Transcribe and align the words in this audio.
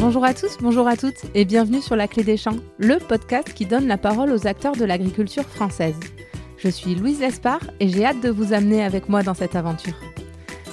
Bonjour 0.00 0.24
à 0.24 0.32
tous, 0.32 0.56
bonjour 0.62 0.88
à 0.88 0.96
toutes 0.96 1.26
et 1.34 1.44
bienvenue 1.44 1.82
sur 1.82 1.94
La 1.94 2.08
Clé 2.08 2.24
des 2.24 2.38
Champs, 2.38 2.56
le 2.78 2.96
podcast 2.96 3.52
qui 3.52 3.66
donne 3.66 3.86
la 3.86 3.98
parole 3.98 4.32
aux 4.32 4.46
acteurs 4.46 4.74
de 4.74 4.86
l'agriculture 4.86 5.44
française. 5.44 6.00
Je 6.56 6.70
suis 6.70 6.94
Louise 6.94 7.20
Lespard 7.20 7.60
et 7.80 7.88
j'ai 7.90 8.06
hâte 8.06 8.22
de 8.22 8.30
vous 8.30 8.54
amener 8.54 8.82
avec 8.82 9.10
moi 9.10 9.22
dans 9.22 9.34
cette 9.34 9.56
aventure. 9.56 9.92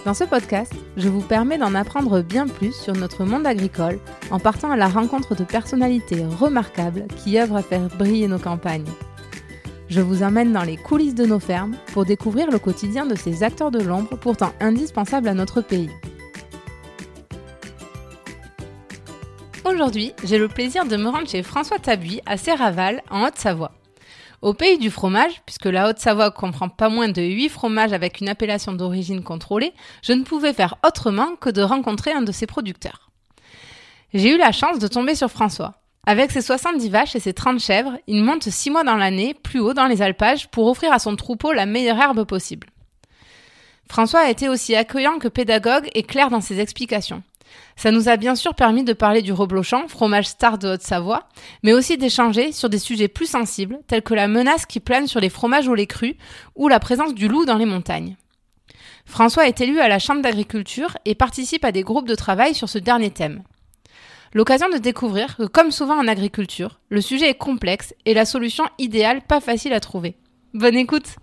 Dans 0.06 0.14
ce 0.14 0.24
podcast, 0.24 0.72
je 0.96 1.10
vous 1.10 1.20
permets 1.20 1.58
d'en 1.58 1.76
apprendre 1.76 2.22
bien 2.22 2.48
plus 2.48 2.72
sur 2.72 2.94
notre 2.94 3.26
monde 3.26 3.46
agricole 3.46 4.00
en 4.32 4.40
partant 4.40 4.72
à 4.72 4.78
la 4.78 4.88
rencontre 4.88 5.36
de 5.36 5.44
personnalités 5.44 6.24
remarquables 6.40 7.06
qui 7.18 7.38
œuvrent 7.38 7.58
à 7.58 7.64
faire 7.64 7.90
briller 7.98 8.30
nos 8.30 8.40
campagnes. 8.40 8.88
Je 9.90 10.00
vous 10.00 10.24
emmène 10.24 10.54
dans 10.54 10.64
les 10.64 10.78
coulisses 10.78 11.16
de 11.16 11.26
nos 11.26 11.40
fermes 11.40 11.76
pour 11.92 12.06
découvrir 12.06 12.50
le 12.50 12.60
quotidien 12.60 13.06
de 13.06 13.16
ces 13.16 13.44
acteurs 13.44 13.72
de 13.72 13.84
l'ombre 13.84 14.16
pourtant 14.18 14.54
indispensables 14.62 15.28
à 15.28 15.34
notre 15.34 15.60
pays. 15.60 15.90
Aujourd'hui, 19.78 20.12
j'ai 20.24 20.40
le 20.40 20.48
plaisir 20.48 20.86
de 20.86 20.98
me 20.98 21.08
rendre 21.08 21.30
chez 21.30 21.44
François 21.44 21.78
Tabuy 21.78 22.20
à 22.26 22.36
Serraval, 22.38 23.04
en 23.12 23.24
Haute-Savoie. 23.24 23.74
Au 24.42 24.56
pays 24.56 24.80
du 24.80 24.90
fromage, 24.90 25.44
puisque 25.46 25.68
la 25.68 25.88
Haute-Savoie 25.88 26.32
comprend 26.32 26.68
pas 26.68 26.90
moins 26.90 27.10
de 27.10 27.22
8 27.22 27.48
fromages 27.50 27.94
avec 27.94 28.20
une 28.20 28.28
appellation 28.28 28.74
d'origine 28.74 29.22
contrôlée, 29.22 29.74
je 30.02 30.14
ne 30.14 30.24
pouvais 30.24 30.54
faire 30.54 30.78
autrement 30.84 31.36
que 31.36 31.52
de 31.52 31.62
rencontrer 31.62 32.12
un 32.12 32.24
de 32.24 32.32
ses 32.32 32.48
producteurs. 32.48 33.12
J'ai 34.16 34.34
eu 34.34 34.40
la 34.40 34.52
chance 34.52 34.80
de 34.80 34.88
tomber 34.88 35.14
sur 35.14 35.30
François. 35.30 35.76
Avec 36.08 36.32
ses 36.32 36.42
70 36.42 36.90
vaches 36.90 37.16
et 37.16 37.20
ses 37.20 37.34
30 37.34 37.60
chèvres, 37.60 38.00
il 38.08 38.24
monte 38.24 38.50
6 38.50 38.72
mois 38.72 38.84
dans 38.84 38.98
l'année, 38.98 39.36
plus 39.36 39.60
haut 39.60 39.76
dans 39.76 39.86
les 39.86 40.02
alpages, 40.02 40.48
pour 40.48 40.66
offrir 40.66 40.92
à 40.92 40.98
son 40.98 41.16
troupeau 41.16 41.54
la 41.54 41.68
meilleure 41.68 42.00
herbe 42.00 42.24
possible. 42.24 42.66
François 43.88 44.22
a 44.22 44.32
été 44.32 44.50
aussi 44.50 44.76
accueillant 44.76 45.20
que 45.20 45.28
pédagogue 45.28 45.88
et 45.94 46.02
clair 46.02 46.32
dans 46.32 46.42
ses 46.42 46.60
explications. 46.60 47.22
Ça 47.76 47.92
nous 47.92 48.10
a 48.10 48.18
bien 48.18 48.36
sûr 48.36 48.56
permis 48.56 48.84
de 48.84 48.94
parler 48.94 49.22
du 49.22 49.32
reblochon, 49.32 49.88
fromage 49.88 50.28
star 50.28 50.58
de 50.58 50.68
Haute-Savoie, 50.68 51.28
mais 51.64 51.74
aussi 51.74 51.98
d'échanger 51.98 52.52
sur 52.52 52.70
des 52.70 52.80
sujets 52.80 53.08
plus 53.08 53.28
sensibles, 53.28 53.80
tels 53.88 54.02
que 54.02 54.14
la 54.14 54.28
menace 54.28 54.66
qui 54.66 54.80
plane 54.80 55.08
sur 55.08 55.20
les 55.20 55.30
fromages 55.30 55.68
au 55.68 55.76
lait 55.76 55.86
cru 55.86 56.16
ou 56.56 56.68
la 56.68 56.80
présence 56.80 57.14
du 57.14 57.28
loup 57.28 57.46
dans 57.46 57.58
les 57.58 57.66
montagnes. 57.66 58.16
François 59.06 59.48
est 59.48 59.62
élu 59.62 59.80
à 59.80 59.88
la 59.88 60.00
Chambre 60.00 60.22
d'agriculture 60.22 60.98
et 61.06 61.16
participe 61.16 61.64
à 61.64 61.72
des 61.72 61.84
groupes 61.84 62.08
de 62.08 62.16
travail 62.16 62.54
sur 62.54 62.68
ce 62.68 62.78
dernier 62.78 63.12
thème. 63.12 63.44
L'occasion 64.34 64.70
de 64.70 64.78
découvrir 64.78 65.38
que, 65.38 65.44
comme 65.44 65.72
souvent 65.72 65.98
en 65.98 66.08
agriculture, 66.08 66.80
le 66.90 67.02
sujet 67.02 67.30
est 67.30 67.38
complexe 67.38 67.94
et 68.06 68.14
la 68.14 68.26
solution 68.26 68.66
idéale 68.78 69.22
pas 69.22 69.40
facile 69.40 69.74
à 69.74 69.80
trouver. 69.80 70.18
Bonne 70.54 70.76
écoute 70.76 71.16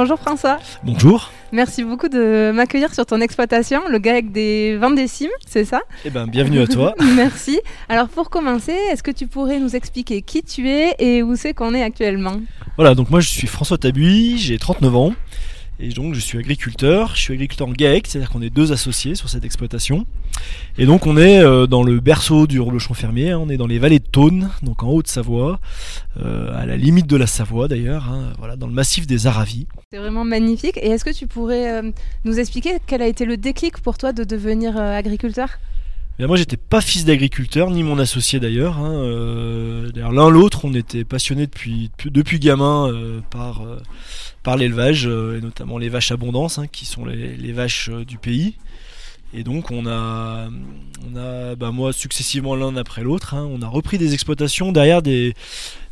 Bonjour 0.00 0.16
François. 0.16 0.58
Bonjour. 0.84 1.32
Merci 1.50 1.82
beaucoup 1.82 2.08
de 2.08 2.52
m'accueillir 2.54 2.94
sur 2.94 3.04
ton 3.04 3.20
exploitation, 3.20 3.80
le 3.88 3.98
GAEC 3.98 4.30
des 4.30 4.76
Vendécimes, 4.76 5.32
c'est 5.44 5.64
ça? 5.64 5.80
Eh 6.04 6.10
bien, 6.10 6.28
bienvenue 6.28 6.60
à 6.60 6.68
toi. 6.68 6.94
Merci. 7.16 7.60
Alors, 7.88 8.08
pour 8.08 8.30
commencer, 8.30 8.76
est-ce 8.92 9.02
que 9.02 9.10
tu 9.10 9.26
pourrais 9.26 9.58
nous 9.58 9.74
expliquer 9.74 10.22
qui 10.22 10.44
tu 10.44 10.68
es 10.68 10.94
et 11.00 11.24
où 11.24 11.34
c'est 11.34 11.52
qu'on 11.52 11.74
est 11.74 11.82
actuellement? 11.82 12.36
Voilà, 12.76 12.94
donc 12.94 13.10
moi 13.10 13.18
je 13.18 13.28
suis 13.28 13.48
François 13.48 13.76
Tabuy, 13.76 14.38
j'ai 14.38 14.56
39 14.56 14.94
ans. 14.94 15.12
Et 15.80 15.90
donc 15.90 16.14
je 16.14 16.20
suis 16.20 16.38
agriculteur, 16.38 17.14
je 17.14 17.20
suis 17.20 17.34
agriculteur 17.34 17.68
en 17.68 17.72
GAEC, 17.72 18.08
c'est-à-dire 18.08 18.30
qu'on 18.30 18.42
est 18.42 18.50
deux 18.50 18.72
associés 18.72 19.14
sur 19.14 19.28
cette 19.28 19.44
exploitation. 19.44 20.06
Et 20.76 20.86
donc 20.86 21.06
on 21.06 21.16
est 21.16 21.38
euh, 21.38 21.66
dans 21.68 21.84
le 21.84 22.00
berceau 22.00 22.48
du 22.48 22.60
reblochon 22.60 22.94
fermier, 22.94 23.30
hein. 23.30 23.38
on 23.38 23.48
est 23.48 23.56
dans 23.56 23.68
les 23.68 23.78
vallées 23.78 24.00
de 24.00 24.04
Thône, 24.04 24.50
donc 24.62 24.82
en 24.82 24.88
Haute-Savoie, 24.88 25.60
euh, 26.20 26.50
à 26.60 26.66
la 26.66 26.76
limite 26.76 27.06
de 27.06 27.16
la 27.16 27.28
Savoie 27.28 27.68
d'ailleurs, 27.68 28.08
hein, 28.08 28.32
voilà, 28.38 28.56
dans 28.56 28.66
le 28.66 28.72
massif 28.72 29.06
des 29.06 29.28
Aravis. 29.28 29.66
C'est 29.92 29.98
vraiment 29.98 30.24
magnifique. 30.24 30.78
Et 30.78 30.88
est-ce 30.88 31.04
que 31.04 31.14
tu 31.14 31.28
pourrais 31.28 31.70
euh, 31.70 31.90
nous 32.24 32.40
expliquer 32.40 32.78
quel 32.86 33.00
a 33.00 33.06
été 33.06 33.24
le 33.24 33.36
déclic 33.36 33.78
pour 33.78 33.98
toi 33.98 34.12
de 34.12 34.24
devenir 34.24 34.76
agriculteur? 34.76 35.58
Moi, 36.26 36.36
j'étais 36.36 36.56
pas 36.56 36.80
fils 36.80 37.04
d'agriculteur, 37.04 37.70
ni 37.70 37.82
mon 37.82 37.98
associé 37.98 38.40
d'ailleurs. 38.40 38.78
Hein, 38.78 39.04
d'ailleurs, 39.94 40.12
l'un 40.12 40.30
l'autre, 40.30 40.64
on 40.64 40.74
était 40.74 41.04
passionnés 41.04 41.46
depuis, 41.46 41.90
depuis 42.04 42.40
gamin 42.40 42.92
par 43.30 43.62
par 44.42 44.56
l'élevage, 44.56 45.06
euh, 45.06 45.38
et 45.38 45.40
notamment 45.42 45.78
les 45.78 45.88
vaches 45.88 46.12
abondance, 46.12 46.58
hein, 46.58 46.66
qui 46.66 46.86
sont 46.86 47.04
les, 47.04 47.52
vaches 47.52 47.90
euh, 47.90 48.04
du 48.04 48.18
pays. 48.18 48.54
Et 49.34 49.42
donc 49.42 49.70
on 49.70 49.86
a, 49.86 50.48
on 51.06 51.16
a 51.18 51.54
bah, 51.54 51.70
moi 51.70 51.92
successivement 51.92 52.56
l'un 52.56 52.74
après 52.76 53.02
l'autre, 53.02 53.34
hein, 53.34 53.46
on 53.52 53.60
a 53.60 53.68
repris 53.68 53.98
des 53.98 54.14
exploitations 54.14 54.72
derrière 54.72 55.02
des, 55.02 55.34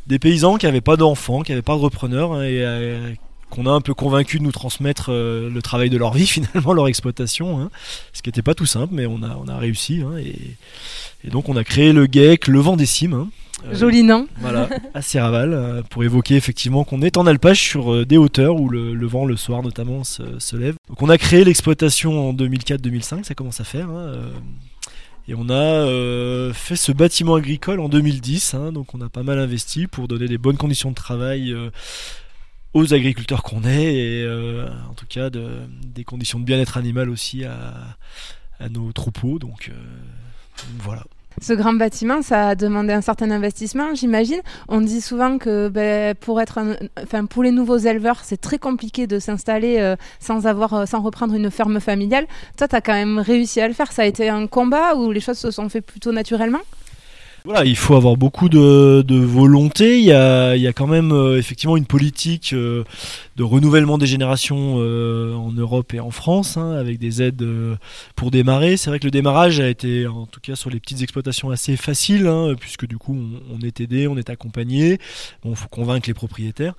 des 0.07 0.19
paysans 0.19 0.57
qui 0.57 0.65
n'avaient 0.65 0.81
pas 0.81 0.97
d'enfants, 0.97 1.43
qui 1.43 1.53
n'avaient 1.53 1.61
pas 1.61 1.75
de 1.75 1.81
repreneurs, 1.81 2.43
et 2.43 2.65
euh, 2.65 3.13
qu'on 3.51 3.67
a 3.67 3.71
un 3.71 3.81
peu 3.81 3.95
convaincu 3.95 4.39
de 4.39 4.45
nous 4.45 4.53
transmettre 4.53 5.11
le 5.11 5.61
travail 5.63 5.91
de 5.91 5.97
leur 5.97 6.13
vie 6.13 6.27
finalement, 6.27 6.73
leur 6.73 6.89
exploitation, 6.89 7.71
ce 8.13 8.23
qui 8.23 8.29
n'était 8.29 8.43
pas 8.43 8.55
tout 8.55 8.67
simple, 8.67 8.95
mais 8.95 9.07
on 9.07 9.23
a, 9.23 9.39
on 9.43 9.49
a 9.49 9.57
réussi. 9.57 10.03
et, 10.19 10.57
et, 11.25 11.31
donc 11.31 11.49
on 11.49 11.57
a 11.57 11.65
créé 11.65 11.93
le 11.93 12.07
GEC, 12.11 12.49
le 12.49 12.61
vent 12.61 12.77
des 12.77 12.87
cimes. 12.87 13.29
Euh, 13.65 13.75
Joli 13.75 14.03
nom. 14.03 14.29
Voilà, 14.39 14.69
à 14.95 15.03
Serraval, 15.03 15.53
euh, 15.53 15.83
pour 15.83 16.05
évoquer 16.05 16.37
effectivement 16.37 16.85
qu'on 16.85 17.01
est 17.03 17.17
en 17.17 17.27
alpage 17.27 17.61
sur 17.61 17.93
euh, 17.93 18.05
des 18.05 18.19
hauteurs 18.19 18.57
où 18.57 18.69
le, 18.69 19.07
vent 19.07 19.25
le 19.25 19.37
soir 19.37 19.63
notamment 19.63 20.05
se, 20.05 20.57
lève. 20.57 20.77
Donc 20.89 21.01
on 21.03 21.09
a 21.09 21.17
créé 21.19 21.45
l'exploitation 21.45 22.29
en 22.29 22.33
2004-2005, 22.35 23.25
ça 23.25 23.35
commence 23.35 23.61
à 23.61 23.65
faire. 23.65 23.89
Hein, 23.89 24.13
et 25.29 25.35
on 25.37 25.49
a 25.51 26.53
fait 26.53 26.77
ce 26.77 26.93
bâtiment 26.93 27.35
agricole 27.35 27.81
en 27.81 27.89
2010, 27.89 28.55
hein, 28.55 28.73
donc 28.73 28.95
on 28.95 29.01
a 29.01 29.09
pas 29.09 29.25
mal 29.25 29.39
investi 29.39 29.87
pour 29.89 30.07
donner 30.07 30.29
des 30.29 30.39
bonnes 30.39 30.57
conditions 30.57 30.91
de 30.91 30.95
travail 30.95 31.55
aux 32.77 32.95
agriculteurs 32.95 33.43
qu'on 33.43 33.65
est, 33.65 33.95
et 33.95 34.29
en 34.89 34.95
tout 34.95 35.07
cas 35.09 35.31
des 35.31 36.05
conditions 36.05 36.39
de 36.39 36.45
bien-être 36.45 36.77
animal 36.77 37.09
aussi 37.11 37.45
à, 37.45 37.97
nos 38.69 38.93
troupeaux. 38.93 39.39
Donc 39.39 39.71
voilà. 40.81 41.03
Ce 41.43 41.53
grand 41.53 41.75
bâtiment, 41.75 42.23
ça 42.23 42.49
a 42.49 42.55
demandé 42.55 42.95
un 42.95 43.03
certain 43.03 43.31
investissement, 43.31 43.95
j'imagine. 43.95 44.41
On 44.69 44.81
dit 44.81 45.03
souvent 45.03 45.37
que 45.37 45.69
ben, 45.69 46.15
pour, 46.15 46.41
être 46.41 46.59
enfin, 47.03 47.27
pour 47.27 47.43
les 47.43 47.51
nouveaux 47.51 47.77
éleveurs, 47.77 48.21
c'est 48.25 48.41
très 48.41 48.59
compliqué 48.59 49.07
de 49.07 49.19
s'installer 49.19 49.77
euh, 49.79 49.97
sans, 50.19 50.47
euh, 50.47 50.87
sans 50.87 51.01
reprendre 51.03 51.35
une 51.35 51.51
ferme 51.51 51.79
familiale. 51.79 52.27
Toi, 52.57 52.69
tu 52.69 52.77
as 52.77 52.81
quand 52.81 52.95
même 52.95 53.19
réussi 53.19 53.61
à 53.61 53.69
le 53.69 53.75
faire. 53.75 53.93
Ça 53.93 54.03
a 54.03 54.07
été 54.07 54.31
un 54.31 54.47
combat 54.47 54.95
où 54.95 55.13
les 55.13 55.21
choses 55.21 55.39
se 55.39 55.51
sont 55.51 55.69
faites 55.69 55.85
plutôt 55.85 56.13
naturellement? 56.13 56.61
Voilà, 57.47 57.65
il 57.65 57.77
faut 57.77 57.95
avoir 57.95 58.17
beaucoup 58.17 58.49
de, 58.49 59.05
volonté. 59.09 60.01
Il 60.01 60.05
y, 60.05 60.11
a, 60.13 60.73
quand 60.73 60.89
même 60.89 61.13
euh, 61.13 61.39
effectivement 61.39 61.77
une 61.77 61.87
politique 61.87 62.53
euh, 62.53 62.83
de 63.37 63.45
renouvellement 63.45 63.99
des 63.99 64.07
générations 64.07 64.79
euh, 64.79 65.33
en 65.35 65.53
Europe 65.53 65.95
et 65.95 66.01
en 66.01 66.11
France, 66.11 66.57
hein, 66.57 66.73
avec 66.73 66.99
des 66.99 67.23
aides 67.23 67.47
pour 68.17 68.33
démarrer. 68.33 68.77
C'est 68.77 68.91
vrai 68.91 68.99
que 68.99 69.05
le 69.05 69.13
démarrage 69.13 69.61
a 69.61 69.69
été, 69.69 70.09
en 70.09 70.27
tout 70.27 70.41
cas 70.41 70.57
sur 70.57 70.71
les 70.71 70.81
petites 70.81 71.03
exploitations, 71.03 71.51
assez 71.51 71.77
facile, 71.77 72.27
hein, 72.27 72.57
puisque 72.59 72.85
du 72.85 72.99
coup 72.99 73.17
on, 73.17 73.65
est 73.65 73.81
aidé, 73.81 74.09
on 74.09 74.17
est 74.17 74.29
accompagné. 74.29 74.99
Bon, 75.45 75.51
il 75.51 75.57
faut 75.57 75.69
convaincre 75.69 76.09
les 76.09 76.15
propriétaires. 76.15 76.75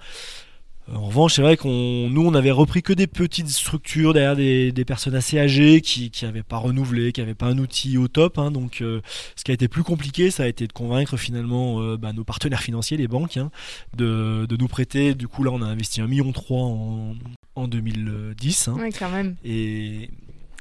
En 0.94 1.08
revanche, 1.08 1.36
c'est 1.36 1.42
vrai 1.42 1.58
qu'on 1.58 2.10
nous 2.10 2.26
on 2.26 2.34
avait 2.34 2.52
repris 2.52 2.82
que 2.82 2.94
des 2.94 3.08
petites 3.08 3.50
structures 3.50 4.14
derrière 4.14 4.36
des, 4.36 4.86
personnes 4.86 5.16
assez 5.16 5.38
âgées 5.38 5.82
qui 5.82 6.12
n'avaient 6.24 6.44
pas 6.44 6.58
renouvelé, 6.58 7.12
qui 7.12 7.20
n'avaient 7.20 7.34
pas 7.34 7.48
un 7.48 7.58
outil 7.58 7.98
au 7.98 8.08
top. 8.08 8.38
Hein. 8.38 8.52
donc, 8.52 8.82
euh, 8.82 9.02
ce 9.36 9.44
qui 9.44 9.52
a 9.52 9.54
été 9.54 9.68
plus 9.68 9.84
compliqué, 9.84 10.32
ça 10.32 10.44
a 10.44 10.48
été 10.48 10.66
de 10.66 10.72
convaincre 10.72 11.18
finalement 11.18 11.82
euh, 11.82 11.98
bah, 11.98 12.14
nos 12.14 12.24
partenaires 12.24 12.62
financiers, 12.62 12.96
les 12.96 13.08
banques, 13.10 13.36
hein, 13.36 13.52
de, 13.96 14.48
nous 14.58 14.68
prêter. 14.68 15.14
Du 15.14 15.28
coup, 15.28 15.44
là, 15.44 15.52
on 15.52 15.62
a 15.62 15.66
investi 15.66 16.00
un 16.00 16.08
million 16.08 16.32
en, 16.50 17.16
en 17.56 17.68
2010. 17.68 18.70
Hein. 18.70 18.78
quand 18.98 19.10
même. 19.10 19.36
Et 19.44 20.10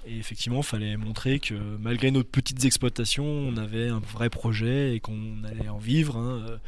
et 0.06 0.18
effectivement, 0.18 0.58
il 0.58 0.64
fallait 0.64 0.96
montrer 0.96 1.40
que 1.40 1.54
malgré 1.54 2.10
nos 2.10 2.22
petites 2.22 2.64
exploitations, 2.64 3.24
on 3.24 3.56
avait 3.56 3.88
un 3.88 3.98
vrai 3.98 4.30
projet 4.30 4.94
et 4.94 5.00
qu'on 5.00 5.42
allait 5.44 5.68
en 5.68 5.78
vivre. 5.78 6.16
Hein, 6.16 6.44
euh. 6.48 6.58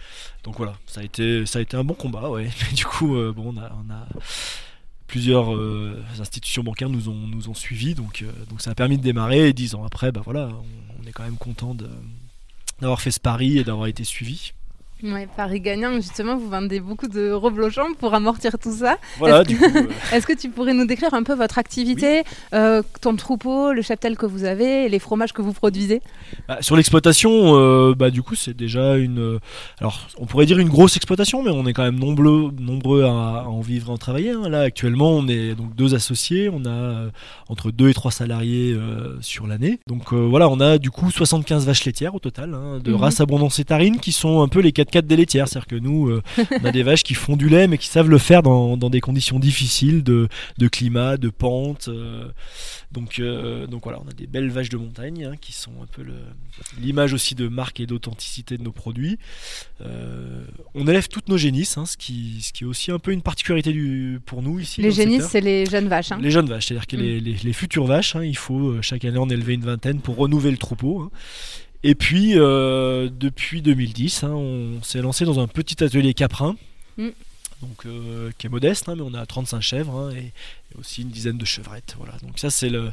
Donc 0.43 0.57
voilà, 0.57 0.77
ça 0.87 1.01
a 1.01 1.05
été, 1.05 1.45
un 1.75 1.85
bon 1.85 1.95
combat, 1.95 2.29
ouais. 2.31 2.51
Mais 2.69 2.75
du 2.75 2.85
coup, 2.85 3.17
euh, 3.17 3.33
bon, 3.33 3.55
on 3.57 3.61
a, 3.61 4.07
plusieurs 5.07 5.55
euh, 5.55 6.03
institutions 6.21 6.63
bancaires 6.63 6.91
nous 6.91 7.09
ont, 7.09 7.15
nous 7.27 7.55
suivis, 7.55 7.95
donc, 7.95 8.25
donc 8.51 8.61
ça 8.61 8.73
a 8.73 8.75
permis 8.75 8.99
de 8.99 9.03
démarrer. 9.03 9.49
Et 9.49 9.53
dix 9.53 9.75
ans 9.75 9.85
après, 9.85 10.13
bah 10.13 10.23
voilà, 10.25 10.49
on, 10.49 11.03
on 11.03 11.07
est 11.07 11.13
quand 11.13 11.25
même 11.25 11.39
content 11.39 11.77
d'avoir 12.81 13.01
fait 13.01 13.13
ce 13.13 13.21
pari 13.21 13.59
et 13.59 13.65
d'avoir 13.65 13.87
été 13.87 14.05
suivi. 14.05 14.53
Ouais, 15.03 15.29
Paris 15.37 15.61
gagnant, 15.61 15.95
justement, 15.95 16.37
vous 16.37 16.49
vendez 16.49 16.81
beaucoup 16.81 17.07
de 17.07 17.31
reblochons 17.31 17.95
pour 18.01 18.15
amortir 18.15 18.59
tout 18.59 18.73
ça. 18.73 18.99
Voilà, 19.19 19.43
Est-ce 19.43 19.55
que... 19.55 19.79
Euh, 19.79 19.89
Est-ce 20.13 20.27
que 20.27 20.33
tu 20.33 20.49
pourrais 20.49 20.75
nous 20.75 20.87
décrire 20.87 21.15
un 21.15 21.23
peu 21.23 21.35
votre 21.35 21.59
activité, 21.59 22.25
euh, 22.53 22.83
ton 23.01 23.15
troupeau, 23.15 23.73
le 23.73 23.81
cheptel 23.83 24.17
que 24.17 24.27
vous 24.27 24.43
avez 24.43 24.87
et 24.87 24.89
les 24.89 24.99
fromages 24.99 25.33
que 25.33 25.41
vous 25.41 25.53
produisez? 25.53 26.03
Bah, 26.49 26.59
Sur 26.63 26.75
l'exploitation, 26.75 27.31
euh, 27.57 27.95
bah, 27.95 28.11
du 28.11 28.23
coup, 28.23 28.35
c'est 28.35 28.57
déjà 28.57 28.97
une. 28.97 29.39
Alors, 29.79 30.09
on 30.19 30.27
pourrait 30.27 30.47
dire 30.47 30.59
une 30.59 30.69
grosse 30.69 30.97
exploitation, 30.97 31.45
mais 31.45 31.51
on 31.51 31.65
est 31.67 31.73
quand 31.73 31.85
même 31.85 31.99
nombreux, 31.99 32.51
nombreux 32.59 33.05
à, 33.05 33.45
en 33.47 33.61
vivre 33.61 33.91
et 33.91 33.93
en 33.93 33.99
travailler. 33.99 34.31
Hein. 34.31 34.49
Là, 34.49 34.63
actuellement, 34.63 35.13
on 35.13 35.29
est 35.29 35.55
donc 35.55 35.77
deux 35.77 35.95
associés, 35.95 36.51
on 36.53 36.67
a 36.67 37.07
entre 37.49 37.71
deux 37.71 37.89
et 37.89 37.95
trois 37.95 38.11
salariés 38.11 38.77
sur 39.21 39.47
l'année. 39.47 39.79
Donc 39.87 40.13
voilà, 40.13 40.49
on 40.49 40.59
a 40.59 40.79
du 40.79 40.91
coup 40.91 41.09
75 41.13 41.67
vaches 41.67 41.85
laitières 41.85 42.17
au 42.17 42.19
total, 42.19 42.55
hein, 42.55 42.81
de 42.83 42.91
mhm. 42.91 42.97
race 42.97 43.21
abondance 43.21 43.61
et 43.61 43.65
tarine, 43.65 44.01
qui 44.01 44.11
sont 44.11 44.43
un 44.43 44.49
peu 44.49 44.59
les 44.59 44.73
quatre 44.73 44.88
4x4 44.91 45.03
des 45.07 45.17
laitières. 45.17 45.49
C'est-à-dire 45.49 45.67
que 45.69 45.77
nous, 45.77 46.09
euh, 46.09 46.23
on 46.61 46.65
a 46.65 46.73
des 46.73 46.83
vaches 46.83 47.03
qui 47.03 47.15
font 47.15 47.37
du 47.37 47.49
lait, 47.49 47.67
mais 47.69 47.79
qui 47.79 47.87
savent 47.89 48.09
le 48.11 48.19
faire 48.19 48.43
dans, 48.43 48.77
dans 48.77 48.91
des 48.91 49.01
conditions 49.01 49.39
difficiles 49.39 50.03
de, 50.03 50.29
de 50.59 50.69
climat, 50.69 51.17
de 51.17 51.29
pente. 51.31 51.89
euh, 51.89 52.29
donc, 52.93 53.19
euh, 53.19 53.67
donc 53.67 53.83
voilà, 53.85 54.01
on 54.05 54.09
a 54.09 54.13
des 54.13 54.27
belles 54.27 54.49
vaches 54.51 54.71
de 54.71 54.79
montagne 54.79 55.25
hein, 55.25 55.37
qui 55.41 55.53
sont 55.53 55.73
un 55.83 55.87
peu 55.87 56.03
l'image 56.81 57.13
aussi 57.13 57.35
de 57.35 57.47
marque 57.49 57.81
et 57.81 57.87
d'authenticité 57.87 58.57
de 58.57 58.63
nos 58.63 58.73
produits. 58.73 59.19
On 60.75 60.87
élève 60.87 61.09
toutes 61.09 61.29
nos 61.29 61.37
génisses, 61.39 61.77
hein, 61.79 61.87
ce, 61.87 61.97
qui, 61.97 62.39
ce 62.43 62.53
qui 62.53 62.65
est 62.65 62.67
aussi 62.67 62.91
un 62.91 62.99
peu 62.99 63.13
une 63.13 63.23
particularité 63.23 63.73
du, 63.73 64.21
pour 64.25 64.43
nous 64.43 64.59
ici. 64.61 64.81
Les 64.83 64.91
génisses, 64.93 65.27
c'est 65.29 65.41
les 65.41 65.67
jeunes 65.67 65.89
vaches. 65.89 66.13
hein. 66.13 66.19
Les 66.21 66.31
jeunes 66.31 66.49
vaches, 66.49 66.67
c'est-à-dire 66.67 66.87
que 66.87 66.97
Mm. 66.97 67.01
les, 67.01 67.21
les- 67.21 67.37
les 67.45 67.53
futures 67.53 67.85
vaches, 67.87 68.17
il 68.23 68.37
faut 68.37 68.81
chaque 68.83 69.05
année 69.05 69.19
en 69.19 69.29
élever 69.29 69.55
une 69.55 69.65
vingtaine 69.65 70.01
pour 70.01 70.17
renouveler 70.17 70.51
le 70.51 70.57
troupeau. 70.57 71.11
Et 71.85 71.95
puis, 71.95 72.33
euh, 72.37 73.09
depuis 73.13 73.63
2010, 73.63 74.25
hein, 74.25 74.31
on 74.31 74.83
s'est 74.83 75.01
lancé 75.01 75.25
dans 75.25 75.39
un 75.41 75.47
petit 75.47 75.83
atelier 75.85 76.13
caprin, 76.15 76.57
Mm. 76.97 77.11
donc, 77.63 77.87
euh, 77.87 78.31
qui 78.39 78.47
est 78.49 78.51
modeste, 78.51 78.89
hein, 78.89 78.95
mais 78.97 79.03
on 79.03 79.15
a 79.15 79.25
35 79.25 79.61
chèvres 79.61 79.95
hein, 79.97 80.11
et, 80.11 80.19
et 80.75 80.79
aussi 80.81 81.03
une 81.03 81.11
dizaine 81.11 81.39
de 81.39 81.45
chevrettes. 81.45 81.95
Voilà. 81.99 82.15
Donc 82.23 82.39
ça, 82.41 82.51
c'est 82.51 82.69
le- 82.69 82.93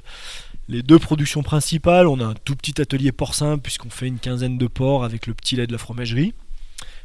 les 0.69 0.83
deux 0.83 0.99
productions 0.99 1.41
principales. 1.41 2.07
On 2.07 2.19
a 2.19 2.25
un 2.25 2.33
tout 2.35 2.55
petit 2.55 2.79
atelier 2.79 3.11
porcin, 3.11 3.57
puisqu'on 3.57 3.89
fait 3.89 4.07
une 4.07 4.19
quinzaine 4.19 4.57
de 4.59 4.67
porcs 4.67 5.03
avec 5.03 5.25
le 5.25 5.33
petit 5.33 5.55
lait 5.55 5.65
de 5.67 5.71
la 5.71 5.77
fromagerie 5.79 6.33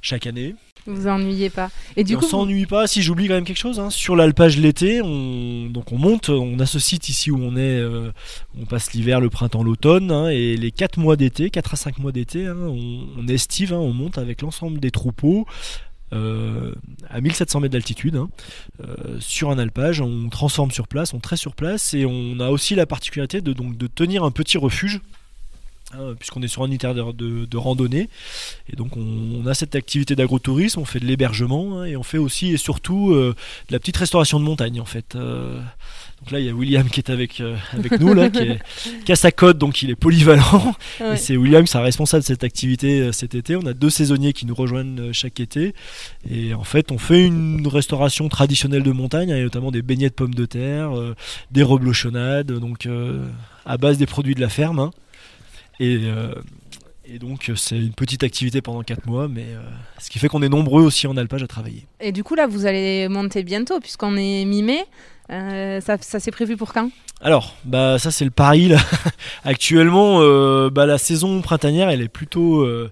chaque 0.02 0.26
année. 0.26 0.54
Vous 0.86 0.96
vous 0.96 1.06
ennuyez 1.08 1.50
pas. 1.50 1.70
Et 1.96 2.04
du 2.04 2.12
Et 2.12 2.16
coup, 2.16 2.24
on 2.24 2.28
s'ennuie 2.28 2.66
pas. 2.66 2.86
Si 2.86 3.02
j'oublie 3.02 3.28
quand 3.28 3.34
même 3.34 3.44
quelque 3.44 3.58
chose, 3.58 3.78
hein, 3.80 3.90
sur 3.90 4.16
l'alpage 4.16 4.58
l'été, 4.58 5.02
on 5.02 5.66
donc 5.66 5.92
on 5.92 5.98
monte, 5.98 6.28
on 6.30 6.58
a 6.58 6.66
ce 6.66 6.78
site 6.78 7.08
ici 7.08 7.30
où 7.30 7.38
on 7.40 7.56
est, 7.56 7.78
euh, 7.78 8.10
on 8.60 8.64
passe 8.66 8.92
l'hiver, 8.92 9.20
le 9.20 9.30
printemps, 9.30 9.62
l'automne, 9.62 10.10
hein, 10.10 10.28
et 10.28 10.56
les 10.56 10.70
4 10.70 10.98
mois 10.98 11.16
d'été, 11.16 11.50
4 11.50 11.74
à 11.74 11.76
5 11.76 11.98
mois 11.98 12.12
d'été, 12.12 12.46
hein, 12.46 12.56
on, 12.58 13.06
on 13.18 13.28
estive, 13.28 13.72
on 13.72 13.92
monte 13.92 14.18
avec 14.18 14.42
l'ensemble 14.42 14.80
des 14.80 14.90
troupeaux. 14.90 15.46
euh, 16.12 16.74
à 17.08 17.20
1700 17.20 17.60
mètres 17.60 17.72
d'altitude 17.72 18.16
hein, 18.16 18.28
euh, 18.82 19.16
sur 19.20 19.50
un 19.50 19.58
alpage, 19.58 20.00
on 20.00 20.28
transforme 20.28 20.72
sur 20.72 20.88
place, 20.88 21.14
on 21.14 21.20
traite 21.20 21.38
sur 21.38 21.54
place 21.54 21.94
et 21.94 22.04
on 22.04 22.40
a 22.40 22.48
aussi 22.50 22.74
la 22.74 22.86
particularité 22.86 23.40
de, 23.40 23.52
donc, 23.52 23.76
de 23.76 23.86
tenir 23.86 24.24
un 24.24 24.32
petit 24.32 24.58
refuge 24.58 25.00
hein, 25.92 26.14
puisqu'on 26.18 26.42
est 26.42 26.48
sur 26.48 26.62
un 26.62 26.66
unitaire 26.66 26.94
de, 26.94 27.56
randonnée 27.56 28.08
et 28.72 28.76
donc 28.76 28.96
on, 28.96 29.42
on 29.42 29.46
a 29.46 29.54
cette 29.54 29.74
activité 29.74 30.14
d'agrotourisme, 30.16 30.80
on 30.80 30.84
fait 30.84 31.00
de 31.00 31.04
l'hébergement 31.06 31.80
hein, 31.80 31.84
et 31.84 31.96
on 31.96 32.02
fait 32.02 32.18
aussi 32.18 32.52
et 32.52 32.56
surtout 32.56 33.12
euh, 33.12 33.34
de 33.68 33.72
la 33.72 33.78
petite 33.78 33.96
restauration 33.96 34.38
de 34.40 34.44
montagne 34.44 34.80
en 34.80 34.84
fait. 34.84 35.14
Euh, 35.16 35.60
donc 36.20 36.32
là 36.32 36.40
il 36.40 36.46
y 36.46 36.48
a 36.50 36.52
William 36.52 36.88
qui 36.88 37.00
est 37.00 37.10
avec, 37.10 37.40
euh, 37.40 37.56
avec 37.72 37.98
nous 37.98 38.12
là, 38.14 38.28
qui, 38.30 38.38
est- 38.42 38.58
qui 39.04 39.12
a 39.12 39.16
sa 39.16 39.32
cote 39.32 39.58
donc 39.58 39.82
il 39.82 39.90
est 39.90 39.94
polyvalent 39.96 40.74
Ouais. 41.00 41.14
et 41.14 41.16
c'est 41.16 41.36
William 41.36 41.64
qui 41.64 41.70
sera 41.72 41.82
responsable 41.82 42.22
de 42.22 42.26
cette 42.26 42.44
activité 42.44 43.10
cet 43.12 43.34
été. 43.34 43.56
On 43.56 43.64
a 43.66 43.72
deux 43.72 43.90
saisonniers 43.90 44.32
qui 44.32 44.44
nous 44.46 44.54
rejoignent 44.54 45.12
chaque 45.12 45.40
été 45.40 45.74
et 46.30 46.52
en 46.54 46.64
fait 46.64 46.92
on 46.92 46.98
fait 46.98 47.24
une 47.26 47.66
restauration 47.66 48.28
traditionnelle 48.28 48.82
de 48.82 48.92
montagne, 48.92 49.32
hein, 49.32 49.36
et 49.36 49.42
notamment 49.42 49.70
des 49.70 49.82
beignets 49.82 50.08
de 50.10 50.14
pommes 50.14 50.34
de 50.34 50.44
terre, 50.46 50.90
des 51.50 51.62
reblochonnades, 51.62 52.52
donc 52.52 52.86
à 53.66 53.76
base 53.78 53.98
des 53.98 54.06
produits 54.06 54.34
de 54.34 54.40
la 54.40 54.48
ferme. 54.48 54.90
Et, 55.80 55.98
euh, 56.04 56.34
et 57.06 57.18
donc 57.18 57.50
c'est 57.56 57.76
une 57.78 57.92
petite 57.94 58.22
activité 58.22 58.60
pendant 58.60 58.82
4 58.82 59.06
mois, 59.06 59.26
mais 59.26 59.46
euh, 59.48 59.62
ce 59.98 60.10
qui 60.10 60.18
fait 60.18 60.28
qu'on 60.28 60.42
est 60.42 60.48
nombreux 60.48 60.82
aussi 60.82 61.06
en 61.06 61.16
alpage 61.16 61.42
à 61.42 61.48
travailler. 61.48 61.86
Et 61.98 62.12
du 62.12 62.22
coup, 62.22 62.34
là, 62.36 62.46
vous 62.46 62.66
allez 62.66 63.08
monter 63.08 63.42
bientôt, 63.42 63.80
puisqu'on 63.80 64.16
est 64.16 64.44
mi-mai. 64.44 64.84
Euh, 65.30 65.80
ça, 65.80 65.96
ça 66.00 66.20
s'est 66.20 66.30
prévu 66.30 66.56
pour 66.56 66.72
quand? 66.72 66.90
Alors, 67.22 67.54
bah 67.64 67.98
ça 67.98 68.10
c'est 68.10 68.24
le 68.24 68.30
pari 68.30 68.68
là. 68.68 68.78
Actuellement, 69.44 70.20
euh, 70.20 70.70
bah, 70.70 70.86
la 70.86 70.96
saison 70.96 71.42
printanière 71.42 71.90
elle 71.90 72.00
est 72.00 72.08
plutôt 72.08 72.62
euh, 72.62 72.90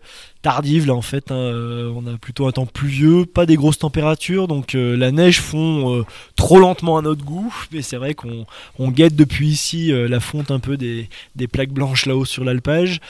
tardive 0.49 0.87
là 0.87 0.95
en 0.95 1.03
fait. 1.03 1.31
hein. 1.31 1.35
Euh, 1.35 1.93
on 1.95 2.07
a 2.07 2.17
plutôt 2.17 2.47
un 2.47 2.53
temps 2.53 2.65
pluvieux, 2.65 3.27
pas 3.27 3.45
des 3.45 3.57
grosses 3.57 3.79
températures, 3.79 4.49
donc 4.49 4.75
euh, 4.75 4.97
la 4.97 5.11
neige 5.13 5.41
fond 5.43 5.95
euh, 5.95 6.05
trop 6.37 6.59
lentement 6.59 6.97
à 6.97 7.03
notre 7.03 7.23
goût. 7.23 7.55
Mais 7.71 7.83
c'est 7.83 7.99
vrai 7.99 8.15
qu'on 8.15 8.47
on 8.79 8.89
guette 8.91 9.15
depuis 9.15 9.49
ici 9.49 9.93
la 9.93 10.21
fonte 10.21 10.51
un 10.51 10.59
peu 10.59 10.79
des, 10.79 11.11
des 11.37 11.49
plaques 11.49 11.69
blanches 11.73 12.07
là-haut 12.07 12.25
sur 12.25 12.45
l'alpage. 12.45 13.01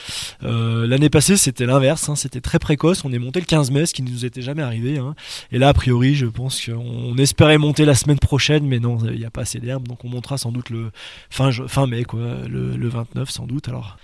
L'année 0.41 1.09
passée 1.09 1.37
c'était 1.37 1.65
l'inverse, 1.65 2.09
hein. 2.09 2.15
c'était 2.17 2.41
très 2.41 2.59
précoce. 2.59 3.05
On 3.05 3.13
est 3.13 3.19
monté 3.19 3.39
le 3.39 3.45
15 3.45 3.71
mai, 3.71 3.85
ce 3.85 3.93
qui 3.93 4.03
ne 4.03 4.09
nous 4.09 4.25
était 4.25 4.41
jamais 4.41 4.61
arrivé. 4.63 4.97
hein. 4.97 5.15
Et 5.53 5.59
là 5.59 5.69
a 5.69 5.73
priori, 5.73 6.15
je 6.15 6.25
pense 6.25 6.65
qu'on 6.65 6.73
on 6.75 7.15
espérait 7.17 7.57
monter 7.57 7.85
la 7.85 7.95
semaine 7.95 8.19
prochaine, 8.19 8.65
mais 8.67 8.79
non, 8.79 8.97
il 9.05 9.17
n'y 9.17 9.25
a 9.25 9.29
pas 9.29 9.41
assez 9.41 9.59
d'herbe, 9.59 9.87
donc 9.87 10.03
on 10.03 10.09
montera 10.09 10.37
sans 10.37 10.51
doute 10.51 10.69
le 10.69 10.91
fin, 11.29 11.51
fin 11.51 11.87
mai, 11.87 12.03
quoi, 12.03 12.19
le, 12.49 12.75
le 12.75 12.89
29 12.89 13.29
sans 13.29 13.45
doute. 13.45 13.69
Alors, 13.69 13.97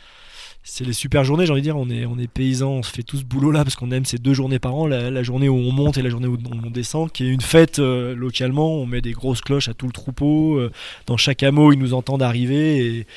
c'est 0.68 0.84
les 0.84 0.94
super 0.94 1.24
journées, 1.24 1.46
j'ai 1.46 1.52
envie 1.52 1.62
de 1.62 1.66
dire. 1.66 1.78
On 1.78 1.90
est, 1.92 2.08
on 2.08 2.18
est 2.18 2.28
paysans, 2.28 2.72
on 2.72 2.84
se 2.84 2.92
fait 2.92 3.04
tout 3.04 3.18
ce 3.18 3.24
boulot 3.24 3.52
là 3.52 3.64
parce 3.64 3.76
qu'on 3.76 3.92
aime 3.92 4.04
ces 4.04 4.18
deux 4.18 4.34
journées 4.34 4.58
par 4.58 4.74
an, 4.76 4.88
la, 4.88 5.24
journée 5.24 5.48
où 5.48 5.56
on 5.56 5.72
monte 5.72 6.00
et 6.00 6.02
la 6.02 6.10
journée 6.10 6.28
où 6.28 6.38
on 6.52 6.72
descend, 6.72 7.12
qui 7.12 7.24
est 7.24 7.30
une 7.30 7.42
fête 7.42 7.78
euh, 7.78 8.16
localement. 8.16 8.74
On 8.74 8.88
met 8.88 9.02
des 9.02 9.12
grosses 9.12 9.42
cloches 9.42 9.70
à 9.70 9.76
tout 9.76 9.86
le 9.86 9.92
troupeau. 9.92 10.58
euh, 10.58 10.72
dans 11.06 11.18
chaque 11.18 11.44
hameau, 11.44 11.72
ils 11.72 11.78
nous 11.78 11.94
entendent 11.94 12.24
arriver 12.24 12.80
et, 12.80 13.08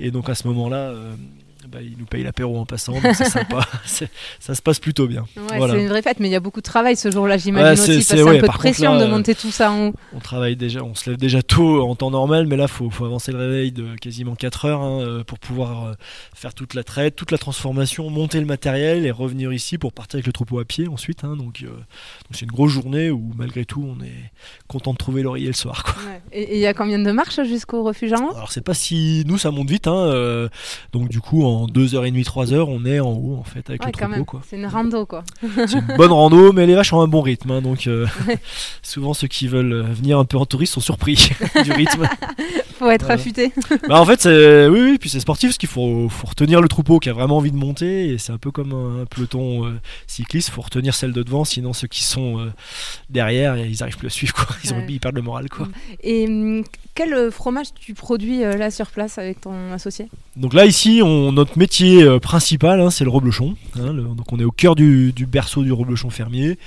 et 0.00 0.10
donc 0.10 0.28
à 0.28 0.34
ce 0.34 0.48
moment-là. 0.48 0.94
Bah, 1.70 1.78
ils 1.82 1.96
nous 1.98 2.06
payent 2.06 2.22
l'apéro 2.24 2.58
en 2.58 2.64
passant, 2.66 2.92
donc 3.00 3.14
c'est 3.14 3.24
sympa. 3.28 3.66
Ça 4.40 4.54
se 4.54 4.62
passe 4.62 4.78
plutôt 4.78 5.06
bien. 5.06 5.24
Ouais, 5.36 5.58
Voilà. 5.58 5.74
C'est 5.74 5.80
une 5.82 5.88
vraie 5.88 6.02
fête, 6.02 6.20
mais 6.20 6.28
il 6.28 6.32
y 6.32 6.36
a 6.36 6.40
beaucoup 6.40 6.60
de 6.60 6.64
travail 6.66 6.96
ce 6.96 7.10
jour-là, 7.10 7.36
j'imagine 7.38 7.66
Ouais, 7.66 7.72
aussi, 7.90 8.02
c'est- 8.02 8.14
parce 8.16 8.22
ouais, 8.26 8.36
un 8.36 8.40
peu 8.40 8.42
de 8.42 8.46
contre, 8.46 8.58
pression 8.58 8.94
là, 8.94 9.04
de 9.04 9.10
monter 9.10 9.34
tout 9.34 9.50
ça 9.50 9.70
en 9.72 9.88
haut. 9.88 9.94
On 10.14 10.18
travaille 10.20 10.56
déjà, 10.56 10.82
on 10.82 10.94
se 10.94 11.10
lève 11.10 11.18
déjà 11.18 11.42
tôt 11.42 11.82
en 11.86 11.94
temps 11.94 12.10
normal, 12.10 12.46
mais 12.46 12.56
là 12.56 12.68
faut, 12.68 12.90
faut 12.90 13.04
avancer 13.04 13.32
le 13.32 13.38
réveil 13.38 13.72
de 13.72 13.94
quasiment 13.96 14.34
4 14.34 14.64
heures 14.66 14.80
hein, 14.80 15.00
euh, 15.00 15.24
pour 15.24 15.38
pouvoir 15.38 15.86
euh, 15.86 15.92
faire 16.34 16.54
toute 16.54 16.74
la 16.74 16.84
traite, 16.84 17.16
toute 17.16 17.30
la 17.30 17.38
transformation, 17.38 18.08
monter 18.10 18.40
le 18.40 18.46
matériel 18.46 19.06
et 19.06 19.10
revenir 19.10 19.52
ici 19.52 19.78
pour 19.78 19.92
partir 19.92 20.16
avec 20.18 20.26
le 20.26 20.32
troupeau 20.32 20.58
à 20.58 20.64
pied 20.64 20.88
ensuite. 20.88 21.24
hein. 21.24 21.36
donc 21.36 21.60
euh, 21.62 21.66
donc 21.68 21.76
c'est 22.32 22.44
une 22.44 22.50
grosse 22.52 22.72
journée 22.72 23.10
où 23.10 23.32
malgré 23.36 23.64
tout 23.64 23.84
on 23.86 24.02
est 24.04 24.30
content 24.68 24.92
de 24.92 24.98
trouver 24.98 25.22
l'oreiller 25.22 25.46
le 25.48 25.52
soir. 25.52 25.84
Quoi. 25.84 25.94
Et 26.32 26.42
et 26.42 26.54
il 26.56 26.60
y 26.60 26.66
a 26.66 26.74
combien 26.74 26.98
de 26.98 27.10
marches 27.12 27.42
jusqu'au 27.44 27.82
refuge 27.82 28.12
en 28.12 28.28
haut? 28.28 28.34
Alors 28.36 28.52
c'est 28.52 28.60
pas 28.64 28.74
si 28.74 29.24
nous 29.26 29.38
ça 29.38 29.50
monte 29.50 29.68
vite, 29.70 29.86
hein, 29.86 29.96
euh, 29.96 30.48
donc 30.92 31.08
du 31.08 31.20
coup 31.20 31.44
en 31.44 31.55
2h30, 31.64 32.22
3h 32.24 32.56
on 32.68 32.84
est 32.84 33.00
en 33.00 33.12
haut 33.12 33.36
en 33.40 33.44
fait 33.44 33.68
avec 33.70 33.82
Ouais, 33.82 33.92
le 33.98 34.14
troupeau. 34.24 34.40
C'est 34.48 34.56
une 34.56 34.66
rando, 34.66 35.06
quoi. 35.06 35.24
C'est 35.40 35.72
une 35.78 35.96
bonne 35.96 36.12
rando, 36.12 36.52
mais 36.52 36.66
les 36.66 36.74
vaches 36.74 36.92
ont 36.92 37.00
un 37.00 37.08
bon 37.08 37.22
rythme, 37.22 37.50
hein, 37.52 37.62
donc 37.62 37.86
euh, 37.86 38.06
souvent 38.82 39.14
ceux 39.14 39.28
qui 39.28 39.48
veulent 39.48 39.72
euh, 39.72 39.82
venir 39.82 40.18
un 40.18 40.24
peu 40.26 40.36
en 40.36 40.44
touriste 40.44 40.74
sont 40.74 40.80
surpris 40.80 41.30
du 41.64 41.72
rythme. 41.72 42.06
Faut 42.78 42.90
être 42.90 43.10
affûté. 43.10 43.52
Bah 43.88 43.98
en 44.00 44.04
fait 44.04 44.20
c'est 44.20 44.68
oui 44.68 44.80
oui 44.82 44.98
puis 44.98 45.08
c'est 45.08 45.20
sportif 45.20 45.48
parce 45.48 45.58
qu'il 45.58 45.68
faut, 45.68 46.10
faut 46.10 46.26
retenir 46.26 46.60
le 46.60 46.68
troupeau 46.68 46.98
qui 46.98 47.08
a 47.08 47.14
vraiment 47.14 47.38
envie 47.38 47.50
de 47.50 47.56
monter 47.56 48.08
et 48.10 48.18
c'est 48.18 48.32
un 48.32 48.38
peu 48.38 48.50
comme 48.50 48.72
un 49.00 49.06
peloton 49.06 49.64
euh, 49.66 49.80
cycliste 50.06 50.50
faut 50.50 50.60
retenir 50.60 50.94
celle 50.94 51.12
de 51.12 51.22
devant 51.22 51.44
sinon 51.44 51.72
ceux 51.72 51.88
qui 51.88 52.04
sont 52.04 52.38
euh, 52.38 52.52
derrière 53.08 53.56
ils 53.56 53.82
arrivent 53.82 53.96
plus 53.96 54.08
à 54.08 54.10
suivre 54.10 54.34
quoi 54.34 54.54
ils, 54.62 54.74
ont, 54.74 54.76
Ouais. 54.76 54.86
ils 54.90 55.00
perdent 55.00 55.16
le 55.16 55.22
moral 55.22 55.48
quoi 55.48 55.68
Et 56.02 56.26
hum, 56.26 56.64
quel 56.94 57.30
fromage 57.30 57.68
tu 57.74 57.94
produis 57.94 58.40
là 58.40 58.70
sur 58.70 58.88
place 58.88 59.16
avec 59.16 59.40
ton 59.40 59.72
associé? 59.72 60.08
Donc 60.36 60.52
là 60.52 60.66
ici 60.66 61.00
on, 61.02 61.32
métier 61.54 62.02
euh, 62.02 62.18
principal 62.18 62.80
hein, 62.80 62.90
c'est 62.90 63.04
le 63.04 63.10
reblochon 63.10 63.56
hein, 63.78 63.92
donc 63.92 64.32
on 64.32 64.38
est 64.38 64.44
au 64.44 64.50
cœur 64.50 64.74
du, 64.74 65.12
berceau 65.28 65.62
du 65.62 65.72
reblochon 65.72 66.10
fermier 66.10 66.58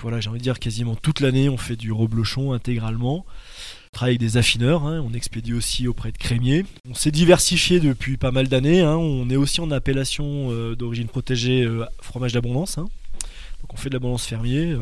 voilà 0.00 0.20
j'ai 0.20 0.30
envie 0.30 0.38
de 0.38 0.44
dire 0.44 0.58
quasiment 0.58 0.94
toute 0.94 1.20
l'année 1.20 1.48
on 1.48 1.56
fait 1.56 1.76
du 1.76 1.92
reblochon 1.92 2.52
intégralement 2.52 3.26
on 3.26 3.94
travaille 3.94 4.14
avec 4.14 4.20
des 4.20 4.38
affineurs, 4.38 4.82
hein, 4.82 5.00
on 5.08 5.14
expédie 5.14 5.52
aussi 5.52 5.86
auprès 5.86 6.10
de 6.10 6.18
crémiers. 6.18 6.66
On 6.90 6.94
s'est 6.94 7.12
diversifié 7.12 7.78
depuis 7.78 8.16
pas 8.16 8.32
mal 8.32 8.48
d'années, 8.48 8.82
on 8.82 9.30
est 9.30 9.36
aussi 9.36 9.60
en 9.60 9.70
appellation 9.70 10.50
euh, 10.50 10.74
d'origine 10.74 11.06
protégée 11.06 11.62
euh, 11.62 11.84
fromage 12.02 12.32
d'abondance. 12.32 12.74
Donc 12.74 13.72
on 13.72 13.76
fait 13.76 13.90
de 13.90 13.94
l'abondance 13.94 14.26
fermier 14.26 14.74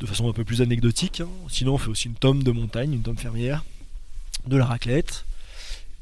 de 0.00 0.06
façon 0.06 0.28
un 0.28 0.32
peu 0.32 0.42
plus 0.42 0.60
anecdotique. 0.60 1.22
Sinon 1.48 1.74
on 1.74 1.78
fait 1.78 1.90
aussi 1.90 2.08
une 2.08 2.16
tome 2.16 2.42
de 2.42 2.50
montagne, 2.50 2.94
une 2.94 3.02
tome 3.02 3.16
fermière, 3.16 3.64
de 4.48 4.56
la 4.56 4.64
raclette. 4.64 5.24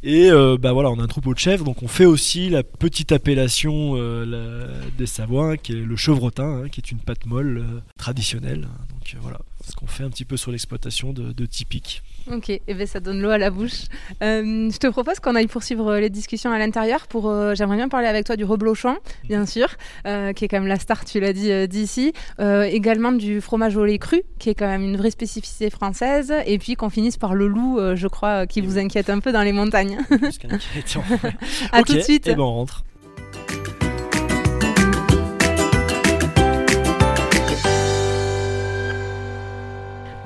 Et 0.02 0.30
euh, 0.30 0.56
bah 0.60 0.72
voilà, 0.72 0.90
on 0.90 0.98
a 0.98 1.02
un 1.02 1.06
troupeau 1.06 1.32
de 1.32 1.38
chèvres, 1.38 1.64
donc 1.64 1.82
on 1.82 1.88
fait 1.88 2.04
aussi 2.04 2.48
la 2.48 2.62
petite 2.62 3.12
appellation 3.12 3.94
euh, 3.96 4.68
des 4.98 5.06
Savoies, 5.06 5.52
hein, 5.52 5.56
qui 5.56 5.72
est 5.72 5.76
le 5.76 5.96
chevrotin, 5.96 6.64
hein, 6.64 6.68
qui 6.68 6.80
est 6.80 6.90
une 6.90 6.98
pâte 6.98 7.26
molle 7.26 7.58
euh, 7.58 7.80
traditionnelle. 7.98 8.68
Donc 9.06 9.14
euh, 9.14 9.18
voilà, 9.22 9.38
ce 9.64 9.74
qu'on 9.74 9.86
fait 9.86 10.02
un 10.02 10.10
petit 10.10 10.24
peu 10.24 10.36
sur 10.36 10.50
l'exploitation 10.50 11.12
de, 11.12 11.32
de 11.32 11.46
typique. 11.46 12.02
Ok, 12.32 12.50
et 12.50 12.60
ben 12.66 12.86
ça 12.88 12.98
donne 12.98 13.20
l'eau 13.20 13.30
à 13.30 13.38
la 13.38 13.50
bouche. 13.50 13.84
Euh, 14.22 14.68
je 14.68 14.76
te 14.78 14.88
propose 14.88 15.20
qu'on 15.20 15.36
aille 15.36 15.46
poursuivre 15.46 15.92
euh, 15.92 16.00
les 16.00 16.10
discussions 16.10 16.50
à 16.50 16.58
l'intérieur. 16.58 17.06
Pour, 17.06 17.28
euh, 17.28 17.54
j'aimerais 17.54 17.76
bien 17.76 17.88
parler 17.88 18.08
avec 18.08 18.26
toi 18.26 18.34
du 18.34 18.44
reblochon, 18.44 18.96
bien 19.24 19.46
sûr, 19.46 19.68
euh, 20.06 20.32
qui 20.32 20.44
est 20.44 20.48
quand 20.48 20.58
même 20.58 20.66
la 20.66 20.80
star, 20.80 21.04
tu 21.04 21.20
l'as 21.20 21.32
dit 21.32 21.68
d'ici. 21.68 22.12
Également 22.38 23.12
du 23.12 23.40
fromage 23.40 23.76
au 23.76 23.84
lait 23.84 23.98
cru, 23.98 24.22
qui 24.38 24.50
est 24.50 24.54
quand 24.54 24.66
même 24.66 24.82
une 24.82 24.96
vraie 24.96 25.12
spécificité 25.12 25.70
française. 25.70 26.32
Et 26.46 26.58
puis 26.58 26.74
qu'on 26.74 26.90
finisse 26.90 27.16
par 27.16 27.34
le 27.34 27.46
loup, 27.46 27.78
je 27.94 28.08
crois, 28.08 28.46
qui 28.46 28.60
vous 28.60 28.78
inquiète 28.78 29.10
un 29.10 29.20
peu 29.20 29.30
dans 29.32 29.42
les 29.42 29.52
montagnes. 29.52 29.98
Plus 30.08 30.20
ouais. 30.20 31.30
à 31.72 31.80
Ok, 31.80 31.86
tout 31.86 31.94
de 31.94 32.00
suite. 32.00 32.26
Et 32.26 32.34
ben 32.34 32.42
on 32.42 32.54
rentre. 32.54 32.84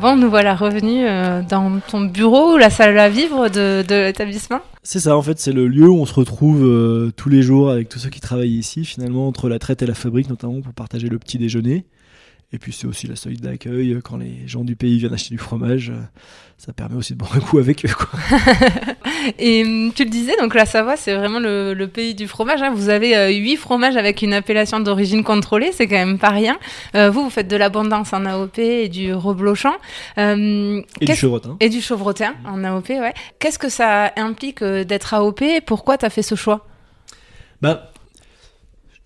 Bon, 0.00 0.16
nous 0.16 0.30
voilà 0.30 0.54
revenus 0.54 1.04
euh, 1.06 1.42
dans 1.42 1.78
ton 1.80 2.00
bureau 2.00 2.54
ou 2.54 2.56
la 2.56 2.70
salle 2.70 2.98
à 2.98 3.10
vivre 3.10 3.50
de, 3.50 3.84
l'établissement. 4.06 4.60
C'est 4.82 4.98
ça, 4.98 5.14
en 5.14 5.20
fait, 5.20 5.38
c'est 5.38 5.52
le 5.52 5.68
lieu 5.68 5.90
où 5.90 5.96
on 6.00 6.06
se 6.06 6.14
retrouve 6.14 6.64
euh, 6.64 7.12
tous 7.14 7.28
les 7.28 7.42
jours 7.42 7.68
avec 7.68 7.90
tous 7.90 7.98
ceux 7.98 8.08
qui 8.08 8.20
travaillent 8.20 8.56
ici, 8.56 8.86
finalement, 8.86 9.28
entre 9.28 9.50
la 9.50 9.58
traite 9.58 9.82
et 9.82 9.86
la 9.86 9.92
fabrique, 9.92 10.30
notamment 10.30 10.62
pour 10.62 10.72
partager 10.72 11.08
le 11.08 11.18
petit 11.18 11.36
déjeuner. 11.36 11.84
Et 12.52 12.58
puis 12.58 12.72
c'est 12.72 12.86
aussi 12.86 13.06
la 13.06 13.14
solide 13.14 13.42
d'accueil 13.42 14.00
quand 14.02 14.16
les 14.16 14.46
gens 14.46 14.64
du 14.64 14.74
pays 14.74 14.98
viennent 14.98 15.14
acheter 15.14 15.30
du 15.30 15.38
fromage. 15.38 15.92
Ça 16.58 16.72
permet 16.72 16.96
aussi 16.96 17.14
de 17.14 17.18
boire 17.18 17.34
un 17.36 17.40
coup 17.40 17.58
avec 17.58 17.84
eux. 17.86 17.94
Quoi. 17.96 18.18
et 19.38 19.62
hum, 19.62 19.92
tu 19.94 20.04
le 20.04 20.10
disais, 20.10 20.36
donc 20.36 20.54
la 20.54 20.66
Savoie, 20.66 20.96
c'est 20.96 21.14
vraiment 21.14 21.38
le, 21.38 21.86
pays 21.86 22.14
du 22.14 22.26
fromage. 22.26 22.60
Hein. 22.60 22.72
Vous 22.74 22.88
avez 22.88 23.34
huit 23.34 23.56
fromages 23.56 23.96
avec 23.96 24.20
une 24.20 24.34
appellation 24.34 24.80
d'origine 24.80 25.22
contrôlée, 25.22 25.70
c'est 25.72 25.86
quand 25.86 25.94
même 25.94 26.18
pas 26.18 26.30
rien. 26.30 26.58
vous, 26.94 27.22
vous 27.22 27.30
faites 27.30 27.48
de 27.48 27.56
l'abondance 27.56 28.12
en 28.12 28.26
AOP 28.26 28.58
et 28.58 28.88
du 28.88 29.14
reblochon. 29.14 29.72
et 30.18 30.84
du 31.00 31.14
chevrotin. 31.14 31.56
Et 31.60 31.68
du 31.68 31.80
chevrotin 31.80 32.34
en 32.44 32.64
AOP, 32.64 32.90
ouais. 32.90 33.14
Qu'est-ce 33.38 33.58
que 33.58 33.68
ça 33.68 34.12
implique 34.16 34.62
d'être 34.62 35.14
AOP 35.14 35.42
Pourquoi 35.66 35.98
tu 35.98 36.04
as 36.04 36.10
fait 36.10 36.22
ce 36.22 36.34
choix? 36.34 36.66
Bah, 37.62 37.89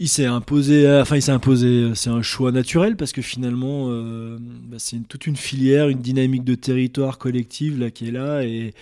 il 0.00 0.08
s'est 0.08 0.26
imposé, 0.26 0.90
enfin 1.00 1.16
il 1.16 1.22
s'est 1.22 1.32
imposé, 1.32 1.92
c'est 1.94 2.10
un 2.10 2.22
choix 2.22 2.50
naturel 2.50 2.96
parce 2.96 3.12
que 3.12 3.22
finalement 3.22 3.86
euh, 3.90 4.38
bah, 4.40 4.76
c'est 4.78 4.98
toute 5.06 5.26
une 5.26 5.36
filière, 5.36 5.88
une 5.88 6.00
dynamique 6.00 6.44
de 6.44 6.56
territoire 6.56 7.18
collective 7.18 7.78
là 7.78 7.90
qui 7.90 8.08
est 8.08 8.10
là 8.10 8.42
et, 8.42 8.74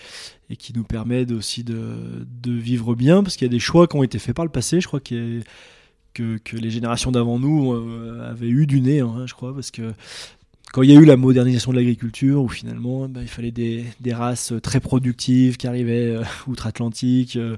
qui 0.57 0.73
nous 0.75 0.83
permet 0.83 1.31
aussi 1.31 1.63
de, 1.63 1.75
vivre 2.45 2.93
bien 2.95 3.23
parce 3.23 3.37
qu'il 3.37 3.45
y 3.45 3.49
a 3.49 3.51
des 3.51 3.59
choix 3.59 3.87
qui 3.87 3.95
ont 3.95 4.03
été 4.03 4.19
faits 4.19 4.35
par 4.35 4.45
le 4.45 4.51
passé, 4.51 4.81
je 4.81 4.87
crois 4.87 4.99
que, 4.99 5.39
que, 6.13 6.37
les 6.55 6.69
générations 6.69 7.11
d'avant 7.11 7.39
nous 7.39 7.73
euh, 7.73 8.29
avaient 8.29 8.49
eu 8.49 8.67
du 8.67 8.79
nez, 8.79 8.99
hein, 8.99 9.25
je 9.25 9.33
crois, 9.33 9.53
parce 9.55 9.71
que 9.71 9.93
quand 10.73 10.81
il 10.81 10.89
y 10.89 10.97
a 10.97 10.99
eu 10.99 11.05
la 11.05 11.17
modernisation 11.17 11.71
de 11.71 11.77
l'agriculture, 11.77 12.41
où 12.41 12.49
finalement 12.49 13.07
bah, 13.07 13.19
il 13.21 13.27
fallait 13.27 13.51
des, 13.51 13.85
des, 14.01 14.11
races 14.11 14.53
très 14.63 14.79
productives 14.79 15.55
qui 15.55 15.67
arrivaient 15.67 16.15
euh, 16.15 16.23
outre-Atlantique 16.47 17.35
euh, 17.35 17.57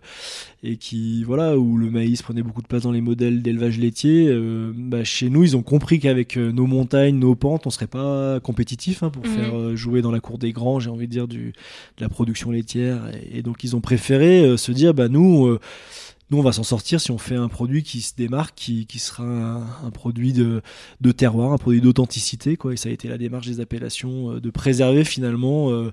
et 0.63 0.75
qui 0.75 1.23
voilà 1.23 1.57
où 1.57 1.77
le 1.77 1.89
maïs 1.89 2.21
prenait 2.21 2.43
beaucoup 2.43 2.61
de 2.61 2.67
place 2.67 2.83
dans 2.83 2.91
les 2.91 2.99
modèles 2.99 3.41
d'élevage 3.41 3.79
laitier, 3.79 4.27
euh, 4.27 4.73
bah, 4.75 5.05
chez 5.05 5.29
nous 5.29 5.43
ils 5.43 5.55
ont 5.55 5.63
compris 5.63 6.01
qu'avec 6.01 6.35
nos 6.35 6.67
montagnes, 6.67 7.17
nos 7.17 7.35
pentes, 7.35 7.65
on 7.65 7.69
serait 7.69 7.87
pas 7.87 8.41
compétitif 8.41 9.01
hein, 9.01 9.09
pour 9.09 9.25
mhm. 9.25 9.31
faire 9.31 9.77
jouer 9.77 10.01
dans 10.01 10.11
la 10.11 10.19
cour 10.19 10.37
des 10.37 10.51
grands, 10.51 10.81
j'ai 10.81 10.89
envie 10.89 11.07
de 11.07 11.11
dire 11.11 11.29
du, 11.29 11.53
de 11.97 12.01
la 12.01 12.09
production 12.09 12.51
laitière, 12.51 12.99
et, 13.13 13.39
et 13.39 13.41
donc 13.43 13.63
ils 13.63 13.77
ont 13.77 13.81
préféré 13.81 14.57
se 14.57 14.73
dire 14.73 14.93
bah 14.93 15.07
nous 15.07 15.57
nous, 16.31 16.39
on 16.39 16.41
va 16.41 16.51
s'en 16.51 16.63
sortir 16.63 16.99
si 16.99 17.11
on 17.11 17.17
fait 17.19 17.35
un 17.35 17.47
produit 17.47 17.83
qui 17.83 18.01
se 18.01 18.15
démarque, 18.15 18.55
qui, 18.55 18.87
qui 18.87 18.97
sera 18.97 19.23
un, 19.23 19.91
produit 19.91 20.33
de, 20.33 20.61
de, 20.99 21.11
terroir, 21.11 21.51
un 21.51 21.57
produit 21.57 21.81
d'authenticité. 21.81 22.57
Quoi. 22.57 22.73
Et 22.73 22.77
ça 22.77 22.89
a 22.89 22.91
été 22.91 23.07
la 23.07 23.17
démarche 23.17 23.45
des 23.45 23.59
appellations, 23.59 24.31
euh, 24.31 24.41
de 24.41 24.49
préserver 24.49 25.03
finalement 25.03 25.71
euh, 25.71 25.91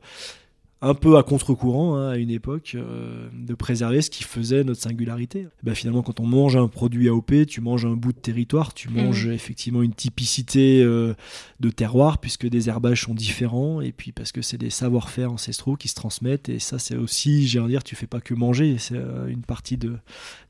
un 0.84 0.94
peu 0.94 1.16
à 1.16 1.22
contre-courant 1.22 1.96
hein, 1.96 2.10
à 2.10 2.16
une 2.16 2.30
époque, 2.30 2.72
euh, 2.74 3.28
de 3.32 3.54
préserver 3.54 4.02
ce 4.02 4.10
qui 4.10 4.24
faisait 4.24 4.64
notre 4.64 4.80
singularité. 4.80 5.46
Bah, 5.62 5.76
finalement, 5.76 6.02
quand 6.02 6.18
on 6.18 6.26
mange 6.26 6.56
un 6.56 6.66
produit 6.66 7.08
AOP, 7.08 7.46
tu 7.46 7.60
manges 7.60 7.86
un 7.86 7.94
bout 7.94 8.12
de 8.12 8.18
territoire, 8.18 8.74
tu 8.74 8.88
mmh. 8.88 8.94
manges 8.94 9.26
effectivement 9.28 9.82
une 9.82 9.94
typicité 9.94 10.82
euh, 10.82 11.14
de 11.60 11.70
terroir, 11.70 12.18
puisque 12.18 12.48
des 12.48 12.68
herbages 12.68 13.02
sont 13.02 13.14
différents, 13.14 13.80
et 13.80 13.92
puis 13.92 14.10
parce 14.10 14.32
que 14.32 14.42
c'est 14.42 14.58
des 14.58 14.70
savoir-faire 14.70 15.32
ancestraux 15.32 15.76
qui 15.76 15.86
se 15.86 15.94
transmettent, 15.94 16.48
et 16.48 16.58
ça 16.58 16.80
c'est 16.80 16.96
aussi, 16.96 17.46
j'ai 17.46 17.60
envie 17.60 17.68
de 17.68 17.74
dire, 17.74 17.84
tu 17.84 17.94
fais 17.94 18.08
pas 18.08 18.20
que 18.20 18.34
manger, 18.34 18.74
c'est 18.78 18.96
euh, 18.96 19.28
une 19.28 19.42
partie 19.42 19.76
de, 19.76 19.96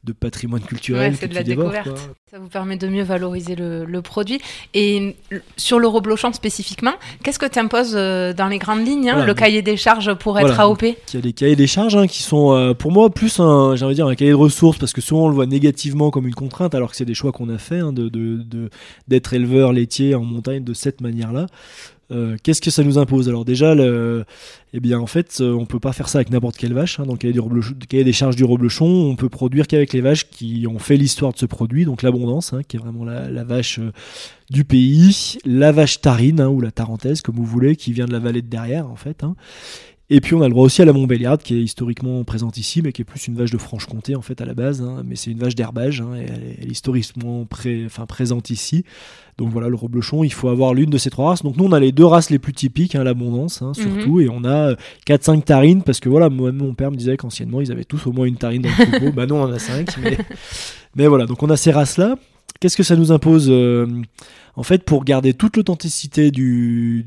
de 0.04 0.12
patrimoine 0.14 0.62
culturel. 0.62 1.14
c'est 1.14 1.28
de 1.28 1.34
la 1.34 1.42
découverte. 1.42 1.90
Ça 2.30 2.38
vous 2.38 2.48
permet 2.48 2.78
de 2.78 2.88
mieux 2.88 3.02
valoriser 3.02 3.54
le, 3.54 3.84
le 3.84 4.00
produit. 4.00 4.40
Et 4.72 5.14
sur 5.58 5.78
le 5.78 5.86
reblochant 5.86 6.32
spécifiquement, 6.32 6.94
qu'est-ce 7.22 7.38
que 7.38 7.44
tu 7.44 7.58
imposes 7.58 7.92
dans 7.92 8.48
les 8.48 8.58
grandes 8.58 8.86
lignes, 8.86 9.10
hein, 9.10 9.26
le 9.26 9.34
cahier 9.34 9.60
des 9.60 9.76
charges 9.76 10.14
pour 10.22 10.38
être 10.38 10.58
AOP 10.58 10.82
Il 10.82 11.14
y 11.14 11.16
a 11.16 11.20
des 11.20 11.32
cahiers 11.32 11.56
des 11.56 11.66
charges 11.66 11.96
hein, 11.96 12.06
qui 12.06 12.22
sont 12.22 12.52
euh, 12.52 12.74
pour 12.74 12.92
moi 12.92 13.10
plus 13.10 13.40
un, 13.40 13.74
dire, 13.74 14.06
un 14.06 14.14
cahier 14.14 14.30
de 14.30 14.36
ressources 14.36 14.78
parce 14.78 14.92
que 14.92 15.00
souvent 15.00 15.24
on 15.24 15.28
le 15.28 15.34
voit 15.34 15.46
négativement 15.46 16.10
comme 16.10 16.26
une 16.26 16.34
contrainte 16.34 16.74
alors 16.74 16.90
que 16.90 16.96
c'est 16.96 17.04
des 17.04 17.14
choix 17.14 17.32
qu'on 17.32 17.48
a 17.48 17.58
fait 17.58 17.80
hein, 17.80 17.92
de, 17.92 18.10
d'être 19.08 19.34
éleveur 19.34 19.72
laitier 19.72 20.14
en 20.14 20.24
montagne 20.24 20.64
de 20.64 20.74
cette 20.74 21.00
manière-là. 21.00 21.46
Euh, 22.12 22.36
qu'est-ce 22.42 22.60
que 22.60 22.70
ça 22.70 22.82
nous 22.82 22.98
impose? 22.98 23.28
Alors 23.28 23.44
déjà, 23.44 23.74
le, 23.74 24.24
eh 24.74 24.80
bien 24.80 24.98
en 25.00 25.06
fait, 25.06 25.38
euh, 25.40 25.54
on 25.54 25.64
peut 25.64 25.80
pas 25.80 25.92
faire 25.92 26.08
ça 26.08 26.18
avec 26.18 26.30
n'importe 26.30 26.56
quelle 26.56 26.74
vache. 26.74 27.00
Hein, 27.00 27.06
donc 27.06 27.24
il 27.24 27.34
y, 27.34 28.00
a 28.00 28.04
des 28.04 28.12
charges 28.12 28.36
du 28.36 28.44
reblochon, 28.44 28.86
on 28.86 29.16
peut 29.16 29.30
produire 29.30 29.66
qu'avec 29.66 29.92
les 29.92 30.02
vaches 30.02 30.28
qui 30.28 30.66
ont 30.68 30.78
fait 30.78 30.96
l'histoire 30.96 31.32
de 31.32 31.38
ce 31.38 31.46
produit, 31.46 31.84
donc 31.84 32.02
l'abondance, 32.02 32.52
hein, 32.52 32.60
qui 32.66 32.76
est 32.76 32.80
vraiment 32.80 33.04
la, 33.04 33.44
vache 33.44 33.78
euh, 33.78 33.92
du 34.50 34.64
pays, 34.64 35.38
la 35.46 35.72
vache 35.72 36.00
tarine 36.00 36.40
hein, 36.40 36.48
ou 36.48 36.60
la 36.60 36.70
tarentaise 36.70 37.22
comme 37.22 37.36
vous 37.36 37.46
voulez, 37.46 37.76
qui 37.76 37.92
vient 37.92 38.06
de 38.06 38.12
la 38.12 38.18
vallée 38.18 38.42
de 38.42 38.48
derrière 38.48 38.90
en 38.90 38.96
fait. 38.96 39.24
Et 40.14 40.21
puis 40.21 40.35
on 40.35 40.42
a 40.42 40.45
le 40.45 40.50
droit 40.50 40.66
aussi 40.66 40.83
à 40.83 40.85
la 40.85 40.92
Montbéliarde 40.92 41.40
qui 41.42 41.54
est 41.54 41.62
historiquement 41.62 42.23
présente 42.23 42.59
ici, 42.59 42.83
mais 42.83 42.92
qui 42.92 43.00
est 43.00 43.04
plus 43.07 43.28
une 43.28 43.35
vache 43.35 43.50
de 43.50 43.57
Franche-Comté 43.57 44.14
en 44.14 44.21
fait 44.21 44.42
à 44.42 44.45
la 44.45 44.52
base. 44.52 44.83
Hein. 44.83 45.02
mais 45.07 45.16
c'est 45.16 45.31
une 45.31 45.38
vache 45.38 45.54
d'herbage 45.54 46.04
et 46.14 46.26
elle 46.28 46.66
est, 46.66 46.71
historiquement 46.71 47.47
enfin, 47.87 48.04
présente 48.04 48.50
ici. 48.50 48.85
Donc 49.38 49.49
voilà, 49.49 49.71
le 49.71 49.75
reblochon, 49.75 50.23
il 50.23 50.33
faut 50.33 50.50
avoir 50.50 50.75
l'une 50.75 50.90
de 50.90 50.99
ces 50.99 51.09
trois 51.09 51.31
races. 51.31 51.42
Donc 51.42 51.57
nous, 51.57 51.64
on 51.64 51.73
a 51.73 51.81
les 51.81 51.92
deux 51.92 52.04
races 52.04 52.28
les 52.28 52.38
plus 52.38 52.52
typiques, 52.52 52.95
hein, 52.95 53.04
l'abondance 53.04 53.62
hein, 53.62 53.73
surtout, 53.73 54.16
mhm. 54.16 54.21
et 54.21 54.28
on 54.28 54.45
a 54.45 54.75
4-5 55.07 55.45
tarines, 55.45 55.83
parce 55.83 55.99
que 55.99 56.11
voilà, 56.11 56.28
moi, 56.28 56.52
mon 56.52 56.75
père 56.75 56.90
me 56.90 56.97
disait 56.97 57.16
qu'anciennement, 57.16 57.62
ils 57.62 57.73
avaient 57.73 57.85
tous 57.85 58.07
au 58.07 58.12
moins 58.12 58.26
une 58.26 58.37
tarine 58.37 58.61
dans 58.61 58.69
le 58.69 58.85
troupeau. 58.85 59.12
bah 59.16 59.25
non, 59.25 59.37
on 59.37 59.45
en 59.45 59.52
a 59.52 59.59
5, 59.59 59.97
mais... 60.02 60.19
mais 60.95 61.07
voilà, 61.07 61.25
donc 61.25 61.42
on 61.42 61.49
a 61.49 61.57
ces 61.57 61.71
races-là. 61.71 62.16
Qu'est-ce 62.62 62.76
que 62.76 62.85
ça 62.85 62.95
nous 62.95 63.11
impose 63.11 63.49
euh, 63.50 63.88
En 64.54 64.62
fait, 64.62 64.85
pour 64.85 65.04
garder 65.04 65.35
toute 65.35 65.57
l'authenticité 65.57 66.31
du, 66.31 67.04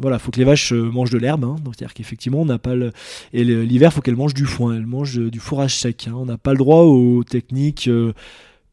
voilà, 0.00 0.18
faut 0.18 0.30
que 0.30 0.38
les 0.38 0.46
vaches 0.46 0.72
euh, 0.72 0.90
mangent 0.90 1.10
de 1.10 1.18
l'herbe. 1.18 1.44
Hein. 1.44 1.56
donc 1.62 1.74
c'est-à-dire 1.76 1.92
qu'effectivement, 1.92 2.40
on 2.40 2.46
n'a 2.46 2.58
pas 2.58 2.74
le 2.74 2.90
et 3.34 3.44
l'hiver, 3.44 3.92
faut 3.92 4.00
qu'elles 4.00 4.16
mangent 4.16 4.32
du 4.32 4.46
foin, 4.46 4.74
elles 4.74 4.86
mangent 4.86 5.18
du 5.18 5.40
fourrage 5.40 5.76
sec. 5.76 6.06
Hein. 6.08 6.14
On 6.16 6.24
n'a 6.24 6.38
pas 6.38 6.52
le 6.52 6.58
droit 6.58 6.84
aux 6.84 7.22
techniques 7.22 7.86
euh, 7.86 8.14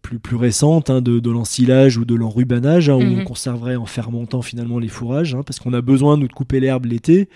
plus, 0.02 0.20
plus 0.20 0.38
récentes 0.38 0.90
hein, 0.90 1.02
de, 1.02 1.20
de 1.20 1.30
l'ensilage 1.30 1.98
ou 1.98 2.06
de 2.06 2.16
l'enrubanage, 2.16 2.88
où 2.88 2.94
on 2.94 3.18
mhm. 3.18 3.24
conserverait 3.26 3.76
en 3.76 3.86
fermentant 3.86 4.42
finalement 4.42 4.80
les 4.80 4.88
fourrages, 4.88 5.36
parce 5.46 5.60
qu'on 5.60 5.74
a 5.74 5.82
besoin 5.82 6.16
nous 6.16 6.30
de 6.30 6.34
couper 6.34 6.62
l'herbe 6.62 6.86
l'été 6.86 7.28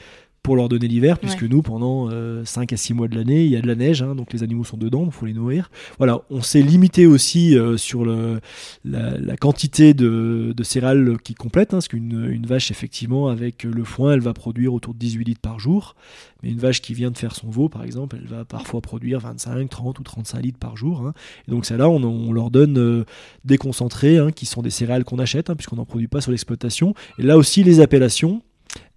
pour 0.46 0.56
leur 0.56 0.70
donner 0.70 0.88
l'hiver, 0.88 1.18
puisque 1.18 1.42
nous, 1.42 1.64
pendant 1.64 2.08
5 2.08 2.14
euh, 2.14 2.76
à 2.76 2.78
6 2.78 2.94
mois 2.94 3.08
de 3.08 3.16
l'année, 3.16 3.46
il 3.46 3.50
y 3.50 3.56
a 3.56 3.62
de 3.62 3.68
la 3.68 3.74
neige, 3.74 4.04
hein, 4.04 4.14
donc 4.14 4.32
les 4.32 4.44
animaux 4.44 4.64
sont 4.64 4.78
dedans, 4.78 5.02
il 5.04 5.12
faut 5.12 5.26
les 5.26 5.34
nourrir. 5.34 5.72
Voilà, 5.98 6.22
on 6.30 6.44
s'est 6.44 6.62
limité 6.62 7.08
aussi 7.08 7.58
euh, 7.58 7.78
sur 7.78 8.06
le, 8.06 8.40
la, 8.84 9.38
quantité 9.38 9.96
de, 9.96 10.54
de, 10.56 10.64
céréales 10.64 11.18
qui 11.24 11.34
complètent, 11.34 11.74
hein, 11.74 11.78
parce 11.78 11.88
qu'une 11.88 12.30
une 12.30 12.46
vache, 12.46 12.70
effectivement, 12.70 13.28
avec 13.28 13.64
le 13.64 13.84
foin, 13.84 14.14
elle 14.14 14.20
va 14.20 14.34
produire 14.34 14.76
autour 14.76 14.94
de 14.94 15.00
18 15.00 15.24
litres 15.24 15.42
par 15.42 15.58
jour, 15.58 15.96
mais 16.44 16.52
une 16.52 16.60
vache 16.60 16.80
qui 16.80 16.94
vient 16.94 17.10
de 17.10 17.18
faire 17.18 17.36
son 17.36 17.50
veau, 17.50 17.68
par 17.68 17.84
exemple, 17.84 18.16
elle 18.22 18.28
va 18.28 18.46
parfois 18.46 18.82
produire 18.82 19.22
25, 19.22 19.68
30 19.68 19.98
ou 19.98 20.04
35 20.04 20.44
litres 20.44 20.60
par 20.60 20.78
jour. 20.78 21.08
Hein. 21.08 21.14
Et 21.48 21.52
donc 21.52 21.66
celle-là, 21.66 21.90
on, 21.90 22.04
on, 22.04 22.32
leur 22.32 22.52
donne 22.52 22.78
euh, 22.78 23.04
des 23.46 23.58
concentrés, 23.58 24.20
qui 24.36 24.46
sont 24.46 24.62
des 24.62 24.70
céréales 24.70 25.06
qu'on 25.06 25.18
achète, 25.18 25.52
puisqu'on 25.54 25.78
n'en 25.78 25.86
produit 25.86 26.08
pas 26.08 26.22
sur 26.22 26.30
l'exploitation. 26.30 26.94
Et 27.18 27.24
là 27.24 27.36
aussi, 27.36 27.64
les 27.64 27.80
appellations, 27.80 28.44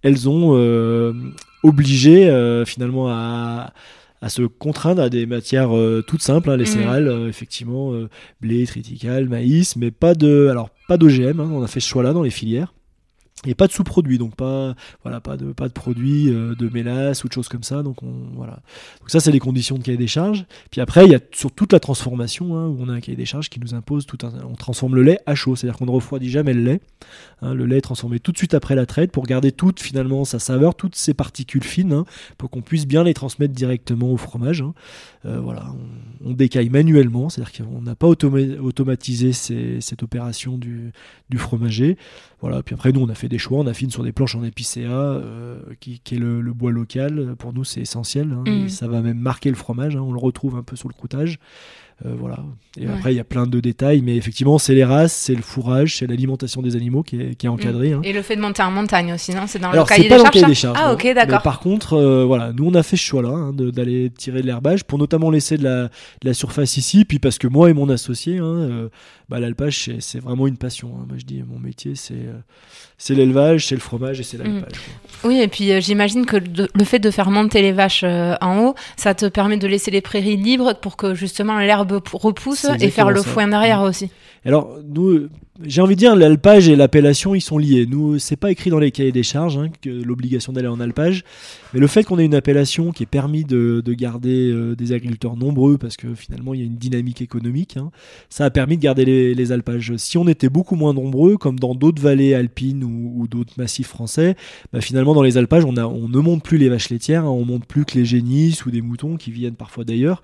elles 0.01 0.29
ont 0.29 0.55
euh, 0.55 1.13
obligé 1.63 2.29
euh, 2.29 2.65
finalement 2.65 3.09
à, 3.09 3.73
à 4.21 4.29
se 4.29 4.41
contraindre 4.43 5.01
à 5.01 5.09
des 5.09 5.25
matières 5.25 5.75
euh, 5.75 6.03
toutes 6.05 6.21
simples, 6.21 6.49
hein, 6.49 6.57
les 6.57 6.63
mmh. 6.63 6.67
céréales, 6.67 7.25
effectivement, 7.27 7.93
blé, 8.41 8.65
triticale, 8.65 9.27
maïs, 9.27 9.75
mais 9.75 9.91
pas 9.91 10.15
de, 10.15 10.47
alors 10.49 10.69
pas 10.87 10.97
d'OGM. 10.97 11.39
Hein, 11.39 11.49
on 11.51 11.63
a 11.63 11.67
fait 11.67 11.79
ce 11.79 11.87
choix-là 11.87 12.13
dans 12.13 12.23
les 12.23 12.29
filières 12.29 12.73
et 13.45 13.55
pas 13.55 13.67
de 13.67 13.71
sous-produits 13.71 14.17
donc 14.17 14.35
pas 14.35 14.75
voilà 15.03 15.21
pas 15.21 15.37
de 15.37 15.53
pas 15.53 15.67
de 15.67 15.73
produits 15.73 16.29
euh, 16.29 16.55
de 16.55 16.67
mélasse 16.67 17.23
ou 17.23 17.27
de 17.27 17.33
choses 17.33 17.47
comme 17.47 17.63
ça 17.63 17.83
donc 17.83 18.03
on 18.03 18.13
voilà. 18.35 18.59
Donc 18.99 19.09
ça 19.09 19.19
c'est 19.19 19.31
les 19.31 19.39
conditions 19.39 19.77
de 19.77 19.83
cahier 19.83 19.97
des 19.97 20.07
charges. 20.07 20.45
Puis 20.71 20.81
après 20.81 21.05
il 21.05 21.11
y 21.11 21.15
a 21.15 21.19
sur 21.31 21.51
toute 21.51 21.71
la 21.71 21.79
transformation 21.79 22.57
hein, 22.57 22.67
où 22.67 22.77
on 22.79 22.89
a 22.89 22.93
un 22.93 22.99
cahier 22.99 23.15
des 23.15 23.25
charges 23.25 23.49
qui 23.49 23.59
nous 23.59 23.73
impose 23.73 24.05
tout 24.05 24.17
un, 24.23 24.31
on 24.49 24.55
transforme 24.55 24.95
le 24.95 25.03
lait 25.03 25.19
à 25.25 25.35
chaud 25.35 25.55
c'est 25.55 25.67
à 25.67 25.69
dire 25.69 25.77
qu'on 25.77 25.85
ne 25.85 25.91
refroidit 25.91 26.29
jamais 26.29 26.53
le 26.53 26.61
lait 26.61 26.81
hein, 27.41 27.53
le 27.53 27.65
lait 27.65 27.77
est 27.77 27.81
transformé 27.81 28.19
tout 28.19 28.31
de 28.31 28.37
suite 28.37 28.53
après 28.53 28.75
la 28.75 28.85
traite 28.85 29.11
pour 29.11 29.25
garder 29.25 29.51
toute 29.51 29.79
finalement 29.79 30.25
sa 30.25 30.39
saveur 30.39 30.75
toutes 30.75 30.95
ses 30.95 31.13
particules 31.13 31.63
fines 31.63 31.93
hein, 31.93 32.05
pour 32.37 32.49
qu'on 32.49 32.61
puisse 32.61 32.87
bien 32.87 33.03
les 33.03 33.13
transmettre 33.13 33.53
directement 33.53 34.11
au 34.11 34.17
fromage 34.17 34.63
euh, 35.25 35.39
voilà 35.39 35.73
on, 36.25 36.33
décaille 36.33 36.69
manuellement 36.69 37.29
c'est 37.29 37.41
à 37.41 37.45
dire 37.45 37.65
qu'on 37.65 37.81
n'a 37.81 37.95
pas 37.95 38.07
automatisé 38.07 39.33
cette 39.33 40.03
opération 40.03 40.57
du, 40.57 40.91
du 41.29 41.37
fromager. 41.37 41.97
Voilà 42.41 42.63
puis 42.63 42.75
après 42.75 42.91
nous 42.91 43.01
on 43.01 43.09
a 43.09 43.15
fait 43.15 43.28
des 43.29 43.37
choix. 43.37 43.59
On 43.59 43.67
affine 43.67 43.89
sur 43.89 44.03
des 44.03 44.11
planches 44.11 44.35
en 44.35 44.43
épicéa, 44.43 44.91
euh, 44.91 45.59
qui, 45.79 46.01
est 46.11 46.17
le, 46.17 46.41
bois 46.53 46.71
local. 46.71 47.35
Pour 47.37 47.53
nous, 47.53 47.63
c'est 47.63 47.81
essentiel. 47.81 48.31
Hein. 48.33 48.43
Mm. 48.49 48.69
ça 48.69 48.87
va 48.87 49.01
même 49.01 49.19
marquer 49.19 49.49
le 49.49 49.55
fromage. 49.55 49.95
Hein. 49.95 50.01
on 50.01 50.11
le 50.11 50.19
retrouve 50.19 50.55
un 50.55 50.63
peu 50.63 50.75
sur 50.75 50.89
le 50.89 50.93
croûtage. 50.93 51.39
Euh, 52.05 52.13
voilà. 52.17 52.37
Et 52.77 52.87
après, 52.87 53.13
il 53.13 53.17
y 53.17 53.19
a 53.19 53.25
plein 53.25 53.45
de 53.45 53.59
détails, 53.59 54.01
mais 54.01 54.15
effectivement, 54.15 54.57
c'est 54.57 54.73
les 54.73 54.85
races, 54.85 55.13
c'est 55.13 55.35
le 55.35 55.41
fourrage, 55.41 55.97
c'est 55.97 56.07
l'alimentation 56.07 56.61
des 56.61 56.77
animaux 56.77 57.03
qui 57.03 57.19
est, 57.19 57.35
qui 57.35 57.45
est 57.45 57.49
encadré. 57.49 57.91
Hein. 57.91 57.99
Et 58.05 58.13
le 58.13 58.21
fait 58.21 58.37
de 58.37 58.41
monter 58.41 58.63
en 58.63 58.71
montagne 58.71 59.11
aussi, 59.11 59.33
non? 59.35 59.43
C'est 59.47 59.59
dans 59.59 59.71
le 59.71 59.83
cahier, 59.83 60.07
des, 60.07 60.17
charges, 60.17 60.41
des 60.41 60.55
charges. 60.55 60.77
Ah, 60.81 60.93
ok, 60.93 61.13
d'accord. 61.13 61.41
Par 61.41 61.59
contre, 61.59 61.93
euh, 61.93 62.23
voilà, 62.23 62.53
nous 62.53 62.65
on 62.65 62.73
a 62.73 62.83
fait 62.83 62.95
ce 62.95 63.03
choix-là 63.03 63.29
hein, 63.29 63.53
d'aller 63.53 64.11
tirer 64.11 64.41
de 64.41 64.47
l'herbage 64.47 64.85
pour 64.85 64.97
notamment 64.97 65.29
laisser 65.29 65.57
de 65.57 65.63
la, 65.63 65.83
de 65.83 65.89
la, 66.23 66.33
surface 66.33 66.77
ici, 66.77 67.03
puis 67.03 67.19
parce 67.19 67.37
que 67.37 67.47
moi 67.47 67.69
et 67.69 67.73
mon 67.73 67.89
associé, 67.89 68.37
hein, 68.37 68.43
euh, 68.43 68.89
bah, 69.29 69.39
l'alpage 69.39 69.89
c'est 69.99 70.19
vraiment 70.19 70.47
une 70.47 70.57
passion. 70.57 70.89
Moi 70.89 71.17
je 71.17 71.25
dis, 71.25 71.43
mon 71.43 71.59
métier 71.59 71.95
c'est 71.95 72.25
c'est 72.97 73.13
l'élevage, 73.13 73.67
c'est 73.67 73.75
le 73.75 73.81
fromage 73.81 74.19
et 74.19 74.23
c'est 74.23 74.37
mm. 74.37 74.43
l'alpage. 74.43 74.79
Oui, 75.23 75.39
et 75.39 75.47
puis 75.47 75.81
j'imagine 75.81 76.25
que 76.25 76.37
le 76.37 76.83
fait 76.83 76.99
de 76.99 77.11
faire 77.11 77.29
monter 77.29 77.61
les 77.61 77.71
vaches 77.71 78.03
en 78.03 78.59
haut, 78.59 78.75
ça 78.97 79.13
te 79.13 79.25
permet 79.25 79.57
de 79.57 79.67
laisser 79.67 79.91
les 79.91 80.01
prairies 80.01 80.37
libres 80.37 80.73
pour 80.73 80.97
que 80.97 81.13
justement 81.13 81.59
l'herbe 81.59 82.01
repousse 82.13 82.67
et 82.79 82.89
faire 82.89 83.11
le 83.11 83.21
foin 83.21 83.47
derrière 83.47 83.81
aussi. 83.81 84.09
Alors, 84.45 84.77
nous, 84.87 85.27
j'ai 85.63 85.81
envie 85.81 85.95
de 85.95 85.99
dire, 85.99 86.15
l'alpage 86.15 86.69
et 86.69 86.75
l'appellation, 86.75 87.35
ils 87.35 87.41
sont 87.41 87.57
liés. 87.57 87.85
Nous, 87.85 88.17
c'est 88.17 88.35
pas 88.35 88.51
écrit 88.51 88.69
dans 88.69 88.79
les 88.79 88.91
cahiers 88.91 89.11
des 89.11 89.23
charges 89.23 89.57
hein, 89.57 89.67
que 89.81 89.89
l'obligation 89.89 90.53
d'aller 90.53 90.67
en 90.67 90.79
alpage, 90.79 91.23
mais 91.73 91.79
le 91.79 91.87
fait 91.87 92.03
qu'on 92.03 92.17
ait 92.17 92.25
une 92.25 92.35
appellation 92.35 92.91
qui 92.91 93.03
est 93.03 93.07
permis 93.07 93.43
de, 93.43 93.83
garder 93.87 94.51
euh, 94.51 94.75
des 94.75 94.93
agriculteurs 94.93 95.35
nombreux, 95.35 95.77
parce 95.77 95.97
que 95.97 96.15
finalement 96.15 96.53
il 96.53 96.61
y 96.61 96.63
a 96.63 96.65
une 96.65 96.77
dynamique 96.77 97.21
économique, 97.21 97.75
hein, 97.77 97.91
ça 98.29 98.45
a 98.45 98.49
permis 98.49 98.77
de 98.77 98.81
garder 98.81 99.33
les, 99.33 99.51
alpages. 99.51 99.95
Si 99.97 100.17
on 100.17 100.27
était 100.27 100.49
beaucoup 100.49 100.75
moins 100.75 100.93
nombreux, 100.93 101.37
comme 101.37 101.59
dans 101.59 101.75
d'autres 101.75 102.01
vallées 102.01 102.33
alpines 102.33 102.83
ou, 102.83 103.27
d'autres 103.27 103.53
massifs 103.57 103.87
français, 103.87 104.35
bah, 104.71 104.81
finalement 104.81 105.13
dans 105.13 105.23
les 105.23 105.37
alpages, 105.37 105.65
on, 105.65 105.75
a, 105.75 105.85
on 105.85 106.07
ne 106.07 106.19
monte 106.19 106.43
plus 106.43 106.57
les 106.57 106.69
vaches 106.69 106.89
laitières, 106.89 107.25
hein, 107.25 107.29
on 107.29 107.45
monte 107.45 107.65
plus 107.65 107.83
que 107.83 107.97
les 107.97 108.05
génisses 108.05 108.65
ou 108.65 108.71
des 108.71 108.81
moutons 108.81 109.17
qui 109.17 109.31
viennent 109.31 109.55
parfois 109.55 109.83
d'ailleurs. 109.83 110.21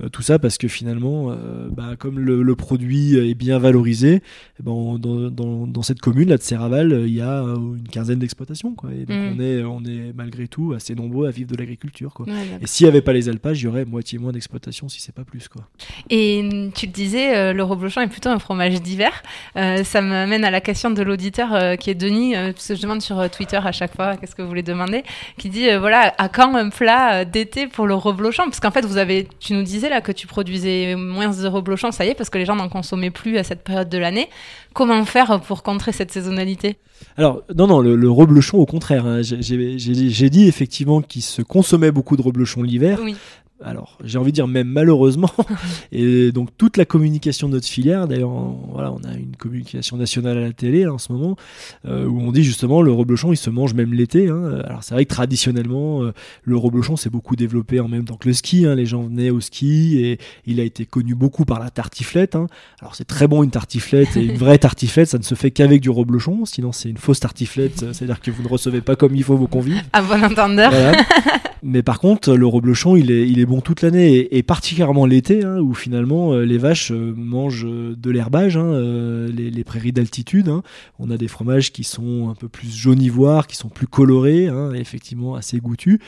Euh, 0.00 0.08
tout 0.08 0.22
ça 0.22 0.38
parce 0.38 0.58
que 0.58 0.68
finalement, 0.68 1.30
euh, 1.30 1.68
bah, 1.70 1.96
comme 1.98 2.18
le, 2.18 2.56
produit 2.56 3.16
est 3.16 3.34
bien 3.34 3.58
valorisé, 3.58 4.22
eh 4.58 4.62
ben, 4.62 4.72
dans, 4.98 5.66
dans, 5.66 5.82
cette 5.82 6.00
commune 6.00 6.28
là 6.28 6.36
de 6.36 6.42
Serraval, 6.42 7.04
il 7.06 7.14
y 7.14 7.20
a 7.20 7.40
une 7.42 7.88
quinzaine 7.90 8.18
d'exploitations. 8.18 8.74
Et 8.92 9.04
donc 9.04 9.16
mmh. 9.16 9.36
on, 9.36 9.40
est, 9.40 9.62
on 9.62 9.84
est 9.84 10.12
malgré 10.14 10.48
tout 10.48 10.72
assez 10.74 10.94
nombreux 10.94 11.28
à 11.28 11.30
vivre 11.30 11.50
de 11.50 11.56
l'agriculture. 11.56 12.12
Quoi. 12.14 12.26
et 12.60 12.66
s'il 12.66 12.86
n'y 12.86 12.90
avait 12.90 13.02
pas 13.02 13.12
les 13.12 13.28
alpages, 13.28 13.60
il 13.60 13.64
y 13.64 13.68
aurait 13.68 13.84
moitié 13.84 14.18
moins 14.18 14.32
d'exploitation, 14.32 14.88
si 14.88 15.00
c'est 15.00 15.14
pas 15.14 15.24
plus. 15.24 15.48
Quoi. 15.48 15.62
Et 16.10 16.42
mm, 16.42 16.72
tu 16.72 16.86
le 16.86 16.92
disais, 16.92 17.36
euh, 17.36 17.52
le 17.52 17.62
reblochon 17.62 18.00
est 18.00 18.08
plutôt 18.08 18.28
un 18.28 18.38
fromage 18.38 18.80
d'hiver. 18.80 19.22
Euh, 19.56 19.84
ça 19.84 20.00
m'amène 20.00 20.44
à 20.44 20.50
la 20.50 20.60
question 20.60 20.90
de 20.90 21.02
l'auditeur 21.02 21.54
euh, 21.54 21.76
qui 21.76 21.90
est 21.90 21.94
Denis, 21.94 22.34
parce 22.34 22.68
que 22.68 22.74
je 22.74 22.82
demande 22.82 23.02
sur 23.02 23.28
Twitter 23.30 23.56
à 23.62 23.72
chaque 23.72 23.94
fois 23.94 24.16
qu'est-ce 24.16 24.34
que 24.34 24.42
vous 24.42 24.48
voulez 24.48 24.62
demander, 24.62 25.02
qui 25.36 25.48
dit 25.48 25.68
voilà, 25.78 26.14
à 26.18 26.28
quand 26.28 26.54
un 26.54 26.70
plat 26.70 27.24
d'été 27.24 27.66
pour 27.66 27.86
le 27.86 27.94
reblochon? 27.94 28.44
Parce 28.44 28.60
qu'en 28.60 28.70
fait, 28.70 28.84
vous 28.84 28.96
avez, 28.96 29.28
tu 29.40 29.54
nous 29.54 29.62
disais 29.62 29.88
là 29.88 30.00
que 30.00 30.12
tu 30.12 30.26
produisais 30.26 30.94
moins 30.96 31.28
de 31.28 31.46
reblochon, 31.46 31.90
ça 31.90 32.04
y 32.04 32.08
est, 32.08 32.14
parce 32.14 32.30
que 32.30 32.38
les 32.38 32.44
gens 32.44 32.56
n'en 32.56 32.68
consommaient 32.68 33.10
plus 33.10 33.38
à 33.38 33.44
cette 33.44 33.64
période 33.64 33.88
de 33.88 33.98
l'année. 33.98 34.28
Comment 34.78 35.04
faire 35.04 35.40
pour 35.40 35.64
contrer 35.64 35.90
cette 35.90 36.12
saisonnalité? 36.12 36.76
Alors, 37.16 37.42
non, 37.56 37.66
non, 37.66 37.80
le, 37.80 38.08
reblochon, 38.08 38.58
au 38.58 38.64
contraire. 38.64 39.06
Hein, 39.06 39.22
j'ai 39.22 40.30
dit 40.30 40.46
effectivement 40.46 41.02
qu'il 41.02 41.22
se 41.22 41.42
consommait 41.42 41.90
beaucoup 41.90 42.16
de 42.16 42.22
reblochon 42.22 42.62
l'hiver. 42.62 43.00
Oui 43.02 43.16
alors 43.64 43.98
j'ai 44.04 44.18
envie 44.18 44.30
de 44.30 44.36
dire 44.36 44.46
même 44.46 44.68
malheureusement 44.68 45.30
et 45.92 46.30
donc 46.30 46.50
toute 46.56 46.76
la 46.76 46.84
communication 46.84 47.48
de 47.48 47.54
notre 47.54 47.66
filière 47.66 48.06
d'ailleurs 48.06 48.30
voilà 48.72 48.92
on 48.92 49.02
a 49.08 49.14
une 49.14 49.34
communication 49.36 49.96
nationale 49.96 50.38
à 50.38 50.42
la 50.42 50.52
télé 50.52 50.86
en 50.86 50.98
ce 50.98 51.12
moment 51.12 51.36
euh, 51.86 52.06
où 52.06 52.20
on 52.20 52.30
dit 52.30 52.44
justement 52.44 52.82
le 52.82 52.92
reblochon 52.92 53.32
il 53.32 53.36
se 53.36 53.50
mange 53.50 53.74
même 53.74 53.92
l'été 53.92 54.28
hein. 54.28 54.62
alors 54.64 54.84
c'est 54.84 54.94
vrai 54.94 55.04
que 55.04 55.12
traditionnellement 55.12 56.04
euh, 56.04 56.12
le 56.44 56.56
reblochon 56.56 56.96
s'est 56.96 57.10
beaucoup 57.10 57.34
développé 57.34 57.80
en 57.80 57.88
même 57.88 58.04
temps 58.04 58.16
que 58.16 58.28
le 58.28 58.34
ski 58.34 58.64
hein. 58.64 58.76
les 58.76 58.86
gens 58.86 59.02
venaient 59.02 59.30
au 59.30 59.40
ski 59.40 60.04
et 60.04 60.18
il 60.46 60.60
a 60.60 60.62
été 60.62 60.86
connu 60.86 61.16
beaucoup 61.16 61.44
par 61.44 61.58
la 61.58 61.70
tartiflette 61.70 62.36
hein. 62.36 62.46
alors 62.80 62.94
c'est 62.94 63.06
très 63.06 63.26
bon 63.26 63.42
une 63.42 63.50
tartiflette 63.50 64.16
et 64.16 64.24
une 64.24 64.36
vraie 64.36 64.58
tartiflette 64.58 65.08
ça 65.08 65.18
ne 65.18 65.24
se 65.24 65.34
fait 65.34 65.50
qu'avec 65.50 65.80
du 65.80 65.90
reblochon 65.90 66.44
sinon 66.44 66.70
c'est 66.70 66.90
une 66.90 66.96
fausse 66.96 67.20
tartiflette 67.20 67.92
c'est 67.92 68.04
à 68.04 68.06
dire 68.06 68.20
que 68.20 68.30
vous 68.30 68.44
ne 68.44 68.48
recevez 68.48 68.82
pas 68.82 68.94
comme 68.94 69.16
il 69.16 69.24
faut 69.24 69.36
vos 69.36 69.48
convives 69.48 69.82
à 69.92 70.02
bon 70.02 70.22
entendeur 70.22 70.72
mais 71.64 71.82
par 71.82 71.98
contre 71.98 72.34
le 72.34 72.46
reblochon 72.46 72.94
il 72.94 73.10
est, 73.10 73.28
il 73.28 73.40
est 73.40 73.47
bon 73.48 73.60
toute 73.62 73.82
l'année 73.82 74.36
et, 74.36 74.42
particulièrement 74.42 75.06
l'été 75.06 75.42
hein, 75.42 75.58
où 75.58 75.74
finalement 75.74 76.34
euh, 76.34 76.44
les 76.44 76.58
vaches 76.58 76.92
euh, 76.92 77.14
mangent 77.16 77.66
euh, 77.66 77.96
de 77.96 78.10
l'herbage, 78.10 78.56
hein, 78.56 79.26
les, 79.32 79.64
prairies 79.64 79.92
d'altitude. 79.92 80.48
Hein. 80.48 80.62
On 80.98 81.10
a 81.10 81.16
des 81.16 81.28
fromages 81.28 81.72
qui 81.72 81.82
sont 81.82 82.28
un 82.30 82.34
peu 82.34 82.48
plus 82.48 82.70
jaunivoires, 82.70 83.46
qui 83.46 83.56
sont 83.56 83.68
plus 83.68 83.86
colorés, 83.86 84.48
effectivement 84.74 85.34
assez 85.34 85.58
goûtus. 85.58 85.98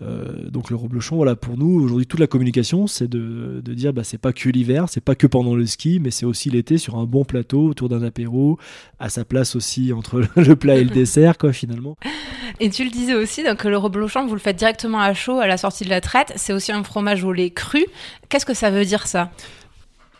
donc 0.00 0.70
le 0.70 0.76
reblochon, 0.76 1.16
voilà, 1.16 1.34
pour 1.34 1.56
nous 1.56 1.80
aujourd'hui 1.80 2.06
toute 2.06 2.20
la 2.20 2.26
communication, 2.26 2.86
c'est 2.86 3.08
de, 3.08 3.60
de, 3.64 3.74
dire 3.74 3.92
bah 3.92 4.04
c'est 4.04 4.18
pas 4.18 4.32
que 4.32 4.48
l'hiver, 4.48 4.86
c'est 4.88 5.00
pas 5.00 5.14
que 5.14 5.26
pendant 5.26 5.54
le 5.54 5.66
ski, 5.66 6.00
mais 6.00 6.10
c'est 6.10 6.26
aussi 6.26 6.50
l'été 6.50 6.78
sur 6.78 6.96
un 6.96 7.04
bon 7.04 7.24
plateau 7.24 7.68
autour 7.68 7.88
d'un 7.88 8.02
apéro, 8.02 8.58
à 8.98 9.08
sa 9.08 9.24
place 9.24 9.56
aussi 9.56 9.92
entre 9.92 10.22
le 10.36 10.56
plat 10.56 10.76
et 10.76 10.84
le 10.84 10.90
dessert, 10.90 11.38
quoi 11.38 11.52
finalement. 11.52 11.96
Et 12.60 12.70
tu 12.70 12.82
le 12.84 12.90
disais 12.90 13.14
aussi, 13.14 13.44
donc 13.44 13.62
le 13.62 13.76
reblochon, 13.76 14.26
vous 14.26 14.34
le 14.34 14.40
faites 14.40 14.56
directement 14.56 15.00
à 15.00 15.14
chaud 15.14 15.38
à 15.38 15.46
la 15.46 15.56
sortie 15.56 15.84
de 15.84 15.90
la 15.90 16.00
traite. 16.00 16.32
C'est 16.36 16.52
aussi 16.52 16.72
un 16.72 16.82
fromage 16.82 17.22
au 17.22 17.32
lait 17.32 17.50
cru. 17.50 17.86
Qu'est-ce 18.28 18.46
que 18.46 18.54
ça 18.54 18.70
veut 18.70 18.84
dire 18.84 19.06
ça? 19.06 19.30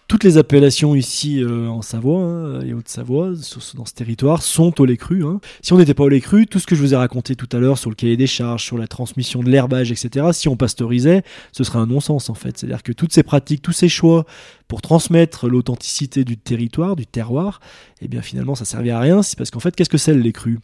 Toutes 0.07 0.25
les 0.25 0.39
appellations 0.39 0.95
ici 0.95 1.43
euh, 1.43 1.69
en 1.69 1.83
Savoie 1.83 2.23
hein, 2.23 2.61
et 2.63 2.73
Haute-Savoie, 2.73 3.33
dans 3.75 3.85
ce 3.85 3.93
territoire, 3.93 4.41
sont 4.41 4.81
au 4.81 4.87
lait 4.87 4.97
cru. 4.97 5.23
Hein. 5.23 5.39
Si 5.61 5.75
on 5.75 5.77
n'était 5.77 5.93
pas 5.93 6.05
au 6.05 6.09
lait 6.09 6.23
cru, 6.23 6.47
tout 6.47 6.59
ce 6.61 6.67
que 6.67 6.75
je 6.75 6.81
vous 6.81 6.95
ai 6.95 6.97
raconté 6.97 7.35
tout 7.35 7.49
à 7.53 7.59
l'heure 7.59 7.77
sur 7.77 7.91
le 7.91 7.95
cahier 7.95 8.17
des 8.17 8.27
charges, 8.27 8.65
sur 8.65 8.79
la 8.79 8.87
transmission 8.87 9.43
de 9.43 9.51
l'herbage, 9.51 9.93
etc., 9.93 10.29
si 10.33 10.49
on 10.49 10.57
pasteurisait, 10.57 11.25
ce 11.53 11.63
serait 11.63 11.79
un 11.79 11.87
non-sens 11.87 12.31
en 12.31 12.35
fait. 12.35 12.57
C'est-à-dire 12.57 12.83
que 12.83 12.93
toutes 12.93 13.13
ces 13.13 13.23
pratiques, 13.23 13.61
tous 13.61 13.73
ces 13.73 13.91
choix 13.91 14.25
pour 14.67 14.81
transmettre 14.81 15.47
l'authenticité 15.47 16.25
du 16.25 16.39
territoire, 16.39 16.97
du 16.97 17.07
terroir, 17.07 17.61
eh 18.01 18.09
bien 18.09 18.23
finalement 18.23 18.55
ça 18.55 18.65
servait 18.65 18.91
à 18.91 19.01
rien. 19.01 19.21
Parce 19.37 19.51
qu'en 19.51 19.61
fait, 19.61 19.77
qu'est-ce 19.77 19.91
que 19.91 19.99
c'est 19.99 20.15
le 20.15 20.21
lait 20.21 20.33
cru? 20.33 20.59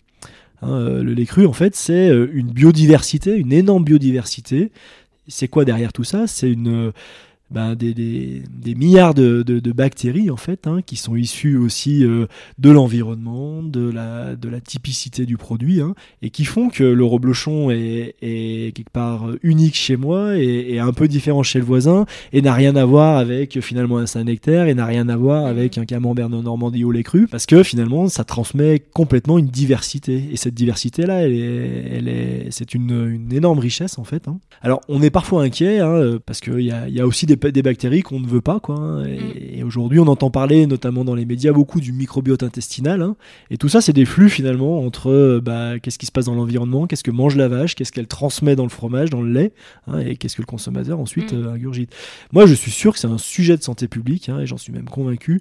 Hein, 0.63 0.71
euh, 0.71 1.03
le 1.03 1.15
lait 1.15 1.27
cru, 1.27 1.47
en 1.47 1.53
fait, 1.53 1.75
c'est 1.75 2.09
euh, 2.09 2.29
une 2.33 2.49
biodiversité, 2.49 3.37
une 3.37 3.53
énorme 3.53 3.85
biodiversité. 3.85 4.71
C'est 5.29 5.49
quoi 5.49 5.65
derrière 5.65 5.93
tout 5.93 6.05
ça? 6.05 6.27
C'est 6.27 6.51
une 6.51 6.93
ben, 7.51 7.75
des, 7.75 7.95
des, 7.95 8.75
milliards 8.75 9.15
de, 9.15 9.43
de, 9.43 9.73
bactéries 9.73 10.31
en 10.31 10.37
fait, 10.37 10.67
hein, 10.67 10.81
qui 10.85 10.97
sont 10.97 11.15
issues 11.15 11.57
aussi 11.57 12.05
euh, 12.05 12.27
de 12.59 12.71
l'environnement, 12.71 13.63
de 13.63 13.91
la, 13.91 14.35
de 14.35 14.49
la 14.49 14.61
typicité 14.61 15.27
du 15.27 15.37
produit, 15.37 15.81
hein, 15.81 15.95
et 16.23 16.31
qui 16.31 16.47
font 16.47 16.69
que 16.69 16.83
le 16.83 17.05
reblochon 17.05 17.71
est, 17.71 18.15
est 18.23 18.75
quelque 18.75 18.91
part 18.91 19.29
unique 19.43 19.77
chez 19.77 19.97
moi 19.97 20.37
et, 20.37 20.75
et, 20.75 20.81
un 20.81 20.93
peu 20.93 21.07
différent 21.07 21.43
chez 21.43 21.59
le 21.59 21.65
voisin, 21.65 22.07
et 22.33 22.43
n'a 22.43 22.55
rien 22.55 22.75
à 22.77 22.85
voir 22.85 23.19
avec 23.19 23.61
finalement 23.61 23.99
un 23.99 24.07
Saint-Nectaire, 24.07 24.67
et 24.67 24.75
n'a 24.75 24.87
rien 24.87 25.09
à 25.09 25.17
voir 25.17 25.45
avec 25.47 25.79
un 25.79 25.85
camembert 25.85 26.31
de 26.31 26.41
Normandie 26.41 26.83
au 26.83 26.93
lait 26.93 27.03
cru, 27.03 27.29
parce 27.29 27.47
que 27.47 27.63
finalement 27.63 28.09
ça 28.09 28.25
transmet 28.25 28.81
complètement 28.81 29.39
une 29.39 29.49
diversité, 29.49 30.25
et 30.33 30.37
cette 30.37 30.55
diversité-là, 30.55 31.23
elle 31.23 31.33
est, 31.33 31.85
elle 31.93 32.09
est, 32.09 32.47
c'est 32.51 32.75
une, 32.75 32.91
une 32.91 33.33
énorme 33.33 33.59
richesse 33.59 33.99
en 33.99 34.05
fait. 34.05 34.29
Hein. 34.29 34.39
Alors 34.63 34.81
on 34.89 35.03
est 35.03 35.11
parfois 35.11 35.45
inquiet, 35.45 35.81
parce 36.27 36.41
qu'il 36.41 36.61
y 36.61 36.73
a, 36.73 36.89
y 36.89 37.01
a 37.01 37.07
aussi 37.07 37.27
des 37.27 37.37
des, 37.53 37.63
bactéries 37.63 38.03
qu'on 38.03 38.21
ne 38.21 38.27
veut 38.27 38.41
pas. 38.41 38.61
Quoi, 38.61 38.77
hein. 38.77 39.05
et, 39.05 39.63
mm. 39.63 39.67
aujourd'hui, 39.67 39.99
on 39.99 40.07
entend 40.07 40.31
parler, 40.31 40.67
notamment 40.67 41.05
dans 41.05 41.15
les 41.15 41.25
médias, 41.25 41.53
beaucoup 41.53 41.81
du 41.81 41.93
microbiote 41.93 42.43
intestinal. 42.43 43.03
Hein. 43.03 43.17
et 43.51 43.57
tout 43.57 43.69
ça, 43.69 43.81
c'est 43.81 43.93
des 43.93 44.05
flux 44.05 44.29
finalement 44.29 44.81
entre 44.81 45.11
euh, 45.11 45.41
bah, 45.41 45.79
qu'est-ce 45.79 45.99
qui 45.99 46.07
se 46.07 46.13
passe 46.13 46.27
dans 46.27 46.35
l'environnement, 46.35 46.87
qu'est-ce 46.87 47.05
que 47.05 47.11
mange 47.11 47.37
la 47.37 47.49
vache, 47.49 47.75
qu'est-ce 47.75 47.93
qu'elle 47.93 48.07
transmet 48.07 48.57
dans 48.57 48.65
le 48.65 48.69
fromage, 48.69 49.11
dans 49.11 49.23
le 49.23 49.33
lait, 49.33 49.53
hein, 49.87 49.99
et 50.01 50.17
qu'est-ce 50.17 50.37
que 50.37 50.43
le 50.43 50.47
consommateur 50.47 51.01
ensuite 51.01 51.33
mm. 51.33 51.37
euh, 51.37 51.53
ingurgite. 51.53 51.95
Moi, 52.33 52.47
je 52.47 52.55
suis 52.55 52.71
sûr 52.71 52.93
que 52.93 52.99
c'est 52.99 53.09
un 53.09 53.19
sujet 53.19 53.57
de 53.57 53.63
santé 53.63 53.89
publique, 53.89 54.29
et 54.29 54.47
j'en 54.47 54.59
suis 54.59 54.73
même 54.73 54.89
convaincu 54.89 55.41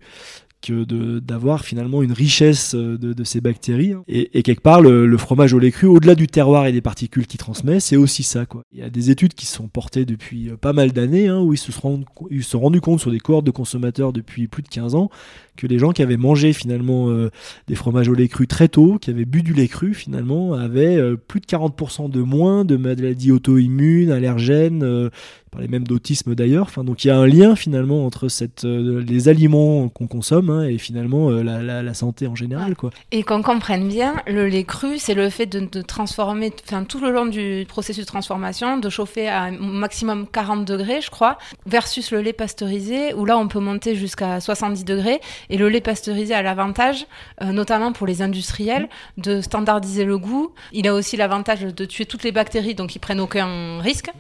que 0.64 1.20
d'avoir 1.20 1.66
finalement 1.66 2.02
une 2.02 2.14
richesse 2.14 2.74
euh, 2.74 2.98
de, 2.98 3.24
ces 3.24 3.42
bactéries. 3.42 3.94
Hein. 3.94 4.04
Et, 4.08 4.44
quelque 4.44 4.62
part, 4.62 4.82
le, 4.82 5.18
fromage 5.18 5.54
au 5.54 5.60
lait 5.60 5.72
cru, 5.72 5.88
au-delà 5.88 6.16
du 6.16 6.28
terroir 6.28 6.66
et 6.66 6.72
des 6.72 6.82
particules 6.82 7.28
qu'il 7.28 7.40
transmet, 7.40 7.80
c'est 7.80 7.98
aussi 7.98 8.24
ça. 8.24 8.46
Quoi. 8.46 8.64
Il 8.72 8.80
y 8.80 8.84
a 8.84 8.90
des 8.90 9.12
études 9.12 9.34
qui 9.34 9.46
sont 9.46 9.68
portées 9.68 10.06
depuis 10.06 10.50
euh, 10.50 10.58
pas 10.58 10.74
mal 10.74 10.92
d'années, 10.92 11.28
hein, 11.28 11.42
où 11.42 11.54
ils 11.54 11.58
se, 11.58 11.72
sont 11.72 12.04
ils 12.32 12.44
se 12.44 12.52
sont 12.52 12.62
rendus 12.62 12.82
compte 12.82 13.00
sur 13.00 13.12
des 13.12 13.20
cohortes 13.20 13.46
de 13.46 13.52
consommateurs 13.52 14.14
depuis 14.14 14.48
plus 14.48 14.64
de 14.64 14.70
15 14.70 14.96
ans 14.96 15.10
que 15.58 15.68
les 15.68 15.80
gens 15.80 15.92
qui 15.92 16.02
avaient 16.02 16.18
mangé 16.18 16.54
finalement 16.54 17.10
euh, 17.10 17.30
des 17.68 17.76
fromages 17.76 18.10
au 18.10 18.14
lait 18.14 18.28
cru 18.28 18.48
très 18.48 18.68
tôt, 18.68 18.98
qui 19.00 19.10
avaient 19.10 19.26
bu 19.26 19.44
du 19.44 19.54
lait 19.54 19.68
cru 19.68 19.94
finalement, 19.94 20.54
avaient 20.54 21.00
plus 21.28 21.40
de 21.40 21.46
40% 21.46 22.10
de 22.10 22.22
moins 22.22 22.66
de 22.66 22.76
maladies 22.78 23.32
auto-immunes, 23.32 24.12
allergènes, 24.12 25.10
parlait 25.54 25.68
même 25.68 25.86
d'autisme 25.86 26.36
d'ailleurs. 26.36 26.68
Donc 26.78 27.06
il 27.06 27.08
y 27.08 27.12
a 27.12 27.18
un 27.18 27.28
lien 27.28 27.56
finalement 27.56 28.06
entre 28.06 28.28
euh, 28.66 29.04
les 29.08 29.30
aliments 29.30 29.88
qu'on 29.90 30.08
consomme 30.08 30.50
hein, 30.50 30.64
et 30.64 30.78
finalement 30.78 31.30
euh, 31.30 31.44
la, 31.44 31.94
santé 31.94 32.28
en 32.28 32.36
général. 32.36 32.76
Et 33.12 33.24
qu'on 33.24 33.44
comprenne 33.44 33.88
bien, 33.88 34.16
le 34.26 34.48
lait 34.48 34.64
cru, 34.64 34.98
c'est 34.98 35.14
le 35.14 35.30
fait 35.30 35.46
de, 35.46 35.82
transformer, 35.82 36.52
enfin 36.66 36.84
tout 36.84 37.00
le 37.00 37.12
long 37.12 37.28
du 37.28 37.66
processus 37.68 38.06
de 38.06 38.08
transformation, 38.08 38.78
de 38.78 38.90
chauffer 38.90 39.28
à 39.28 39.52
maximum 39.52 40.26
40 40.28 40.66
degrés, 40.66 41.02
je 41.02 41.12
crois, 41.12 41.38
versus 41.68 42.12
le 42.12 42.22
lait 42.22 42.34
pasteurisé, 42.34 43.14
où 43.14 43.26
là 43.26 43.38
on 43.38 43.48
peut 43.48 43.60
monter 43.60 43.96
jusqu'à 43.96 44.40
70 44.40 44.86
degrés. 44.86 45.20
Et 45.50 45.58
le 45.58 45.70
lait 45.70 45.82
pasteurisé 45.82 46.34
a 46.34 46.42
l'avantage, 46.42 47.06
euh, 47.42 47.52
notamment 47.52 47.92
pour 47.92 48.08
les 48.08 48.22
industriels, 48.22 48.90
de 49.18 49.42
standardiser 49.42 50.06
le 50.06 50.18
goût. 50.18 50.54
Il 50.72 50.88
a 50.88 50.94
aussi 50.94 51.18
l'avantage 51.18 51.62
de 51.62 51.86
tuer 51.86 52.06
toutes 52.06 52.24
les 52.24 52.32
bactéries, 52.32 52.76
donc 52.76 52.96
ils 52.96 53.00
prennent 53.00 53.20
aucun 53.20 53.80
risque. 53.80 54.12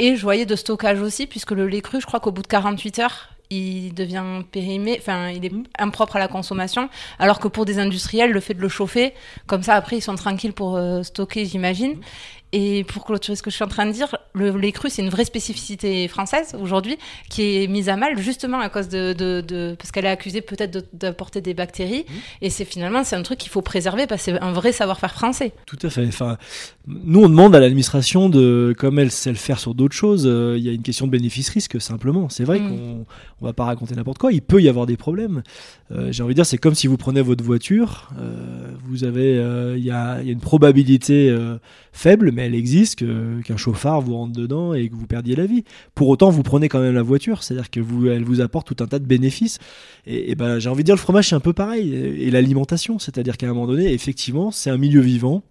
et 0.00 0.16
je 0.16 0.22
voyais 0.22 0.46
de 0.46 0.56
stockage 0.56 1.00
aussi, 1.00 1.26
puisque 1.26 1.52
le 1.52 1.66
lait 1.66 1.80
cru, 1.80 2.00
je 2.00 2.06
crois 2.06 2.20
qu'au 2.20 2.30
bout 2.30 2.42
de 2.42 2.46
48 2.46 2.98
heures, 2.98 3.28
il 3.52 3.94
devient 3.94 4.42
périmé, 4.50 4.96
enfin, 4.98 5.28
il 5.28 5.44
est 5.44 5.52
impropre 5.78 6.16
à 6.16 6.18
la 6.18 6.28
consommation, 6.28 6.88
alors 7.18 7.38
que 7.38 7.48
pour 7.48 7.64
des 7.64 7.78
industriels, 7.78 8.32
le 8.32 8.40
fait 8.40 8.54
de 8.54 8.60
le 8.60 8.68
chauffer, 8.68 9.12
comme 9.46 9.62
ça, 9.62 9.74
après, 9.74 9.98
ils 9.98 10.02
sont 10.02 10.14
tranquilles 10.14 10.54
pour 10.54 10.76
euh, 10.76 11.02
stocker, 11.02 11.44
j'imagine. 11.44 12.00
Et 12.52 12.84
pour 12.84 13.04
clôturer 13.04 13.34
ce 13.34 13.42
que 13.42 13.50
je 13.50 13.54
suis 13.54 13.64
en 13.64 13.68
train 13.68 13.86
de 13.86 13.92
dire, 13.92 14.14
le 14.34 14.50
lait 14.58 14.72
cru, 14.72 14.90
c'est 14.90 15.02
une 15.02 15.08
vraie 15.08 15.24
spécificité 15.24 16.06
française 16.06 16.54
aujourd'hui 16.60 16.98
qui 17.30 17.62
est 17.62 17.66
mise 17.66 17.88
à 17.88 17.96
mal 17.96 18.18
justement 18.18 18.60
à 18.60 18.68
cause 18.68 18.88
de. 18.88 19.12
de, 19.14 19.74
parce 19.78 19.90
qu'elle 19.90 20.04
est 20.04 20.10
accusée 20.10 20.42
peut-être 20.42 20.84
d'apporter 20.92 21.40
des 21.40 21.54
bactéries. 21.54 22.04
Mmh. 22.06 22.12
Et 22.42 22.50
c'est 22.50 22.64
finalement, 22.64 23.04
c'est 23.04 23.16
un 23.16 23.22
truc 23.22 23.38
qu'il 23.38 23.50
faut 23.50 23.62
préserver 23.62 24.06
parce 24.06 24.24
que 24.24 24.32
c'est 24.32 24.40
un 24.40 24.52
vrai 24.52 24.72
savoir-faire 24.72 25.14
français. 25.14 25.52
Tout 25.66 25.78
à 25.82 25.90
fait. 25.90 26.06
Enfin, 26.06 26.36
nous, 26.86 27.22
on 27.22 27.28
demande 27.28 27.54
à 27.54 27.60
l'administration 27.60 28.28
de, 28.28 28.74
comme 28.78 28.98
elle 28.98 29.10
sait 29.10 29.30
le 29.30 29.36
faire 29.36 29.58
sur 29.58 29.74
d'autres 29.74 29.94
choses, 29.94 30.26
euh, 30.26 30.56
il 30.58 30.64
y 30.64 30.68
a 30.68 30.72
une 30.72 30.82
question 30.82 31.06
de 31.06 31.12
bénéfice-risque 31.12 31.80
simplement. 31.80 32.28
C'est 32.28 32.44
vrai 32.44 32.58
mmh. 32.60 32.68
qu'on 32.68 33.06
on 33.40 33.44
va 33.46 33.52
pas 33.54 33.64
raconter 33.64 33.94
n'importe 33.94 34.18
quoi. 34.18 34.32
Il 34.32 34.42
peut 34.42 34.60
y 34.60 34.68
avoir 34.68 34.86
des 34.86 34.96
problèmes. 34.96 35.42
Euh, 35.90 36.12
j'ai 36.12 36.22
envie 36.22 36.34
de 36.34 36.36
dire, 36.36 36.46
c'est 36.46 36.58
comme 36.58 36.74
si 36.74 36.86
vous 36.86 36.96
prenez 36.96 37.22
votre 37.22 37.42
voiture. 37.42 38.10
Euh, 38.18 38.70
vous 38.84 39.04
avez, 39.04 39.36
il 39.76 39.84
y 39.84 39.90
a, 39.90 40.20
y, 40.22 40.28
a, 40.28 40.32
une 40.32 40.40
probabilité 40.40 41.34
faible, 41.92 42.30
mais 42.32 42.41
elle 42.42 42.54
existe, 42.54 42.96
qu'un 42.96 43.56
chauffard 43.56 44.00
vous 44.00 44.14
rentre 44.14 44.32
dedans 44.32 44.74
et 44.74 44.88
que 44.88 44.94
vous 44.94 45.06
perdiez 45.06 45.36
la 45.36 45.46
vie. 45.46 45.64
Pour 45.94 46.08
autant, 46.08 46.30
vous 46.30 46.42
prenez 46.42 46.68
quand 46.68 46.80
même 46.80 46.94
la 46.94 47.02
voiture, 47.02 47.42
c'est-à-dire 47.42 47.70
que 47.70 47.80
vous, 47.80 48.40
apporte 48.40 48.74
tout 48.74 48.82
un 48.82 48.86
tas 48.86 48.98
de 48.98 49.06
bénéfices. 49.06 49.58
Et, 50.06 50.34
ben, 50.34 50.58
j'ai 50.58 50.68
envie 50.68 50.82
de 50.82 50.86
dire, 50.86 50.94
le 50.94 51.00
fromage 51.00 51.28
c'est 51.28 51.34
un 51.34 51.40
peu 51.40 51.52
pareil, 51.52 51.94
et, 51.94 52.30
l'alimentation, 52.30 52.98
c'est-à-dire 52.98 53.36
qu'à 53.36 53.46
un 53.46 53.54
moment 53.54 53.66
donné, 53.66 53.92
effectivement, 53.92 54.50
c'est 54.50 54.70
un 54.70 54.78
milieu 54.78 55.00
vivant. 55.00 55.42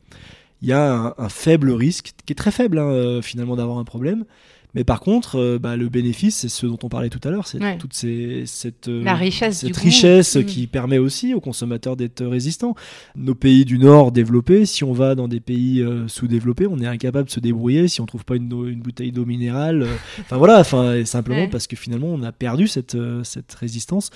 Il 0.62 0.68
y 0.68 0.74
a 0.74 1.16
un, 1.18 1.30
faible 1.30 1.72
risque, 1.72 2.12
qui 2.26 2.34
est 2.34 2.36
très 2.36 2.52
faible 2.52 2.78
hein, 2.78 3.22
finalement 3.22 3.56
d'avoir 3.56 3.80
un 3.80 3.84
problème. 3.84 4.26
Mais 4.74 4.84
par 4.84 5.02
contre, 5.02 5.38
euh, 5.38 5.60
bah, 5.60 5.76
le 5.76 5.90
bénéfice, 5.90 6.36
c'est 6.38 6.50
ce 6.50 6.66
dont 6.66 6.78
on 6.84 6.90
parlait 6.90 7.10
tout 7.10 7.20
à 7.24 7.30
l'heure, 7.30 7.48
c'est 7.48 7.60
toute 7.78 7.94
ces, 7.94 8.44
cette, 8.46 8.88
euh, 8.88 9.04
La 9.04 9.16
richesse, 9.16 9.60
cette 9.60 9.76
richesse 9.76 10.38
mm. 10.38 10.46
qui 10.46 10.68
permet 10.68 10.98
aussi 10.98 11.34
aux 11.34 11.42
consommateurs 11.42 11.98
d'être 11.98 12.26
résistants. 12.26 12.76
Nos 13.16 13.36
pays 13.36 13.66
du 13.66 13.80
Nord 13.80 14.12
développés, 14.12 14.66
si 14.66 14.84
on 14.84 14.94
va 14.94 15.16
dans 15.16 15.28
des 15.28 15.42
pays 15.42 15.82
euh, 15.82 16.08
sous-développés, 16.08 16.68
on 16.68 16.80
est 16.80 16.88
incapable 16.88 17.28
de 17.28 17.32
se 17.32 17.42
débrouiller 17.42 17.88
si 17.90 18.00
on 18.00 18.06
trouve 18.06 18.24
pas 18.24 18.38
une, 18.38 18.52
une 18.68 18.82
bouteille 18.82 19.12
d'eau 19.12 19.26
minérale. 19.26 19.88
Enfin 20.22 20.38
voilà, 20.38 20.60
enfin 20.60 21.04
simplement 21.06 21.48
parce 21.48 21.68
que 21.68 21.76
finalement 21.76 22.08
on 22.08 22.24
a 22.24 22.32
perdu 22.32 22.68
cette, 22.68 22.98
cette 23.24 23.54
résistance. 23.54 24.12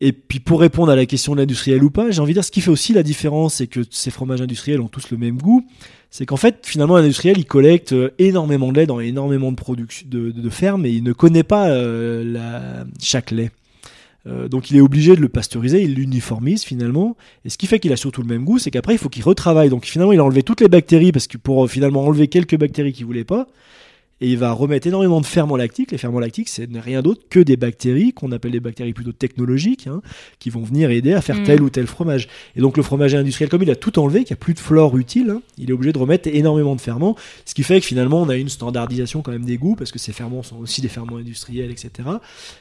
Et 0.00 0.12
puis 0.12 0.40
pour 0.40 0.60
répondre 0.60 0.90
à 0.90 0.96
la 0.96 1.06
question 1.06 1.34
de 1.34 1.40
l'industriel 1.40 1.84
ou 1.84 1.90
pas, 1.90 2.10
j'ai 2.10 2.20
envie 2.20 2.32
de 2.32 2.38
dire 2.38 2.44
ce 2.44 2.50
qui 2.50 2.60
fait 2.60 2.70
aussi 2.70 2.92
la 2.92 3.02
différence, 3.02 3.54
c'est 3.54 3.68
que 3.68 3.80
ces 3.90 4.10
fromages 4.10 4.40
industriels 4.40 4.80
ont 4.80 4.88
tous 4.88 5.10
le 5.10 5.16
même 5.16 5.38
goût 5.38 5.64
c'est 6.12 6.26
qu'en 6.26 6.36
fait, 6.36 6.66
finalement, 6.66 6.96
l'industriel, 6.96 7.38
il 7.38 7.46
collecte 7.46 7.94
euh, 7.94 8.10
énormément 8.18 8.70
de 8.70 8.76
lait 8.76 8.86
dans 8.86 9.00
énormément 9.00 9.50
de, 9.50 9.56
production, 9.56 10.06
de, 10.10 10.50
fermes 10.50 10.84
et 10.84 10.90
il 10.90 11.02
ne 11.02 11.14
connaît 11.14 11.42
pas 11.42 11.70
euh, 11.70 12.22
la, 12.22 12.84
chaque 13.02 13.30
lait. 13.30 13.50
Euh, 14.26 14.46
donc 14.46 14.70
il 14.70 14.76
est 14.76 14.82
obligé 14.82 15.16
de 15.16 15.22
le 15.22 15.30
pasteuriser, 15.30 15.82
il 15.82 15.94
l'uniformise 15.94 16.64
finalement. 16.64 17.16
Et 17.46 17.48
ce 17.48 17.56
qui 17.56 17.66
fait 17.66 17.78
qu'il 17.78 17.94
a 17.94 17.96
surtout 17.96 18.20
le 18.20 18.28
même 18.28 18.44
goût, 18.44 18.58
c'est 18.58 18.70
qu'après 18.70 18.92
il 18.92 18.98
faut 18.98 19.08
qu'il 19.08 19.24
retravaille. 19.24 19.70
Donc 19.70 19.86
finalement 19.86 20.12
il 20.12 20.20
a 20.20 20.24
enlevé 20.24 20.42
toutes 20.42 20.60
les 20.60 20.68
bactéries 20.68 21.12
parce 21.12 21.26
que 21.26 21.38
pour 21.38 21.68
finalement 21.70 22.04
enlever 22.04 22.28
quelques 22.28 22.58
bactéries 22.58 22.92
qu'il 22.92 23.06
voulait 23.06 23.24
pas, 23.24 23.48
et 24.22 24.28
il 24.28 24.38
va 24.38 24.52
remettre 24.52 24.86
énormément 24.86 25.20
de 25.20 25.26
ferments 25.26 25.56
lactiques. 25.56 25.90
Les 25.90 25.98
ferments 25.98 26.20
lactiques, 26.20 26.48
c'est 26.48 26.68
rien 26.72 27.02
d'autre 27.02 27.22
que 27.28 27.40
des 27.40 27.56
bactéries 27.56 28.12
qu'on 28.12 28.30
appelle 28.30 28.52
des 28.52 28.60
bactéries 28.60 28.92
plutôt 28.92 29.10
technologiques, 29.10 29.88
hein, 29.88 30.00
qui 30.38 30.48
vont 30.48 30.62
venir 30.62 30.90
aider 30.90 31.12
à 31.12 31.20
faire 31.20 31.40
mm. 31.40 31.42
tel 31.42 31.62
ou 31.62 31.70
tel 31.70 31.88
fromage. 31.88 32.28
Et 32.54 32.60
donc 32.60 32.76
le 32.76 32.84
fromage 32.84 33.16
industriel, 33.16 33.50
comme 33.50 33.64
il 33.64 33.70
a 33.70 33.74
tout 33.74 33.98
enlevé, 33.98 34.20
qu'il 34.20 34.32
n'y 34.32 34.38
a 34.38 34.42
plus 34.44 34.54
de 34.54 34.60
flore 34.60 34.96
utile, 34.96 35.30
hein, 35.30 35.42
il 35.58 35.70
est 35.70 35.72
obligé 35.72 35.92
de 35.92 35.98
remettre 35.98 36.28
énormément 36.32 36.76
de 36.76 36.80
ferments, 36.80 37.16
ce 37.44 37.52
qui 37.52 37.64
fait 37.64 37.80
que 37.80 37.86
finalement 37.86 38.22
on 38.22 38.28
a 38.28 38.36
une 38.36 38.48
standardisation 38.48 39.22
quand 39.22 39.32
même 39.32 39.44
des 39.44 39.56
goûts, 39.56 39.74
parce 39.74 39.90
que 39.90 39.98
ces 39.98 40.12
ferments 40.12 40.44
sont 40.44 40.58
aussi 40.58 40.80
des 40.80 40.88
ferments 40.88 41.16
industriels, 41.16 41.72
etc. 41.72 42.08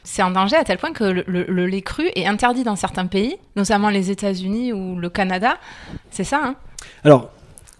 C'est 0.03 0.23
en 0.23 0.31
danger 0.31 0.55
à 0.55 0.63
tel 0.63 0.79
point 0.79 0.93
que 0.93 1.03
le, 1.03 1.65
lait 1.67 1.81
cru 1.83 2.09
est 2.15 2.25
interdit 2.25 2.63
dans 2.63 2.75
certains 2.75 3.05
pays, 3.05 3.35
notamment 3.55 3.91
les 3.91 4.09
États-Unis 4.09 4.73
ou 4.73 4.95
le 4.95 5.09
Canada. 5.09 5.59
C'est 6.09 6.23
ça, 6.23 6.41
hein? 6.43 6.55
Alors, 7.03 7.31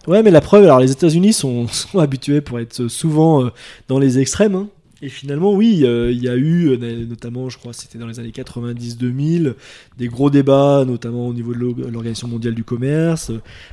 Ouais, 0.07 0.23
mais 0.23 0.31
la 0.31 0.41
preuve, 0.41 0.63
alors 0.63 0.79
les 0.79 0.91
États-Unis 0.91 1.33
sont, 1.33 1.67
habitués 1.97 2.41
pour 2.41 2.59
être 2.59 2.87
souvent 2.87 3.45
euh, 3.45 3.49
dans 3.87 3.99
les 3.99 4.19
extrêmes. 4.19 4.55
Hein. 4.55 4.67
Et 5.03 5.09
finalement, 5.09 5.53
oui, 5.53 5.81
euh, 5.83 6.11
il 6.11 6.23
y 6.23 6.29
a 6.29 6.35
eu, 6.35 6.69
euh, 6.69 7.05
notamment, 7.05 7.49
je 7.49 7.57
crois, 7.57 7.73
c'était 7.73 7.97
dans 7.97 8.05
les 8.05 8.19
années 8.19 8.29
90-2000, 8.29 9.55
des 9.97 10.07
gros 10.07 10.29
débats, 10.29 10.85
notamment 10.85 11.27
au 11.27 11.33
niveau 11.33 11.53
de 11.53 11.89
l'Organisation 11.89 12.27
mondiale 12.27 12.53
du 12.53 12.63
commerce, 12.63 13.31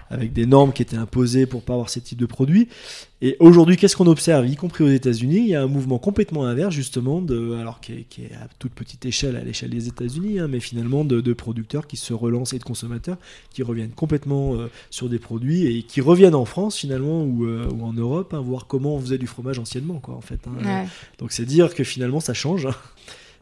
avec 0.09 0.33
des 0.33 0.47
normes 0.47 0.73
qui 0.73 0.81
étaient 0.81 0.97
imposées 0.97 1.45
pour 1.45 1.63
pas 1.63 1.75
avoir 1.75 1.91
ces 1.91 2.01
types 2.01 2.19
de 2.19 2.27
produits. 2.27 2.69
Et 3.21 3.37
aujourd'hui, 3.41 3.77
qu'est-ce 3.77 3.97
qu'on 3.97 4.07
observe, 4.07 4.47
y 4.47 4.55
compris 4.55 4.85
aux 4.85 4.89
États-Unis 4.91 5.39
Il 5.39 5.49
y 5.49 5.55
a 5.57 5.63
un 5.63 5.67
mouvement 5.67 5.99
complètement 5.99 6.45
inverse, 6.45 6.73
justement, 6.73 7.21
de, 7.21 7.55
alors 7.55 7.81
qui 7.81 7.93
est, 7.93 8.33
à 8.35 8.47
toute 8.61 8.73
petite 8.73 9.05
échelle, 9.07 9.35
à 9.35 9.43
l'échelle 9.43 9.71
des 9.71 9.89
États-Unis, 9.89 10.39
hein, 10.39 10.47
mais 10.49 10.61
finalement 10.61 11.05
de, 11.05 11.33
producteurs 11.33 11.87
qui 11.87 11.97
se 11.97 12.13
relancent 12.13 12.53
et 12.53 12.59
de 12.59 12.65
consommateurs 12.65 13.17
qui 13.51 13.63
reviennent 13.63 13.91
complètement 13.91 14.55
euh, 14.55 14.71
sur 14.91 15.09
des 15.09 15.19
produits 15.19 15.67
et 15.67 15.83
qui 15.83 16.01
reviennent 16.01 16.35
en 16.35 16.45
France 16.45 16.77
finalement 16.77 17.23
ou, 17.23 17.45
euh, 17.45 17.69
ou 17.71 17.85
en 17.85 17.93
Europe, 17.93 18.35
hein, 18.35 18.41
voir 18.41 18.67
comment 18.67 18.95
on 18.95 19.01
faisait 19.01 19.19
du 19.19 19.27
fromage 19.27 19.59
anciennement, 19.59 19.99
quoi, 19.99 20.15
en 20.15 20.21
fait. 20.21 20.41
Hein. 20.47 20.87
Donc 21.19 21.33
c'est 21.33 21.45
dire 21.45 21.75
que 21.75 21.85
finalement 21.85 22.21
ça 22.21 22.35
change. 22.35 22.69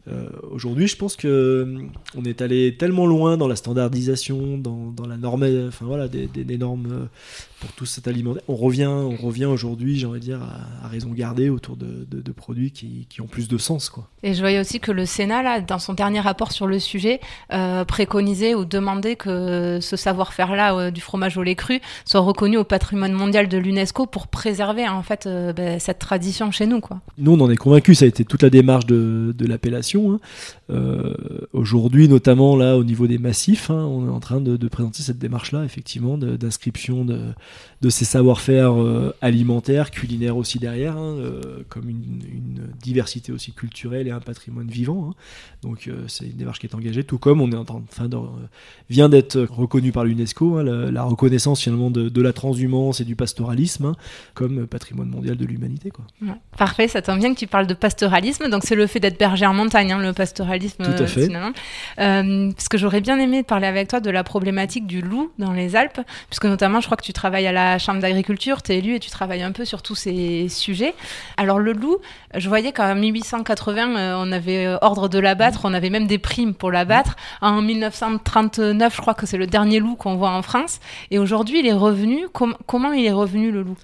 Euh, 0.07 0.29
aujourd'hui, 0.51 0.87
je 0.87 0.95
pense 0.95 1.15
que 1.15 1.75
on 2.15 2.23
est 2.23 2.41
allé 2.41 2.77
tellement 2.77 3.05
loin 3.05 3.35
dans 3.37 3.47
la 3.47 3.55
standardisation, 3.55 4.57
dans, 4.57 4.91
dans 4.91 5.05
la 5.05 5.17
norme, 5.17 5.45
enfin 5.67 5.85
voilà, 5.85 6.07
des, 6.07 6.27
des, 6.27 6.57
normes 6.57 7.09
pour 7.59 7.71
tout 7.73 7.85
cet 7.85 8.07
alimentaire. 8.07 8.43
On 8.47 8.55
revient, 8.55 8.85
on 8.85 9.15
revient 9.15 9.45
aujourd'hui, 9.45 9.97
j'ai 9.97 10.05
envie 10.05 10.19
de 10.19 10.25
dire, 10.25 10.41
à, 10.41 10.87
raison 10.87 11.11
gardée 11.11 11.49
autour 11.49 11.75
de, 11.75 12.07
de, 12.09 12.31
produits 12.31 12.71
qui, 12.71 13.07
qui, 13.09 13.21
ont 13.21 13.27
plus 13.27 13.47
de 13.47 13.57
sens, 13.57 13.89
quoi. 13.89 14.07
Et 14.23 14.33
je 14.33 14.39
voyais 14.39 14.59
aussi 14.59 14.79
que 14.79 14.91
le 14.91 15.05
Sénat, 15.05 15.41
là, 15.41 15.61
dans 15.61 15.79
son 15.79 15.93
dernier 15.93 16.19
rapport 16.19 16.51
sur 16.51 16.67
le 16.67 16.79
sujet, 16.79 17.19
préconisait 17.87 18.55
ou 18.55 18.65
demandait 18.65 19.15
que 19.15 19.79
ce 19.81 19.95
savoir-faire-là 19.95 20.91
du 20.91 21.01
fromage 21.01 21.37
au 21.37 21.43
lait 21.43 21.55
cru 21.55 21.79
soit 22.05 22.21
reconnu 22.21 22.57
au 22.57 22.63
patrimoine 22.63 23.13
mondial 23.13 23.47
de 23.47 23.57
l'UNESCO 23.57 24.05
pour 24.05 24.27
préserver 24.27 24.87
en 24.87 25.03
fait 25.03 25.27
ben, 25.55 25.79
cette 25.79 25.99
tradition 25.99 26.51
chez 26.51 26.67
nous, 26.67 26.79
quoi. 26.79 27.01
Nous, 27.17 27.31
on 27.31 27.39
en 27.39 27.49
est 27.49 27.55
convaincus. 27.55 27.99
Ça 27.99 28.05
a 28.05 28.07
été 28.07 28.23
toute 28.25 28.43
la 28.43 28.49
démarche 28.49 28.85
de, 28.85 29.33
de 29.35 29.45
l'appellation 29.45 29.87
Hein. 29.95 30.19
Euh, 30.69 31.13
aujourd'hui, 31.53 32.07
notamment 32.07 32.55
là 32.55 32.77
au 32.77 32.83
niveau 32.83 33.07
des 33.07 33.17
massifs, 33.17 33.69
hein, 33.69 33.85
on 33.85 34.07
est 34.07 34.11
en 34.11 34.19
train 34.19 34.41
de, 34.41 34.67
présenter 34.67 35.01
cette 35.01 35.17
démarche-là, 35.17 35.63
effectivement, 35.63 36.17
d'inscription 36.17 37.05
de, 37.05 37.19
de, 37.81 37.89
ces 37.89 38.05
savoir-faire 38.05 38.79
euh, 38.81 39.15
alimentaires, 39.21 39.91
culinaires 39.91 40.37
aussi 40.37 40.59
derrière, 40.59 40.97
hein, 40.97 41.15
euh, 41.17 41.63
comme 41.69 41.89
une, 41.89 42.21
diversité 42.81 43.31
aussi 43.31 43.51
culturelle 43.51 44.07
et 44.07 44.11
un 44.11 44.19
patrimoine 44.19 44.67
vivant. 44.67 45.13
Donc 45.61 45.89
c'est 46.07 46.25
une 46.25 46.37
démarche 46.37 46.59
qui 46.59 46.67
est 46.67 46.75
engagée, 46.75 47.03
tout 47.03 47.17
comme 47.17 47.41
on 47.41 47.51
est 47.51 47.55
en 47.55 47.65
train 47.65 48.07
de, 48.07 48.17
vient 48.89 49.09
d'être 49.09 49.39
reconnu 49.39 49.91
par 49.91 50.05
l'UNESCO, 50.05 50.61
la, 50.61 51.03
reconnaissance 51.03 51.61
finalement 51.61 51.89
de, 51.89 52.21
la 52.21 52.33
transhumance 52.33 53.01
et 53.01 53.05
du 53.05 53.15
pastoralisme 53.15 53.93
comme 54.35 54.67
patrimoine 54.67 55.09
mondial 55.09 55.35
de 55.35 55.45
l'humanité. 55.45 55.91
Parfait, 56.57 56.87
ça 56.87 57.01
tombe 57.01 57.19
bien 57.19 57.33
que 57.33 57.39
tu 57.39 57.47
parles 57.47 57.67
de 57.67 57.73
pastoralisme, 57.73 58.49
donc 58.49 58.63
c'est 58.63 58.75
le 58.75 58.87
fait 58.87 58.99
d'être 58.99 59.19
berger 59.19 59.45
en 59.45 59.53
montagne 59.53 59.87
le 59.95 60.13
pastoralisme. 60.13 60.83
Tout 60.83 61.03
à 61.03 61.07
fait. 61.07 61.29
Euh, 61.99 62.51
parce 62.51 62.67
que 62.69 62.77
j'aurais 62.77 63.01
bien 63.01 63.19
aimé 63.19 63.43
parler 63.43 63.67
avec 63.67 63.87
toi 63.87 63.99
de 63.99 64.09
la 64.09 64.23
problématique 64.23 64.87
du 64.87 65.01
loup 65.01 65.31
dans 65.37 65.53
les 65.53 65.75
Alpes, 65.75 66.01
puisque 66.29 66.45
notamment, 66.45 66.81
je 66.81 66.85
crois 66.85 66.97
que 66.97 67.03
tu 67.03 67.13
travailles 67.13 67.36
à 67.45 67.51
la 67.51 67.77
Chambre 67.77 68.01
d'agriculture, 68.01 68.61
tu 68.63 68.71
es 68.71 68.79
élu 68.79 68.95
et 68.95 68.99
tu 68.99 69.09
travailles 69.09 69.43
un 69.43 69.51
peu 69.51 69.65
sur 69.65 69.81
tous 69.81 69.95
ces 69.95 70.49
sujets. 70.49 70.95
Alors, 71.37 71.59
le 71.59 71.73
loup, 71.73 71.97
je 72.35 72.47
voyais 72.49 72.71
qu'en 72.71 72.95
1880, 72.95 73.97
euh, 73.97 74.15
on 74.17 74.31
avait 74.31 74.65
euh, 74.65 74.77
ordre 74.81 75.09
de 75.09 75.19
l'abattre, 75.19 75.61
on 75.65 75.73
avait 75.73 75.89
même 75.89 76.07
des 76.07 76.17
primes 76.17 76.53
pour 76.53 76.71
l'abattre. 76.71 77.15
En 77.41 77.61
1939, 77.61 78.95
je 78.95 79.01
crois 79.01 79.13
que 79.13 79.25
c'est 79.25 79.37
le 79.37 79.47
dernier 79.47 79.79
loup 79.79 79.95
qu'on 79.95 80.15
voit 80.15 80.31
en 80.31 80.41
France. 80.41 80.79
Et 81.11 81.19
aujourd'hui, 81.19 81.59
il 81.59 81.67
est 81.67 81.73
revenu. 81.73 82.27
comment 82.31 82.93
il 82.93 83.05
est 83.05 83.11
revenu, 83.11 83.51
le 83.51 83.61
loup? 83.61 83.77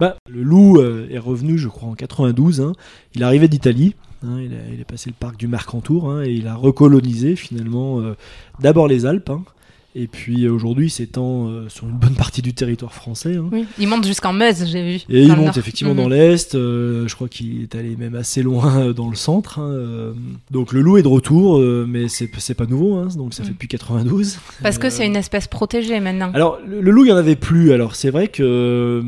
Bah, 0.00 0.16
le 0.28 0.42
loup 0.42 0.80
est 0.80 1.18
revenu, 1.18 1.58
je 1.58 1.68
crois, 1.68 1.88
en 1.88 1.94
92. 1.94 2.60
Hein. 2.60 2.72
Il 3.14 3.24
arrivait 3.24 3.48
d'Italie. 3.48 3.94
Hein, 4.26 4.40
il, 4.40 4.80
est 4.80 4.84
passé 4.84 5.10
le 5.10 5.14
parc 5.18 5.36
du 5.36 5.46
Mercantour 5.46 6.10
hein, 6.10 6.24
et 6.24 6.32
il 6.32 6.48
a 6.48 6.56
recolonisé 6.56 7.36
finalement 7.36 8.00
euh, 8.00 8.16
d'abord 8.58 8.88
les 8.88 9.06
Alpes. 9.06 9.30
Hein, 9.98 10.02
et 10.02 10.06
puis 10.06 10.44
euh, 10.44 10.52
aujourd'hui, 10.52 10.86
il 10.86 10.90
s'étend 10.90 11.48
euh, 11.48 11.68
sur 11.68 11.86
une 11.86 11.96
bonne 11.96 12.14
partie 12.14 12.42
du 12.42 12.54
territoire 12.54 12.92
français. 12.92 13.36
il 13.78 13.88
monte 13.88 14.06
jusqu'en 14.06 14.32
Meuse, 14.32 14.66
j'ai 14.66 14.82
vu. 14.82 15.04
Et 15.08 15.22
il 15.22 15.34
monte 15.34 15.56
effectivement 15.56 15.94
dans 15.94 16.06
mhm. 16.06 16.14
l'Est. 16.14 16.52
je 16.54 17.14
crois 17.14 17.28
qu'il 17.28 17.62
est 17.62 17.74
allé 17.74 17.96
même 17.96 18.14
assez 18.14 18.42
loin 18.42 18.92
dans 18.92 19.08
le 19.08 19.16
centre. 19.16 19.60
donc 20.50 20.72
le 20.72 20.80
loup 20.80 20.98
est 20.98 21.02
de 21.02 21.08
retour, 21.08 21.60
mais 21.86 22.08
c'est 22.08 22.54
pas 22.54 22.66
nouveau. 22.66 23.04
donc 23.16 23.34
ça 23.34 23.42
fait 23.42 23.50
mhm. 23.50 23.54
depuis 23.54 23.68
92. 23.68 24.38
Parce 24.62 24.78
que 24.78 24.90
c'est 24.90 25.06
une 25.06 25.16
espèce 25.16 25.46
protégée 25.46 26.00
maintenant. 26.00 26.30
Alors 26.34 26.58
le, 26.66 26.80
le 26.80 26.90
loup, 26.90 27.04
il 27.04 27.08
n'y 27.08 27.12
en 27.12 27.16
avait 27.16 27.36
plus. 27.36 27.72
Alors 27.72 27.94
c'est 27.94 28.10
vrai 28.10 28.28
que 28.28 29.02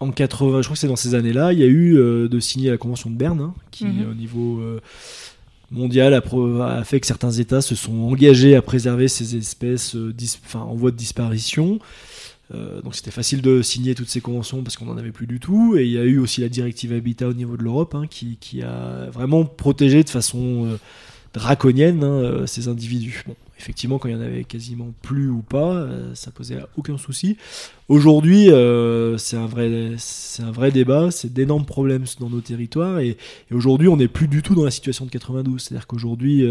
en 0.00 0.10
80, 0.10 0.62
je 0.62 0.66
crois 0.66 0.74
que 0.74 0.80
c'est 0.80 0.88
dans 0.88 0.96
ces 0.96 1.14
années-là, 1.14 1.52
il 1.52 1.58
y 1.58 1.62
a 1.62 1.66
eu 1.66 1.96
euh, 1.98 2.26
de 2.26 2.40
signer 2.40 2.70
la 2.70 2.78
Convention 2.78 3.10
de 3.10 3.16
Berne, 3.16 3.40
hein, 3.40 3.54
qui 3.70 3.84
mhm. 3.84 4.10
au 4.10 4.14
niveau 4.14 4.58
euh, 4.60 4.80
mondial 5.70 6.14
a, 6.14 6.84
fait 6.84 7.00
que 7.00 7.06
certains 7.06 7.30
États 7.30 7.60
se 7.60 7.74
sont 7.74 7.94
engagés 8.10 8.56
à 8.56 8.62
préserver 8.62 9.08
ces 9.08 9.36
espèces 9.36 9.94
euh, 9.94 10.14
en 10.54 10.74
voie 10.74 10.90
de 10.90 10.96
disparition. 10.96 11.78
donc 12.82 12.96
c'était 12.96 13.12
facile 13.12 13.42
de 13.42 13.62
signer 13.62 13.94
toutes 13.94 14.08
ces 14.08 14.20
conventions 14.20 14.62
parce 14.62 14.76
qu'on 14.76 14.86
n'en 14.86 14.96
avait 14.96 15.12
plus 15.12 15.26
du 15.26 15.38
tout. 15.38 15.76
Et 15.76 15.84
il 15.84 15.92
y 15.92 15.98
a 15.98 16.04
eu 16.04 16.18
aussi 16.18 16.40
la 16.40 16.48
directive 16.48 16.92
Habitat 16.92 17.28
au 17.28 17.34
niveau 17.34 17.56
de 17.56 17.62
l'Europe 17.62 17.94
hein, 17.94 18.06
qui, 18.08 18.62
a 18.62 19.08
vraiment 19.10 19.44
protégé 19.44 20.02
de 20.02 20.10
façon 20.10 20.78
draconienne 21.32 22.02
hein, 22.02 22.46
ces 22.46 22.66
individus. 22.66 23.24
Effectivement, 23.60 23.98
quand 23.98 24.08
il 24.08 24.12
y 24.12 24.18
en 24.18 24.20
avait 24.20 24.44
quasiment 24.44 24.92
plus 25.02 25.28
ou 25.28 25.42
pas, 25.42 25.86
ça 26.14 26.30
posait 26.30 26.58
aucun 26.76 26.98
souci. 26.98 27.36
Aujourd'hui, 27.88 28.46
c'est 29.18 29.36
un 29.36 29.46
vrai, 29.46 29.92
c'est 29.98 30.42
un 30.42 30.50
vrai 30.50 30.70
débat, 30.70 31.10
c'est 31.10 31.32
d'énormes 31.32 31.66
problèmes 31.66 32.04
dans 32.18 32.30
nos 32.30 32.40
territoires, 32.40 33.00
et, 33.00 33.16
aujourd'hui, 33.52 33.88
on 33.88 33.96
n'est 33.96 34.08
plus 34.08 34.28
du 34.28 34.42
tout 34.42 34.54
dans 34.54 34.64
la 34.64 34.70
situation 34.70 35.04
de 35.04 35.10
92. 35.10 35.60
C'est-à-dire 35.60 35.86
qu'aujourd'hui, 35.86 36.46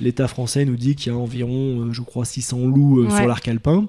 l'État 0.00 0.28
français 0.28 0.64
nous 0.64 0.76
dit 0.76 0.96
qu'il 0.96 1.12
y 1.12 1.14
a 1.14 1.18
environ, 1.18 1.92
je 1.92 2.02
crois, 2.02 2.24
600 2.24 2.66
loups 2.66 3.08
sur 3.10 3.26
l'arc 3.26 3.46
alpin. 3.48 3.88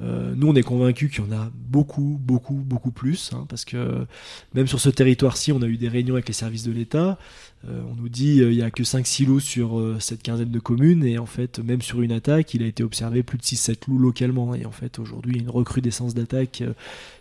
Euh, 0.00 0.32
nous, 0.36 0.48
on 0.48 0.54
est 0.54 0.62
convaincus 0.62 1.10
qu'il 1.10 1.24
y 1.24 1.26
en 1.26 1.32
a 1.32 1.50
beaucoup, 1.54 2.18
beaucoup, 2.20 2.54
beaucoup 2.54 2.90
plus, 2.90 3.32
hein, 3.32 3.46
parce 3.48 3.64
que 3.64 4.06
même 4.54 4.66
sur 4.66 4.80
ce 4.80 4.90
territoire-ci, 4.90 5.52
on 5.52 5.60
a 5.62 5.66
eu 5.66 5.76
des 5.76 5.88
réunions 5.88 6.14
avec 6.14 6.28
les 6.28 6.34
services 6.34 6.62
de 6.62 6.72
l'État. 6.72 7.18
Euh, 7.66 7.80
on 7.90 8.00
nous 8.00 8.08
dit 8.08 8.40
euh, 8.40 8.52
il 8.52 8.56
n'y 8.56 8.62
a 8.62 8.70
que 8.70 8.84
5 8.84 9.06
silos 9.06 9.40
sur 9.40 9.82
cette 10.00 10.22
quinzaine 10.22 10.50
de 10.50 10.58
communes, 10.60 11.04
et 11.04 11.18
en 11.18 11.26
fait, 11.26 11.58
même 11.58 11.82
sur 11.82 12.02
une 12.02 12.12
attaque, 12.12 12.54
il 12.54 12.62
a 12.62 12.66
été 12.66 12.82
observé 12.82 13.22
plus 13.22 13.38
de 13.38 13.42
6-7 13.42 13.88
loups 13.88 13.98
localement. 13.98 14.54
Et 14.54 14.64
en 14.64 14.72
fait, 14.72 14.98
aujourd'hui, 14.98 15.32
il 15.34 15.36
y 15.38 15.40
a 15.40 15.42
une 15.44 15.50
recrudescence 15.50 16.14
d'attaques 16.14 16.62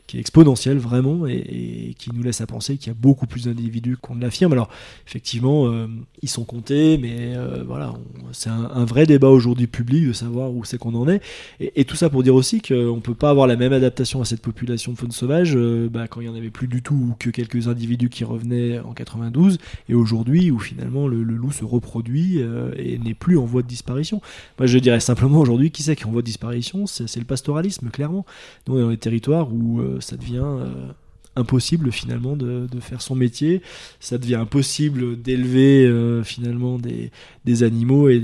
qui 0.08 0.18
est 0.18 0.20
exponentielle 0.22 0.78
vraiment 0.78 1.28
et, 1.28 1.94
qui 2.00 2.12
nous 2.14 2.24
laisse 2.24 2.42
à 2.42 2.48
penser 2.48 2.78
qu'il 2.78 2.88
y 2.88 2.96
a 2.96 2.98
beaucoup 3.00 3.28
plus 3.28 3.46
d'individus 3.46 3.98
qu'on 3.98 4.16
ne 4.16 4.22
l'affirme. 4.22 4.54
Alors 4.54 4.70
effectivement, 5.06 5.68
euh, 5.68 5.88
ils 6.22 6.30
sont 6.30 6.46
comptés, 6.46 6.98
mais 6.98 7.36
euh, 7.36 7.64
voilà, 7.68 7.94
c'est 8.32 8.50
un, 8.50 8.86
vrai 8.86 9.06
débat 9.06 9.28
aujourd'hui 9.28 9.68
public 9.68 10.08
de 10.08 10.14
savoir 10.14 10.52
où 10.52 10.64
c'est 10.64 10.78
qu'on 10.78 10.96
en 10.96 11.10
est. 11.10 11.22
Et, 11.60 11.84
tout 11.84 11.98
ça 11.98 12.10
pour 12.10 12.24
dire 12.24 12.36
aussi 12.36 12.62
qu'on 12.62 12.96
ne 12.96 13.02
peut 13.02 13.14
pas 13.14 13.30
avoir 13.30 13.48
la 13.48 13.56
même 13.56 13.74
adaptation 13.74 14.22
à 14.22 14.26
cette 14.26 14.42
population 14.42 14.94
de 14.94 14.98
faune 14.98 15.12
sauvage 15.12 15.56
euh, 15.56 15.90
bah, 15.92 16.08
quand 16.08 16.22
il 16.22 16.28
n'y 16.28 16.34
en 16.34 16.38
avait 16.38 16.50
plus 16.50 16.68
du 16.68 16.82
tout 16.82 16.96
ou 16.96 17.16
que 17.20 17.30
quelques 17.30 17.68
individus 17.68 18.10
qui 18.10 18.24
revenaient 18.24 18.80
en 18.80 18.94
92 18.94 19.58
et 19.90 19.94
aujourd'hui 19.94 20.27
où 20.52 20.60
finalement 20.60 21.08
le, 21.08 21.24
loup 21.24 21.52
se 21.52 21.66
reproduit 21.66 22.40
et 22.78 22.98
n'est 23.00 23.14
plus 23.14 23.38
en 23.38 23.46
voie 23.46 23.62
de 23.62 23.68
disparition. 23.68 24.22
Moi 24.60 24.68
je 24.68 24.78
dirais 24.80 25.00
simplement 25.00 25.40
aujourd'hui, 25.40 25.72
qui 25.72 25.84
c'est 25.84 25.96
qui 25.96 26.04
est 26.04 26.08
en 26.08 26.12
voie 26.12 26.22
de 26.22 26.28
disparition? 26.28 26.86
C'est 26.88 27.18
le 27.18 27.26
pastoralisme, 27.26 27.90
clairement. 27.90 28.26
Nous 28.68 28.76
on 28.76 28.78
est 28.80 28.82
dans 28.82 28.90
des 28.90 28.98
territoires 28.98 29.54
où 29.54 29.82
ça 30.00 30.18
devient 30.18 30.42
euh, 30.44 30.92
impossible 31.36 31.92
finalement 31.92 32.36
de, 32.36 32.68
faire 32.80 33.02
son 33.02 33.14
métier, 33.14 33.62
ça 34.00 34.18
devient 34.18 34.36
impossible 34.36 35.22
d'élever 35.22 35.86
euh, 35.86 36.24
finalement 36.24 36.80
des, 36.80 37.64
animaux 37.64 38.10
et 38.10 38.20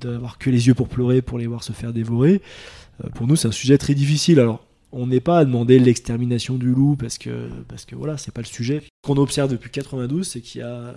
d'avoir 0.00 0.38
que 0.38 0.50
les 0.50 0.66
yeux 0.66 0.74
pour 0.74 0.88
pleurer 0.88 1.22
pour 1.22 1.38
les 1.38 1.46
voir 1.46 1.62
se 1.62 1.72
faire 1.72 1.92
dévorer. 1.92 2.42
Euh, 3.04 3.08
pour 3.10 3.28
nous, 3.28 3.36
c'est 3.36 3.48
un 3.48 3.52
sujet 3.52 3.78
très 3.78 3.94
difficile. 3.94 4.40
Alors, 4.40 4.66
on 4.94 5.08
n'est 5.08 5.20
pas 5.20 5.38
à 5.38 5.44
demander 5.44 5.78
l'extermination 5.78 6.54
du 6.54 6.68
loup 6.68 6.96
parce 6.96 7.18
que, 7.18 7.48
parce 7.68 7.84
que 7.84 7.96
voilà, 7.96 8.16
c'est 8.16 8.32
pas 8.32 8.42
le 8.42 8.46
sujet. 8.46 8.80
Ce 8.80 9.08
qu'on 9.08 9.16
observe 9.16 9.50
depuis 9.50 9.70
92, 9.70 10.26
c'est 10.26 10.40
qu'il 10.40 10.60
y 10.60 10.64
a 10.64 10.94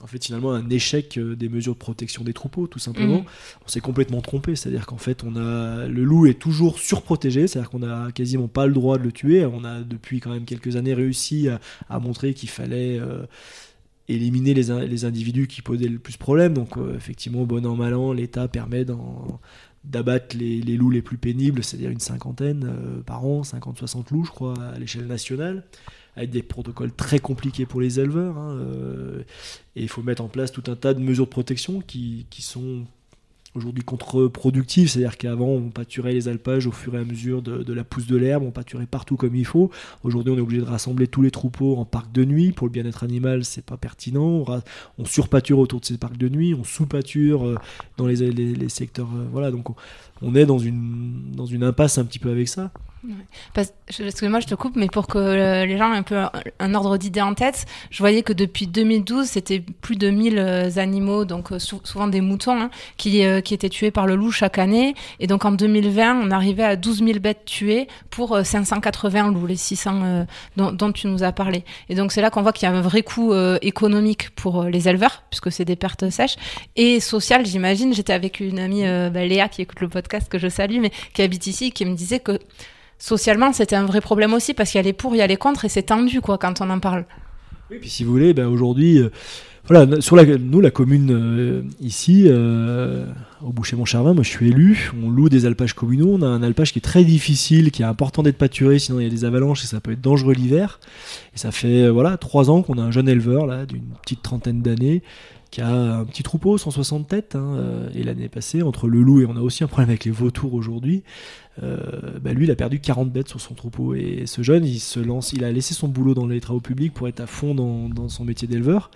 en 0.00 0.06
fait 0.06 0.24
finalement 0.24 0.52
un 0.52 0.68
échec 0.70 1.18
euh, 1.18 1.34
des 1.34 1.48
mesures 1.48 1.74
de 1.74 1.78
protection 1.78 2.24
des 2.24 2.32
troupeaux 2.32 2.66
tout 2.66 2.78
simplement. 2.78 3.20
Mm. 3.20 3.26
On 3.64 3.68
s'est 3.68 3.80
complètement 3.80 4.20
trompé, 4.20 4.56
c'est-à-dire 4.56 4.86
qu'en 4.86 4.96
fait 4.96 5.24
on 5.24 5.36
a 5.36 5.86
le 5.86 6.04
loup 6.04 6.26
est 6.26 6.38
toujours 6.38 6.78
surprotégé, 6.78 7.46
c'est-à-dire 7.46 7.70
qu'on 7.70 7.82
a 7.82 8.12
quasiment 8.12 8.48
pas 8.48 8.66
le 8.66 8.72
droit 8.72 8.98
de 8.98 9.02
le 9.02 9.12
tuer. 9.12 9.44
On 9.44 9.64
a 9.64 9.80
depuis 9.80 10.20
quand 10.20 10.30
même 10.30 10.44
quelques 10.44 10.76
années 10.76 10.94
réussi 10.94 11.48
à, 11.88 11.98
montrer 11.98 12.32
qu'il 12.32 12.48
fallait 12.48 12.98
euh, 12.98 13.24
éliminer 14.08 14.54
les, 14.54 14.86
les, 14.86 15.04
individus 15.04 15.48
qui 15.48 15.62
posaient 15.62 15.88
le 15.88 15.98
plus 15.98 16.14
de 16.14 16.18
problèmes. 16.18 16.54
Donc 16.54 16.76
euh, 16.76 16.94
effectivement 16.96 17.44
bon 17.44 17.66
an 17.66 17.74
mal 17.74 17.94
an, 17.94 18.12
l'État 18.12 18.48
permet 18.48 18.84
d'abattre 19.84 20.36
les, 20.36 20.60
loups 20.76 20.90
les 20.90 21.02
plus 21.02 21.18
pénibles, 21.18 21.64
c'est-à-dire 21.64 21.90
une 21.90 22.00
cinquantaine 22.00 23.02
par 23.06 23.24
an, 23.24 23.42
50-60 23.42 24.12
loups 24.12 24.24
je 24.24 24.30
crois 24.30 24.62
à 24.62 24.78
l'échelle 24.78 25.06
nationale 25.06 25.64
avec 26.18 26.30
des 26.30 26.42
protocoles 26.42 26.92
très 26.92 27.20
compliqués 27.20 27.64
pour 27.64 27.80
les 27.80 28.00
éleveurs. 28.00 28.36
Hein, 28.36 28.56
euh, 28.56 29.22
et 29.76 29.82
il 29.82 29.88
faut 29.88 30.02
mettre 30.02 30.22
en 30.22 30.28
place 30.28 30.50
tout 30.50 30.64
un 30.66 30.74
tas 30.74 30.92
de 30.92 31.00
mesures 31.00 31.26
de 31.26 31.30
protection 31.30 31.80
qui, 31.80 32.26
qui 32.28 32.42
sont 32.42 32.84
aujourd'hui 33.58 33.84
contre-productives, 33.84 34.88
c'est-à-dire 34.88 35.18
qu'avant 35.18 35.48
on 35.48 35.70
pâturait 35.70 36.12
les 36.12 36.28
alpages 36.28 36.66
au 36.66 36.72
fur 36.72 36.94
et 36.94 36.98
à 36.98 37.04
mesure 37.04 37.42
de, 37.42 37.72
la 37.72 37.84
pousse 37.84 38.06
de 38.06 38.16
l'herbe, 38.16 38.44
on 38.44 38.50
pâturait 38.50 38.86
partout 38.86 39.16
comme 39.16 39.34
il 39.34 39.44
faut. 39.44 39.70
Aujourd'hui 40.02 40.32
on 40.32 40.38
est 40.38 40.40
obligé 40.40 40.62
de 40.62 40.66
rassembler 40.66 41.06
tous 41.06 41.22
les 41.22 41.30
troupeaux 41.30 41.76
en 41.76 41.84
parc 41.84 42.10
de 42.12 42.24
nuit, 42.24 42.52
pour 42.52 42.66
le 42.66 42.72
bien-être 42.72 43.04
animal 43.04 43.44
c'est 43.44 43.64
pas 43.64 43.76
pertinent, 43.76 44.44
on, 44.98 45.04
surpâture 45.04 45.58
autour 45.58 45.80
de 45.80 45.84
ces 45.84 45.98
parcs 45.98 46.16
de 46.16 46.28
nuit, 46.28 46.54
on 46.54 46.64
sous-pâture 46.64 47.46
euh, 47.46 47.56
dans 47.96 48.06
les, 48.06 48.16
les, 48.30 48.68
secteurs, 48.68 49.08
euh, 49.14 49.26
voilà, 49.30 49.50
donc 49.50 49.66
on, 50.22 50.34
est 50.34 50.46
dans 50.46 50.58
une 50.58 51.62
impasse 51.62 51.98
un 51.98 52.04
petit 52.04 52.18
peu 52.18 52.30
avec 52.30 52.48
ça. 52.48 52.72
Parce, 53.54 53.72
excuse-moi, 53.98 54.40
je 54.40 54.46
te 54.46 54.54
coupe, 54.54 54.76
mais 54.76 54.88
pour 54.88 55.06
que 55.06 55.18
euh, 55.18 55.64
les 55.64 55.78
gens 55.78 55.92
aient 55.92 55.96
un 55.96 56.02
peu 56.02 56.16
un, 56.58 56.74
ordre 56.74 56.98
d'idée 56.98 57.22
en 57.22 57.34
tête, 57.34 57.66
je 57.90 57.98
voyais 57.98 58.22
que 58.22 58.32
depuis 58.32 58.66
2012, 58.66 59.26
c'était 59.26 59.60
plus 59.60 59.96
de 59.96 60.10
1000 60.10 60.38
euh, 60.38 60.70
animaux, 60.76 61.24
donc 61.24 61.52
euh, 61.52 61.58
souvent 61.58 62.06
des 62.06 62.20
moutons, 62.20 62.60
hein, 62.60 62.70
qui, 62.96 63.22
qui 63.44 63.54
étaient 63.54 63.68
tués 63.68 63.90
par 63.90 64.06
le 64.06 64.14
loup 64.14 64.30
chaque 64.30 64.58
année. 64.58 64.94
Et 65.20 65.26
donc 65.26 65.44
en 65.44 65.52
2020, 65.52 66.20
on 66.22 66.30
arrivait 66.30 66.64
à 66.64 66.76
12 66.76 67.04
000 67.04 67.18
bêtes 67.18 67.44
tuées 67.46 67.88
pour 68.10 68.38
580 68.42 69.32
loups, 69.32 69.46
les 69.46 69.56
600 69.56 70.26
dont, 70.56 70.92
tu 70.92 71.06
nous 71.06 71.22
as 71.22 71.32
parlé. 71.32 71.64
Et 71.88 71.94
donc 71.94 72.12
c'est 72.12 72.20
là 72.20 72.30
qu'on 72.30 72.42
voit 72.42 72.52
qu'il 72.52 72.68
y 72.68 72.72
a 72.72 72.74
un 72.74 72.80
vrai 72.80 73.02
coût 73.02 73.34
économique 73.62 74.30
pour 74.30 74.64
les 74.64 74.88
éleveurs, 74.88 75.22
puisque 75.30 75.50
c'est 75.50 75.64
des 75.64 75.76
pertes 75.76 76.10
sèches, 76.10 76.36
et 76.76 77.00
social, 77.00 77.46
j'imagine. 77.46 77.94
J'étais 77.94 78.12
avec 78.12 78.40
une 78.40 78.58
amie, 78.58 78.82
bah, 78.82 79.24
Léa, 79.24 79.48
qui 79.48 79.62
écoute 79.62 79.80
le 79.80 79.88
podcast, 79.88 80.28
que 80.28 80.38
je 80.38 80.48
salue, 80.48 80.80
mais 80.80 80.90
qui 81.14 81.22
habite 81.22 81.46
ici, 81.46 81.72
qui 81.72 81.84
me 81.84 81.94
disait 81.94 82.20
que 82.20 82.38
socialement, 82.98 83.52
c'était 83.52 83.76
un 83.76 83.86
vrai 83.86 84.00
problème 84.00 84.34
aussi 84.34 84.54
parce 84.54 84.70
qu'il 84.70 84.78
y 84.78 84.80
a 84.80 84.84
les 84.84 84.92
pour, 84.92 85.14
il 85.14 85.18
y 85.18 85.22
a 85.22 85.26
les 85.26 85.36
contre 85.36 85.64
et 85.64 85.68
c'est 85.68 85.82
tendu 85.82 86.20
quoi 86.20 86.38
quand 86.38 86.60
on 86.60 86.70
en 86.70 86.80
parle. 86.80 87.04
Oui, 87.70 87.78
puis 87.80 87.90
si 87.90 88.02
vous 88.02 88.10
voulez, 88.10 88.32
ben 88.32 88.46
aujourd'hui, 88.46 88.98
euh, 88.98 89.10
voilà, 89.66 89.84
nous, 89.86 90.60
la 90.62 90.70
commune 90.70 91.10
euh, 91.10 91.62
ici, 91.80 92.24
euh, 92.26 93.04
au 93.42 93.52
Boucher-Montcharvin, 93.52 94.14
moi 94.14 94.22
je 94.22 94.30
suis 94.30 94.48
élu, 94.48 94.90
on 95.04 95.10
loue 95.10 95.28
des 95.28 95.44
alpages 95.44 95.74
communaux, 95.74 96.16
on 96.18 96.22
a 96.22 96.26
un 96.26 96.42
alpage 96.42 96.72
qui 96.72 96.78
est 96.78 96.82
très 96.82 97.04
difficile, 97.04 97.70
qui 97.70 97.82
est 97.82 97.84
important 97.86 98.22
d'être 98.22 98.38
pâturé, 98.38 98.78
sinon 98.78 99.00
il 99.00 99.04
y 99.04 99.06
a 99.06 99.10
des 99.10 99.26
avalanches 99.26 99.64
et 99.64 99.66
ça 99.66 99.80
peut 99.80 99.92
être 99.92 100.00
dangereux 100.00 100.32
l'hiver. 100.32 100.80
Et 101.34 101.38
ça 101.38 101.52
fait 101.52 101.90
voilà 101.90 102.16
trois 102.16 102.48
ans 102.48 102.62
qu'on 102.62 102.78
a 102.78 102.82
un 102.82 102.90
jeune 102.90 103.08
éleveur 103.10 103.46
là, 103.46 103.66
d'une 103.66 103.84
petite 104.02 104.22
trentaine 104.22 104.62
d'années, 104.62 105.02
qui 105.50 105.60
a 105.60 105.68
un 105.68 106.04
petit 106.06 106.22
troupeau, 106.22 106.56
160 106.56 107.06
têtes, 107.06 107.36
hein, 107.36 107.58
et 107.94 108.02
l'année 108.02 108.30
passée, 108.30 108.62
entre 108.62 108.88
le 108.88 109.02
loup 109.02 109.20
et 109.20 109.26
on 109.26 109.36
a 109.36 109.40
aussi 109.40 109.64
un 109.64 109.66
problème 109.66 109.90
avec 109.90 110.06
les 110.06 110.10
vautours 110.10 110.54
aujourd'hui, 110.54 111.02
euh, 111.62 112.18
bah, 112.22 112.32
lui, 112.32 112.44
il 112.44 112.50
a 112.50 112.56
perdu 112.56 112.80
40 112.80 113.10
bêtes 113.10 113.28
sur 113.28 113.40
son 113.40 113.54
troupeau. 113.54 113.94
Et 113.94 114.24
ce 114.26 114.42
jeune, 114.42 114.64
il 114.64 114.78
se 114.78 115.00
lance, 115.00 115.32
il 115.32 115.44
a 115.44 115.52
laissé 115.52 115.74
son 115.74 115.88
boulot 115.88 116.14
dans 116.14 116.26
les 116.26 116.40
travaux 116.40 116.60
publics 116.60 116.92
pour 116.92 117.08
être 117.08 117.20
à 117.20 117.26
fond 117.26 117.54
dans, 117.54 118.08
son 118.08 118.24
métier 118.24 118.46
d'éleveur. 118.48 118.90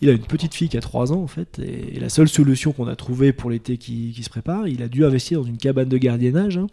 Il 0.00 0.08
a 0.08 0.12
une 0.12 0.18
petite 0.18 0.54
fille 0.54 0.68
qui 0.68 0.76
a 0.76 0.80
3 0.80 1.12
ans, 1.12 1.22
en 1.22 1.26
fait. 1.26 1.58
Et, 1.58 1.98
la 1.98 2.08
seule 2.08 2.28
solution 2.28 2.72
qu'on 2.72 2.86
a 2.86 2.96
trouvée 2.96 3.32
pour 3.32 3.50
l'été 3.50 3.76
qui, 3.76 4.14
se 4.22 4.30
prépare, 4.30 4.68
il 4.68 4.82
a 4.82 4.88
dû 4.88 5.04
investir 5.04 5.40
dans 5.40 5.46
une 5.46 5.58
cabane 5.58 5.88
de 5.88 5.98
gardiennage. 5.98 6.58
Hein. 6.58 6.66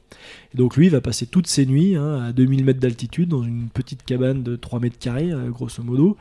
Et 0.53 0.57
donc, 0.57 0.77
lui, 0.77 0.87
il 0.87 0.91
va 0.91 1.01
passer 1.01 1.25
toutes 1.25 1.47
ses 1.47 1.65
nuits 1.65 1.95
hein, 1.95 2.23
à 2.23 2.31
2000 2.31 2.63
mètres 2.63 2.79
d'altitude 2.79 3.29
dans 3.29 3.43
une 3.43 3.69
petite 3.69 4.03
cabane 4.03 4.43
de 4.43 4.55
3 4.55 4.79
mètres 4.79 4.99
carrés, 4.99 5.31
euh, 5.31 5.49
grosso 5.49 5.83
modo, 5.83 6.17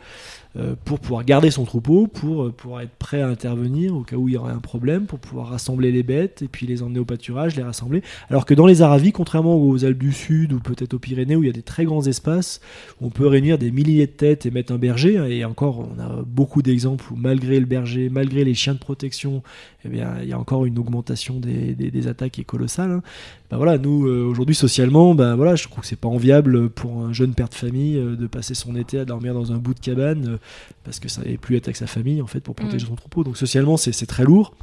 euh, 0.57 0.75
pour 0.85 1.01
pouvoir 1.01 1.25
garder 1.25 1.51
son 1.51 1.65
troupeau, 1.65 2.07
pour 2.07 2.53
pouvoir 2.53 2.83
être 2.83 2.95
prêt 2.95 3.21
à 3.21 3.29
intervenir 3.29 3.95
au 3.95 4.03
cas 4.03 4.17
où 4.17 4.29
il 4.29 4.35
y 4.35 4.37
aurait 4.37 4.53
un 4.53 4.59
problème, 4.59 5.07
pour 5.07 5.19
pouvoir 5.19 5.49
rassembler 5.49 5.91
les 5.93 6.03
bêtes 6.03 6.43
et 6.43 6.49
puis 6.49 6.67
les 6.67 6.83
emmener 6.83 7.01
au 7.01 7.05
pâturage, 7.05 7.57
les 7.57 7.63
rassembler. 7.63 8.03
Alors 8.29 8.47
que 8.47 8.55
dans 8.55 8.67
les 8.67 8.83
Aravis, 8.83 9.13
contrairement 9.14 9.57
aux 9.57 9.85
Alpes 9.85 9.98
du 9.98 10.12
Sud 10.12 10.53
ou 10.53 10.61
peut-être 10.61 10.94
aux 10.94 10.98
Pyrénées 10.98 11.37
où 11.37 11.42
il 11.42 11.46
y 11.46 11.50
a 11.50 11.55
des 11.55 11.62
très 11.62 11.85
grands 11.85 12.03
espaces 12.03 12.61
où 13.00 13.07
on 13.07 13.11
peut 13.11 13.27
réunir 13.27 13.57
des 13.57 13.70
milliers 13.70 14.07
de 14.07 14.12
têtes 14.12 14.44
et 14.44 14.50
mettre 14.50 14.72
un 14.72 14.79
berger. 14.79 15.14
Et 15.31 15.44
encore, 15.44 15.79
on 15.79 16.00
a 16.00 16.22
beaucoup 16.27 16.61
d'exemples 16.61 17.05
où 17.12 17.16
malgré 17.16 17.59
le 17.61 17.66
berger, 17.66 18.09
malgré 18.11 18.44
les 18.44 18.55
chiens 18.55 18.74
de 18.74 18.79
protection, 18.79 19.42
eh 19.85 19.88
bien, 19.88 20.16
il 20.22 20.29
y 20.29 20.33
a 20.33 20.38
encore 20.38 20.66
une 20.66 20.79
augmentation 20.79 21.40
des, 21.40 21.74
des, 21.74 22.07
attaques 22.07 22.33
qui 22.33 22.40
est 22.42 22.44
colossale. 22.44 22.90
Hein. 22.90 23.03
Ben 23.50 23.59
voilà, 23.59 23.79
nous 23.79 24.07
euh, 24.07 24.24
aujourd'hui 24.24 24.55
socialement, 24.55 25.14
ben 25.14 25.37
voilà, 25.37 25.55
je 25.55 25.64
trouve 25.64 25.81
que 25.81 25.87
c'est 25.87 25.98
pas 25.98 26.09
enviable 26.09 26.70
pour 26.70 27.05
un 27.05 27.12
jeune 27.12 27.35
père 27.35 27.48
de 27.48 27.55
famille 27.55 27.96
euh, 27.96 28.16
de 28.16 28.27
passer 28.27 28.55
son 28.55 28.74
été 28.74 28.98
à 28.98 29.05
dormir 29.05 29.35
dans 29.35 29.53
un 29.53 29.59
bout 29.59 29.74
de 29.74 29.81
cabane 29.81 30.27
euh, 30.27 30.37
parce 30.83 30.98
que 30.98 31.09
ça 31.09 31.22
n'avait 31.22 31.37
plus 31.37 31.57
être 31.57 31.68
avec 31.68 31.77
sa 31.77 31.87
famille 31.87 32.20
en 32.20 32.27
fait 32.27 32.40
pour 32.40 32.55
protéger 32.55 32.87
mmh. 32.87 32.88
son 32.88 32.96
troupeau. 32.96 33.24
Donc 33.24 33.37
socialement, 33.37 33.77
c'est 33.77 34.07
très 34.07 34.24
lourd. 34.24 34.55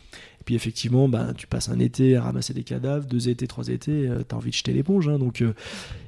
Et 0.41 0.43
puis 0.43 0.55
effectivement, 0.55 1.07
bah, 1.07 1.27
tu 1.37 1.45
passes 1.45 1.69
un 1.69 1.77
été 1.77 2.15
à 2.15 2.23
ramasser 2.23 2.51
des 2.55 2.63
cadavres, 2.63 3.05
deux 3.05 3.29
étés, 3.29 3.45
trois 3.45 3.67
étés, 3.67 4.07
euh, 4.09 4.23
tu 4.27 4.33
as 4.33 4.37
envie 4.39 4.49
de 4.49 4.55
jeter 4.55 4.73
l'éponge. 4.73 5.07
Hein, 5.07 5.19
donc, 5.19 5.43
euh, 5.43 5.53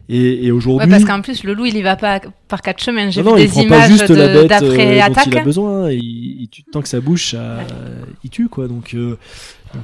et, 0.09 0.51
aujourd'hui. 0.51 0.89
parce 0.89 1.05
qu'en 1.05 1.21
plus, 1.21 1.43
le 1.43 1.53
loup, 1.53 1.67
il 1.67 1.77
y 1.77 1.83
va 1.83 1.95
pas 1.95 2.19
par 2.47 2.63
quatre 2.63 2.81
chemins. 2.81 3.11
J'ai 3.11 3.21
vu 3.21 3.31
des 3.35 3.59
images 3.59 3.99
d'après 3.99 4.99
euh, 4.99 5.03
attaque. 5.03 5.27
Il 5.27 5.37
a 5.37 5.43
besoin. 5.43 5.85
Hein, 5.85 5.91
il, 5.91 6.49
tant 6.71 6.81
que 6.81 6.87
ça 6.87 6.99
bouge, 6.99 7.37
il 8.23 8.29
tue. 8.31 8.49
Quoi, 8.49 8.67
donc, 8.67 8.95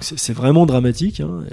c'est 0.01 0.33
vraiment 0.33 0.65
dramatique. 0.65 1.19
Hein, 1.19 1.43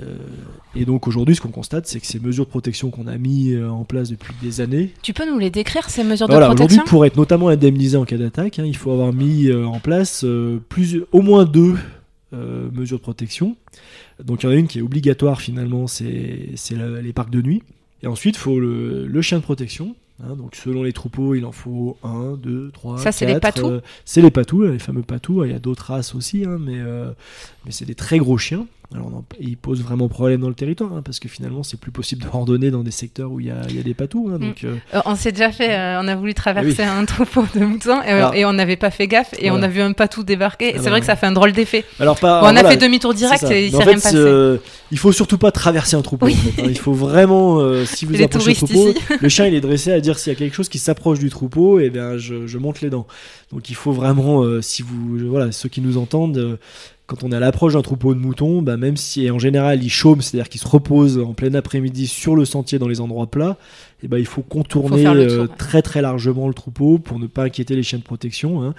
et 0.75 0.87
donc 0.87 1.07
aujourd'hui, 1.07 1.37
ce 1.37 1.43
qu'on 1.43 1.51
constate, 1.51 1.87
c'est 1.87 2.01
que 2.01 2.07
ces 2.07 2.19
mesures 2.19 2.47
de 2.47 2.51
protection 2.51 2.89
qu'on 2.89 3.09
a 3.09 3.19
mis 3.19 3.55
en 3.63 3.85
place 3.85 4.09
depuis 4.09 4.33
des 4.41 4.63
années. 4.63 4.95
Tu 5.03 5.13
peux 5.13 5.31
nous 5.31 5.39
les 5.39 5.51
décrire, 5.51 5.91
ces 5.91 6.03
mesures 6.03 6.29
de 6.29 6.33
protection 6.33 6.65
Aujourd'hui, 6.65 6.81
pour 6.87 7.05
être 7.05 7.17
notamment 7.17 7.49
indemnisé 7.49 7.99
en 7.99 8.07
cas 8.07 8.17
d'attaque, 8.17 8.57
il 8.57 8.77
faut 8.77 8.91
avoir 8.91 9.13
mis 9.13 9.53
en 9.53 9.81
place 9.81 10.25
plus, 10.71 11.03
au 11.13 11.21
moins 11.21 11.45
deux 11.45 11.75
euh, 12.33 12.69
mesures 12.73 12.99
de 12.99 13.03
protection. 13.03 13.57
Donc 14.23 14.43
il 14.43 14.47
y 14.47 14.49
en 14.49 14.53
a 14.53 14.57
une 14.57 14.67
qui 14.67 14.79
est 14.79 14.83
obligatoire 14.83 15.41
finalement, 15.41 15.87
c'est 15.87 16.55
les 16.71 17.13
parcs 17.13 17.31
de 17.31 17.43
nuit. 17.43 17.63
Et 18.03 18.07
ensuite, 18.07 18.37
il 18.37 18.41
faut 18.41 18.61
le, 18.61 19.23
chien 19.23 19.39
de 19.39 19.43
protection. 19.43 19.97
Hein. 20.23 20.35
donc 20.35 20.55
selon 20.57 20.83
les 20.83 20.93
troupeaux, 20.95 21.35
il 21.35 21.45
en 21.45 21.53
faut 21.53 21.99
un, 22.03 22.37
deux, 22.37 22.71
trois. 22.73 22.99
Ça, 22.99 23.13
c'est 23.13 23.27
les 23.27 23.39
patous 23.39 23.81
C'est 24.05 24.23
les 24.23 24.31
patous, 24.31 24.65
les 24.65 24.79
fameux 24.79 25.03
patous. 25.03 25.45
Il 25.45 25.53
y 25.53 25.55
a 25.55 25.59
d'autres 25.59 25.93
races 25.93 26.15
aussi, 26.15 26.45
hein, 26.45 26.59
mais, 26.61 26.79
euh, 26.79 27.11
mais 27.65 27.71
c'est 27.71 27.85
des 27.85 27.95
très 27.95 28.19
gros 28.19 28.39
chiens. 28.39 28.67
Alors, 28.95 29.09
on 29.13 29.17
en- 29.19 29.25
il 29.41 29.57
pose 29.57 29.83
vraiment 29.83 30.09
problème 30.09 30.41
dans 30.41 30.49
le 30.49 30.55
territoire, 30.55 30.93
hein, 30.93 31.03
parce 31.05 31.19
que 31.19 31.29
finalement, 31.29 31.63
c'est 31.65 31.79
plus 31.79 31.91
possible 31.91 32.23
de 32.23 32.29
randonner 32.29 32.71
dans 32.71 32.85
des 32.85 32.93
secteurs 32.93 33.33
où 33.33 33.41
il 33.41 33.47
y 33.47 33.51
a, 33.51 33.57
il 33.69 33.77
y 33.77 33.81
a 33.81 33.83
des 33.83 33.95
patous. 33.95 34.31
hein, 34.33 34.39
donc, 34.39 34.63
euh, 34.65 34.77
Euh, 34.95 35.01
on 35.07 35.17
s'est 35.17 35.33
déjà 35.33 35.51
fait, 35.51 35.73
euh, 35.77 36.01
on 36.01 36.07
a 36.07 36.15
voulu 36.15 36.35
traverser 36.35 36.85
un 36.85 37.05
troupeau 37.05 37.45
de 37.55 37.65
moutons 37.65 38.01
et, 38.03 38.45
on 38.45 38.53
n'avait 38.53 38.77
pas 38.77 38.91
fait 38.93 39.09
gaffe 39.09 39.35
et 39.41 39.51
on 39.51 39.61
a 39.63 39.67
vu 39.69 39.81
un 39.81 39.93
patou 39.93 40.23
débarquer. 40.23 40.73
Ah 40.75 40.79
c'est 40.79 40.85
bah, 40.85 40.91
vrai 40.91 41.01
que 41.01 41.07
ça 41.07 41.17
fait 41.17 41.27
un 41.27 41.33
drôle 41.33 41.53
d'effet. 41.53 41.85
alors, 41.99 42.19
pas, 42.19 42.41
Bon, 42.43 42.47
on 42.47 42.57
a 42.57 42.69
fait 42.71 42.77
demi-tour 42.77 43.13
direct 43.13 43.43
et 43.51 43.67
il 43.67 43.71
s'est 43.73 43.83
rien 43.83 43.95
passé. 43.95 44.15
euh, 44.15 44.59
il 44.93 44.99
faut 44.99 45.11
surtout 45.13 45.39
pas 45.39 45.51
traverser 45.51 45.97
un 45.97 46.03
troupeau. 46.03 46.27
Oui. 46.27 46.37
en 46.39 46.51
fait, 46.53 46.63
hein. 46.63 46.67
Il 46.69 46.79
faut 46.79 46.93
vraiment, 46.93 47.61
si 47.87 48.05
vous 48.05 48.13
Les 48.13 48.23
approchez 48.23 48.51
le 48.51 48.55
troupeau, 48.57 48.91
ici. 48.91 48.99
le 49.21 49.29
chien 49.29 49.47
il 49.47 49.55
est 49.55 49.61
dressé 49.61 49.91
à 49.91 50.01
dire 50.01 50.17
s'il 50.19 50.33
y 50.33 50.37
a 50.37 50.39
quelque 50.39 50.55
chose 50.55 50.69
qui 50.69 50.79
s'approche 50.79 51.19
du 51.19 51.29
troupeau, 51.29 51.81
et 51.81 51.91
bien 51.91 52.17
je, 52.19 52.47
je 52.47 52.59
monte 52.59 52.81
les 52.83 52.91
dents. 52.91 53.07
Donc 53.53 53.69
il 53.69 53.75
faut 53.75 53.93
vraiment, 53.93 54.45
si 54.63 54.83
vous, 54.83 55.19
voilà, 55.29 55.51
ceux 55.51 55.69
qui 55.69 55.81
nous 55.81 55.97
entendent, 55.99 56.59
quand 57.07 57.23
on 57.23 57.31
est 57.31 57.37
à 57.37 57.41
l'approche 57.41 57.75
d'un 57.75 57.83
troupeau 57.83 58.15
de 58.15 58.19
moutons, 58.19 58.63
bah, 58.63 58.77
même 58.77 58.97
si 58.97 59.25
et 59.25 59.31
en 59.31 59.39
général 59.39 59.83
ils 59.85 59.91
chôment, 59.91 60.21
c'est-à-dire 60.21 60.49
qu'ils 60.49 60.61
se 60.61 60.67
reposent 60.67 61.19
en 61.19 61.35
plein 61.35 61.55
après-midi 61.55 62.07
sur 62.09 62.35
le 62.35 62.45
sentier 62.45 62.79
dans 62.81 62.89
les 62.89 63.01
endroits 63.01 63.29
plats, 63.31 63.57
et 64.03 64.09
ben 64.09 64.19
il 64.19 64.27
faut 64.27 64.43
contourner 64.43 65.05
tour, 65.05 65.13
euh, 65.15 65.43
ouais. 65.43 65.49
très 65.57 65.83
très 65.83 66.03
largement 66.03 66.49
le 66.49 66.55
troupeau 66.55 66.99
pour 66.99 67.19
ne 67.19 67.27
pas 67.29 67.45
inquiéter 67.45 67.77
les 67.77 67.83
chiens 67.85 67.99
de 68.01 68.05
protection. 68.05 68.63
hein. 68.65 68.75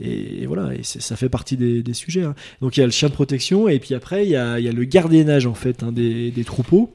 Et, 0.00 0.42
et 0.42 0.46
voilà, 0.46 0.72
et 0.74 0.82
ça 0.82 1.16
fait 1.16 1.28
partie 1.28 1.56
des, 1.56 1.82
des 1.82 1.92
sujets. 1.94 2.22
hein. 2.22 2.34
Donc 2.60 2.76
il 2.76 2.80
y 2.80 2.82
a 2.82 2.86
le 2.86 2.92
chien 2.92 3.08
de 3.08 3.14
protection 3.14 3.68
et 3.68 3.78
puis 3.80 3.94
après 3.94 4.24
il 4.24 4.30
y 4.30 4.36
a, 4.36 4.58
il 4.60 4.64
y 4.64 4.68
a 4.68 4.72
le 4.72 4.84
gardiennage 4.84 5.46
en 5.46 5.54
fait 5.54 5.82
hein, 5.82 5.90
des, 5.92 6.30
des 6.30 6.44
troupeaux. 6.44 6.92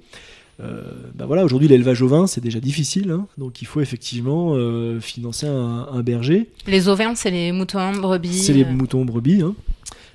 Euh, 0.60 0.82
bah 1.14 1.26
voilà, 1.28 1.46
aujourd'hui 1.46 1.68
l'élevage 1.68 2.02
ovin 2.02 2.26
c'est 2.26 2.42
déjà 2.42 2.60
difficile, 2.60 3.12
hein. 3.12 3.28
donc 3.38 3.62
il 3.62 3.66
faut 3.66 3.80
effectivement 3.80 4.54
euh, 4.56 5.00
financer 5.00 5.46
un, 5.46 5.88
un 5.92 6.02
berger. 6.02 6.48
Les 6.66 6.88
ovins, 6.88 7.14
c'est 7.14 7.30
les 7.30 7.52
moutons, 7.52 7.92
brebis. 7.94 8.34
C'est 8.34 8.54
les 8.54 8.66
moutons 8.66 9.06
brebis. 9.06 9.42
hein. 9.44 9.54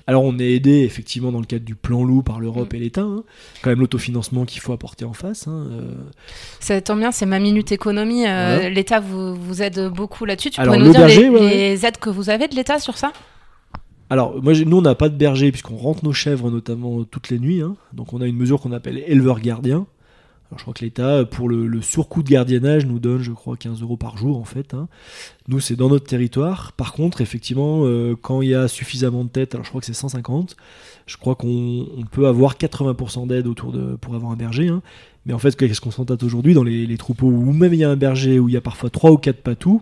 Alors 0.05 0.23
on 0.23 0.37
est 0.37 0.51
aidé 0.51 0.81
effectivement 0.81 1.31
dans 1.31 1.39
le 1.39 1.45
cadre 1.45 1.63
du 1.63 1.75
plan 1.75 2.03
loup 2.03 2.23
par 2.23 2.39
l'Europe 2.41 2.73
Mm. 2.73 2.75
et 2.75 2.79
l'État. 2.79 3.01
hein. 3.03 3.23
Quand 3.61 3.69
même 3.69 3.79
l'autofinancement 3.79 4.43
qu'il 4.45 4.59
faut 4.61 4.73
apporter 4.73 5.05
en 5.05 5.13
face. 5.13 5.47
hein. 5.47 5.67
Euh, 5.71 5.93
Ça 6.59 6.81
tombe 6.81 6.99
bien, 6.99 7.11
c'est 7.13 7.25
ma 7.25 7.39
minute 7.39 7.71
économie. 7.71 8.27
euh, 8.27 8.55
Voilà. 8.55 8.69
L'État 8.69 8.99
vous, 8.99 9.33
vous 9.35 9.61
aide 9.61 9.87
beaucoup 9.89 10.25
là-dessus. 10.25 10.49
Tu 10.51 10.59
Alors, 10.59 10.73
pourrais 10.75 10.85
nous 10.85 10.91
dire 10.93 11.07
les, 11.07 11.29
ouais. 11.29 11.79
aides 11.87 11.97
que 11.97 12.09
vous 12.09 12.29
avez 12.29 12.47
de 12.49 12.55
l'État 12.55 12.79
sur 12.79 12.97
ça? 12.97 13.13
Alors, 14.09 14.43
moi, 14.43 14.53
nous, 14.53 14.77
on 14.77 14.81
n'a 14.81 14.93
pas 14.95 15.09
de 15.09 15.15
berger 15.15 15.51
puisqu'on 15.51 15.77
rentre 15.77 16.03
nos 16.03 16.13
chèvres 16.13 16.51
notamment 16.51 17.03
toutes 17.05 17.29
les 17.29 17.39
nuits. 17.39 17.61
hein. 17.61 17.75
Donc, 17.93 18.13
on 18.13 18.21
a 18.21 18.27
une 18.27 18.35
mesure 18.35 18.59
qu'on 18.61 18.71
appelle 18.73 19.01
éleveur 19.07 19.39
gardien. 19.39 19.87
Je 20.57 20.61
crois 20.63 20.73
que 20.73 20.83
l'État, 20.83 21.25
pour 21.25 21.49
le, 21.49 21.81
surcoût 21.81 22.23
de 22.23 22.29
gardiennage, 22.29 22.85
nous 22.85 22.99
donne, 22.99 23.21
je 23.21 23.31
crois, 23.31 23.57
15 23.57 23.81
euros 23.81 23.97
par 23.97 24.17
jour 24.17 24.37
en 24.37 24.45
fait. 24.45 24.73
hein. 24.73 24.87
Nous, 25.47 25.59
c'est 25.59 25.75
dans 25.75 25.89
notre 25.89 26.05
territoire. 26.05 26.71
Par 26.73 26.93
contre, 26.93 27.21
effectivement, 27.21 27.81
euh, 27.83 28.15
quand 28.21 28.41
il 28.41 28.49
y 28.49 28.55
a 28.55 28.67
suffisamment 28.67 29.23
de 29.23 29.29
têtes, 29.29 29.55
alors 29.55 29.65
je 29.65 29.69
crois 29.69 29.81
que 29.81 29.87
c'est 29.87 29.93
150, 29.93 30.55
je 31.05 31.17
crois 31.17 31.35
qu'on 31.35 31.87
on 31.97 32.03
peut 32.09 32.27
avoir 32.27 32.55
80% 32.55 33.27
d'aide 33.27 33.47
autour 33.47 33.71
de 33.71 33.95
pour 33.95 34.15
avoir 34.15 34.31
un 34.31 34.35
berger. 34.35 34.69
hein. 34.69 34.81
Mais 35.25 35.33
en 35.33 35.39
fait, 35.39 35.55
qu'est-ce 35.55 35.79
qu'on 35.79 35.89
constate 35.89 36.23
aujourd'hui 36.23 36.53
dans 36.53 36.63
les, 36.63 36.97
troupeaux 36.97 37.27
où 37.27 37.53
même 37.53 37.73
il 37.73 37.79
y 37.79 37.83
a 37.83 37.89
un 37.89 37.95
berger, 37.95 38.39
où 38.39 38.49
il 38.49 38.53
y 38.53 38.57
a 38.57 38.61
parfois 38.61 38.89
3 38.89 39.11
ou 39.11 39.17
4 39.17 39.37
patous, 39.37 39.81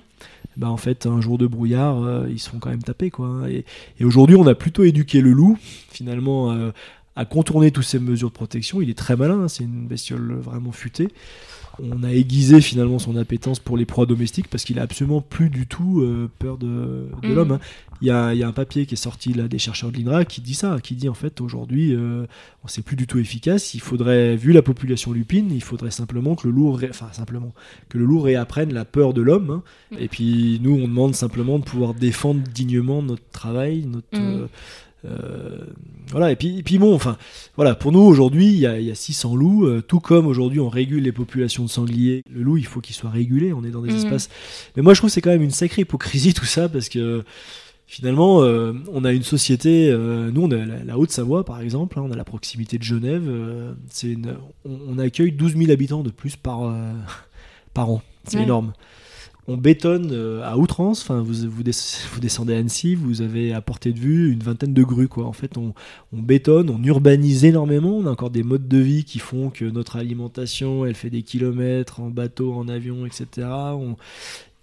bah 0.57 0.69
en 0.69 0.77
fait, 0.77 1.05
un 1.05 1.21
jour 1.21 1.37
de 1.37 1.47
brouillard, 1.47 2.03
euh, 2.03 2.27
ils 2.29 2.39
se 2.39 2.49
font 2.49 2.59
quand 2.59 2.69
même 2.69 2.83
taper. 2.83 3.09
Quoi, 3.09 3.27
hein. 3.27 3.47
Et, 3.47 3.65
aujourd'hui, 4.03 4.35
on 4.35 4.45
a 4.45 4.53
plutôt 4.53 4.83
éduqué 4.83 5.21
le 5.21 5.31
loup, 5.31 5.57
finalement, 5.89 6.51
euh, 6.51 6.71
à 7.15 7.25
contourner 7.25 7.71
toutes 7.71 7.83
ces 7.83 7.99
mesures 7.99 8.29
de 8.29 8.33
protection. 8.33 8.81
Il 8.81 8.89
est 8.89 8.97
très 8.97 9.15
malin, 9.15 9.41
hein, 9.41 9.47
c'est 9.47 9.63
une 9.63 9.87
bestiole 9.87 10.33
vraiment 10.35 10.71
futée. 10.71 11.09
On 11.81 12.03
a 12.03 12.11
aiguisé 12.11 12.59
finalement 12.61 12.99
son 12.99 13.15
appétence 13.15 13.59
pour 13.59 13.77
les 13.77 13.85
proies 13.85 14.05
domestiques 14.05 14.49
parce 14.49 14.65
qu'il 14.65 14.77
a 14.77 14.81
absolument 14.83 15.21
plus 15.21 15.49
du 15.49 15.67
tout 15.67 16.01
euh, 16.01 16.29
peur 16.37 16.57
de, 16.57 17.07
de 17.21 17.27
Mhm. 17.27 17.33
l'homme. 17.33 17.51
hein. 17.53 17.59
Il 18.01 18.07
y, 18.07 18.11
a, 18.11 18.33
il 18.33 18.39
y 18.39 18.43
a 18.43 18.47
un 18.47 18.51
papier 18.51 18.85
qui 18.85 18.95
est 18.95 18.97
sorti 18.97 19.31
là 19.33 19.47
des 19.47 19.57
chercheurs 19.59 19.91
de 19.91 19.97
l'INRA 19.97 20.25
qui 20.25 20.41
dit 20.41 20.53
ça, 20.53 20.77
qui 20.81 20.95
dit 20.95 21.07
en 21.07 21.13
fait 21.13 21.39
aujourd'hui, 21.39 21.95
euh, 21.95 22.25
c'est 22.67 22.83
plus 22.83 22.95
du 22.95 23.07
tout 23.07 23.19
efficace. 23.19 23.73
Il 23.73 23.79
faudrait, 23.79 24.35
vu 24.35 24.51
la 24.53 24.61
population 24.61 25.11
lupine, 25.13 25.49
il 25.51 25.63
faudrait 25.63 25.91
simplement 25.91 26.35
que 26.35 26.47
le 26.47 26.53
loup, 26.53 26.71
ré- 26.73 26.89
enfin 26.89 27.07
simplement 27.13 27.53
que 27.89 27.97
le 27.97 28.05
loup 28.05 28.19
réapprenne 28.19 28.73
la 28.73 28.83
peur 28.85 29.13
de 29.13 29.21
l'homme. 29.21 29.49
hein. 29.51 29.63
Mhm. 29.91 29.97
Et 30.01 30.07
puis 30.07 30.59
nous, 30.63 30.73
on 30.75 30.87
demande 30.87 31.15
simplement 31.15 31.57
de 31.59 31.63
pouvoir 31.63 31.93
défendre 31.93 32.41
dignement 32.53 33.01
notre 33.01 33.27
travail, 33.31 33.85
notre 33.85 34.07
euh, 34.15 34.41
euh, 34.43 34.47
voilà. 36.11 36.31
Et 36.31 36.35
puis, 36.35 36.59
et 36.59 36.63
puis 36.63 36.77
bon, 36.77 36.93
enfin 36.93 37.17
voilà, 37.55 37.75
pour 37.75 37.91
nous 37.91 37.99
aujourd'hui, 38.01 38.47
il 38.47 38.59
y 38.59 38.67
a, 38.67 38.79
y 38.79 38.91
a 38.91 38.95
600 38.95 39.35
loups, 39.35 39.65
euh, 39.65 39.81
tout 39.81 39.99
comme 39.99 40.27
aujourd'hui 40.27 40.59
on 40.59 40.69
régule 40.69 41.03
les 41.03 41.11
populations 41.11 41.63
de 41.63 41.69
sangliers. 41.69 42.23
Le 42.29 42.41
loup, 42.43 42.57
il 42.57 42.65
faut 42.65 42.81
qu'il 42.81 42.95
soit 42.95 43.09
régulé. 43.09 43.53
On 43.53 43.63
est 43.63 43.71
dans 43.71 43.81
des 43.81 43.91
Mhm. 43.91 43.97
espaces. 43.97 44.29
Mais 44.75 44.81
moi, 44.83 44.93
je 44.93 44.99
trouve 44.99 45.09
que 45.09 45.13
c'est 45.13 45.21
quand 45.21 45.29
même 45.31 45.41
une 45.41 45.51
sacrée 45.51 45.81
hypocrisie 45.83 46.33
tout 46.33 46.45
ça 46.45 46.69
parce 46.69 46.89
que 46.89 47.23
finalement, 47.87 48.41
euh, 48.43 48.73
on 48.93 49.03
a 49.03 49.11
une 49.11 49.23
société. 49.23 49.89
euh, 49.89 50.31
nous, 50.31 50.43
on 50.43 50.51
a 50.51 50.57
la, 50.65 50.83
la 50.83 50.97
Haute-Savoie, 50.97 51.43
par 51.45 51.59
exemple. 51.61 51.99
hein, 51.99 52.03
on 52.05 52.11
a 52.11 52.15
la 52.15 52.23
proximité 52.23 52.77
de 52.77 52.83
Genève. 52.83 53.23
euh, 53.27 53.73
une, 54.03 54.35
on, 54.65 54.77
on 54.87 54.97
accueille 54.99 55.31
12 55.31 55.55
000 55.57 55.71
habitants 55.71 56.03
de 56.03 56.09
plus 56.11 56.35
par 56.35 56.63
euh, 56.63 56.93
par 57.73 57.89
an. 57.89 58.01
C'est 58.25 58.37
Ouais. 58.37 58.43
énorme. 58.43 58.73
On 59.47 59.57
bétonne 59.57 60.11
euh, 60.13 60.43
à 60.43 60.57
outrance. 60.57 61.01
Enfin, 61.01 61.21
vous, 61.21 61.49
vous, 61.49 61.63
des- 61.63 61.71
vous 62.13 62.19
descendez 62.19 62.53
à 62.53 62.57
Annecy, 62.57 62.95
vous 62.95 63.21
avez 63.21 63.53
à 63.53 63.61
portée 63.61 63.91
de 63.91 63.99
vue 63.99 64.31
une 64.31 64.39
vingtaine 64.43 64.73
de 64.73 64.83
grues. 64.83 65.07
Quoi. 65.07 65.25
En 65.25 65.33
fait, 65.33 65.57
on, 65.57 65.73
on 66.13 66.21
bétonne, 66.21 66.69
on 66.69 66.81
urbanise 66.83 67.43
énormément. 67.45 67.97
On 67.97 68.05
a 68.05 68.11
encore 68.11 68.29
des 68.29 68.43
modes 68.43 68.67
de 68.67 68.77
vie 68.77 69.03
qui 69.03 69.19
font 69.19 69.49
que 69.49 69.65
notre 69.65 69.95
alimentation, 69.97 70.85
elle 70.85 70.95
fait 70.95 71.09
des 71.09 71.23
kilomètres 71.23 71.99
en 71.99 72.09
bateau, 72.09 72.53
en 72.53 72.67
avion, 72.67 73.05
etc. 73.05 73.47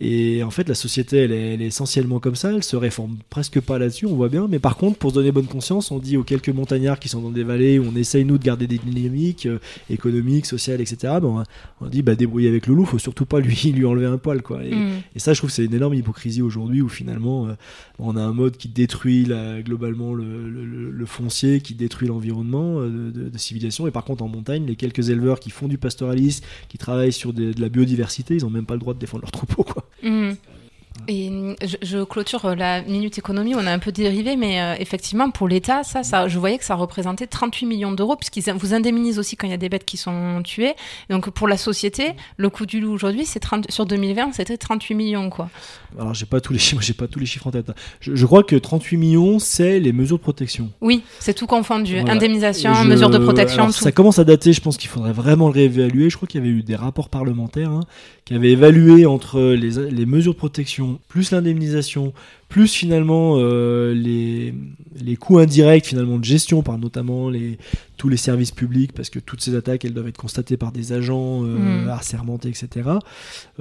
et 0.01 0.45
en 0.45 0.51
fait, 0.51 0.69
la 0.69 0.77
société, 0.77 1.17
elle 1.17 1.33
est, 1.33 1.55
elle 1.55 1.63
est 1.63 1.67
essentiellement 1.67 2.21
comme 2.21 2.37
ça. 2.37 2.53
Elle 2.53 2.63
se 2.63 2.77
réforme 2.77 3.17
presque 3.31 3.61
pas 3.61 3.79
là-dessus, 3.81 4.07
on 4.07 4.15
voit 4.15 4.29
bien. 4.29 4.47
Mais 4.49 4.61
par 4.61 4.77
contre, 4.77 4.97
pour 4.97 5.11
se 5.11 5.17
donner 5.17 5.33
bonne 5.33 5.47
conscience, 5.49 5.91
on 5.91 5.99
dit 5.99 6.17
aux 6.17 6.23
quelques 6.23 6.51
montagnards 6.51 7.01
qui 7.01 7.09
sont 7.09 7.21
dans 7.21 7.31
des 7.31 7.43
vallées 7.43 7.81
où 7.81 7.85
on 7.93 7.97
essaye, 7.97 8.25
nous, 8.25 8.39
de 8.39 8.45
garder 8.45 8.69
des 8.69 8.79
dynamiques 8.79 9.47
euh, 9.47 9.59
économiques, 9.91 10.47
sociales, 10.47 10.81
etc. 10.81 11.15
ben, 11.21 11.45
on, 11.81 11.85
on 11.85 11.89
dit, 11.89 12.03
bah, 12.03 12.15
débrouiller 12.15 12.49
avec 12.49 12.69
le 12.69 12.75
loup, 12.75 12.85
faut 12.85 12.99
surtout 13.01 13.27
pas 13.27 13.41
lui, 13.41 13.57
lui 13.73 13.85
enlever 13.87 14.07
un 14.07 14.19
poil. 14.19 14.41
Quoi. 14.43 14.65
Et, 14.65 14.73
Mm. 14.75 15.03
et 15.17 15.19
ça, 15.19 15.33
je 15.33 15.39
trouve 15.41 15.51
c'est 15.51 15.65
une 15.65 15.75
énorme 15.75 15.95
hypocrisie 15.95 16.43
aujourd'hui 16.43 16.81
où 16.81 16.89
finalement, 16.89 17.49
euh, 17.49 17.55
on 17.99 18.17
a 18.17 18.23
un 18.23 18.33
mode 18.33 18.57
qui 18.57 18.69
détruit 18.69 19.25
la- 19.25 19.63
globalement 19.63 20.15
le, 20.15 20.49
le- 20.49 20.91
le- 20.91 21.07
foncier, 21.07 21.61
qui 21.61 21.75
détruit 21.75 22.07
l'environnement 22.07 22.79
euh, 22.81 22.89
de, 22.89 23.11
de- 23.25 23.29
de 23.31 23.39
civilisation. 23.39 23.89
Et 23.89 23.91
par 23.91 24.05
contre, 24.05 24.23
en 24.23 24.29
montagne, 24.29 24.65
les 24.67 24.77
quelques 24.77 25.09
éleveurs 25.11 25.41
qui 25.41 25.51
font 25.51 25.67
du 25.67 25.79
pastoralisme, 25.79 26.45
qui 26.69 26.79
travaillent 26.79 27.13
sur 27.13 27.33
des- 27.33 27.53
de 27.53 27.61
la 27.61 27.69
biodiversité, 27.69 28.35
ils 28.35 28.45
ont 28.47 28.51
même 28.51 28.67
pas 28.67 28.75
le 28.75 28.81
droit 28.81 28.95
de 28.95 28.99
défendre 29.01 29.23
leur 29.23 29.33
troupeau. 29.33 29.65
Quoi. 29.65 29.88
Mm-hmm. 30.03 30.58
Et 31.07 31.31
euh, 31.31 31.55
je, 31.63 31.77
je 31.83 32.05
clôture 32.05 32.45
euh, 32.47 32.55
la 32.55 32.83
minute 32.83 33.17
économie, 33.19 33.55
on 33.55 33.67
a 33.67 33.71
un 33.73 33.79
peu 33.79 33.93
dérivé, 33.93 34.37
mais 34.37 34.61
euh, 34.61 34.75
effectivement, 34.79 35.31
pour 35.31 35.49
l'État, 35.49 35.83
ça, 35.85 36.03
ça, 36.03 36.29
je 36.29 36.39
voyais 36.39 36.59
que 36.59 36.65
ça 36.65 36.75
représentait 36.75 37.27
38 37.27 37.67
millions 37.67 37.93
d'euros, 37.93 38.17
puisqu'ils 38.17 38.53
vous 38.53 38.75
indemnisent 38.75 39.19
aussi 39.19 39.37
quand 39.37 39.47
il 39.47 39.51
y 39.51 39.55
a 39.55 39.59
des 39.59 39.69
bêtes 39.69 39.85
qui 39.85 39.97
sont 39.97 40.43
tuées. 40.45 40.75
Donc 41.11 41.31
pour 41.31 41.49
la 41.49 41.57
société, 41.57 42.13
le 42.37 42.51
coût 42.51 42.67
du 42.67 42.81
loup 42.81 42.93
aujourd'hui, 42.93 43.25
c'est 43.27 43.41
30 43.41 43.71
sur 43.71 43.87
2020, 43.87 44.33
c'était 44.33 44.57
38 44.57 44.95
millions, 44.95 45.31
quoi. 45.31 45.51
Alors, 45.99 46.15
j'ai 46.15 46.27
pas 46.27 46.41
tous 46.41 46.53
les 46.53 46.59
chiffres, 46.59 46.83
j'ai 46.89 46.95
pas 46.95 47.07
tous 47.07 47.19
les 47.19 47.27
chiffres 47.27 47.47
en 47.47 47.51
tête. 47.51 47.71
Je, 48.01 48.15
je 48.15 48.27
crois 48.27 48.43
que 48.43 48.57
38 48.57 48.97
millions, 48.97 49.39
c'est 49.39 49.81
les 49.81 49.93
mesures 49.93 50.19
de 50.19 50.23
protection. 50.23 50.71
Oui, 50.81 51.03
c'est 51.21 51.35
tout 51.35 51.47
confondu. 51.47 51.97
Voilà. 51.97 52.13
Indemnisation, 52.13 52.73
je- 52.75 52.89
mesures 52.89 53.11
de 53.11 53.19
protection, 53.19 53.63
alors, 53.65 53.75
tout. 53.75 53.83
Ça 53.83 53.93
commence 53.93 54.19
à 54.19 54.25
dater, 54.25 54.53
je 54.53 54.61
pense 54.61 54.77
qu'il 54.77 54.89
faudrait 54.91 55.13
vraiment 55.13 55.47
le 55.49 55.53
réévaluer. 55.55 56.09
Je 56.11 56.17
crois 56.17 56.27
qu'il 56.29 56.41
y 56.41 56.45
avait 56.45 56.53
eu 56.53 56.63
des 56.63 56.77
rapports 56.77 57.09
parlementaires 57.09 57.71
hein, 57.71 57.81
qui 58.25 58.35
avaient 58.35 58.51
évalué 58.53 59.07
entre 59.07 59.41
les, 59.41 59.91
les 59.91 60.07
mesures 60.07 60.33
de 60.33 60.39
protection, 60.39 60.88
plus 61.09 61.31
l'indemnisation, 61.31 62.13
plus 62.49 62.73
finalement 62.73 63.35
euh, 63.39 63.93
les, 63.95 64.55
les 65.01 65.17
coûts 65.17 65.39
indirects 65.39 65.87
finalement 65.87 66.19
de 66.19 66.25
gestion 66.25 66.63
par 66.63 66.79
notamment 66.79 67.29
les, 67.31 67.59
tous 67.97 68.09
les 68.09 68.17
services 68.17 68.51
publics, 68.53 68.93
parce 68.93 69.11
que 69.11 69.19
toutes 69.19 69.41
ces 69.43 69.55
attaques, 69.55 69.85
elles 69.85 69.95
doivent 69.95 70.09
être 70.09 70.17
constatées 70.19 70.57
par 70.57 70.73
des 70.73 70.93
agents 70.93 71.45
euh, 71.45 71.85
Mm. 71.85 71.89
assermentés, 71.91 72.49
etc. 72.49 72.89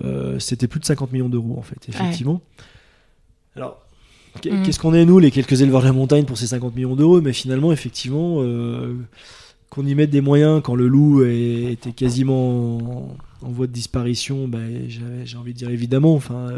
Euh, 0.04 0.40
C'était 0.40 0.68
plus 0.68 0.80
de 0.80 0.86
50 0.86 1.12
millions 1.12 1.30
d'euros 1.30 1.56
en 1.58 1.64
fait, 1.64 1.80
effectivement. 1.90 2.42
Alors, 3.56 3.80
Mm. 4.46 4.62
qu'est-ce 4.64 4.80
qu'on 4.80 4.94
est 4.94 5.04
nous, 5.06 5.18
les 5.20 5.32
quelques 5.32 5.62
éleveurs 5.62 5.82
de 5.82 5.88
la 5.88 5.94
montagne, 5.94 6.26
pour 6.26 6.38
ces 6.38 6.48
50 6.48 6.76
millions 6.76 6.96
d'euros? 6.96 7.22
Mais 7.22 7.34
finalement, 7.34 7.72
effectivement, 7.72 8.38
euh, 8.42 8.94
qu'on 9.72 9.86
y 9.86 9.96
mette 9.96 10.12
des 10.12 10.22
moyens 10.22 10.62
quand 10.64 10.76
le 10.76 10.88
loup 10.88 11.24
est- 11.24 11.72
était 11.74 11.92
quasiment 11.92 12.78
en, 12.78 13.18
en 13.42 13.50
voie 13.50 13.68
de 13.68 13.72
disparition, 13.72 14.48
ben, 14.48 14.86
j'ai 15.26 15.38
envie 15.38 15.54
de 15.54 15.58
dire 15.58 15.70
évidemment. 15.72 16.14
Enfin, 16.14 16.50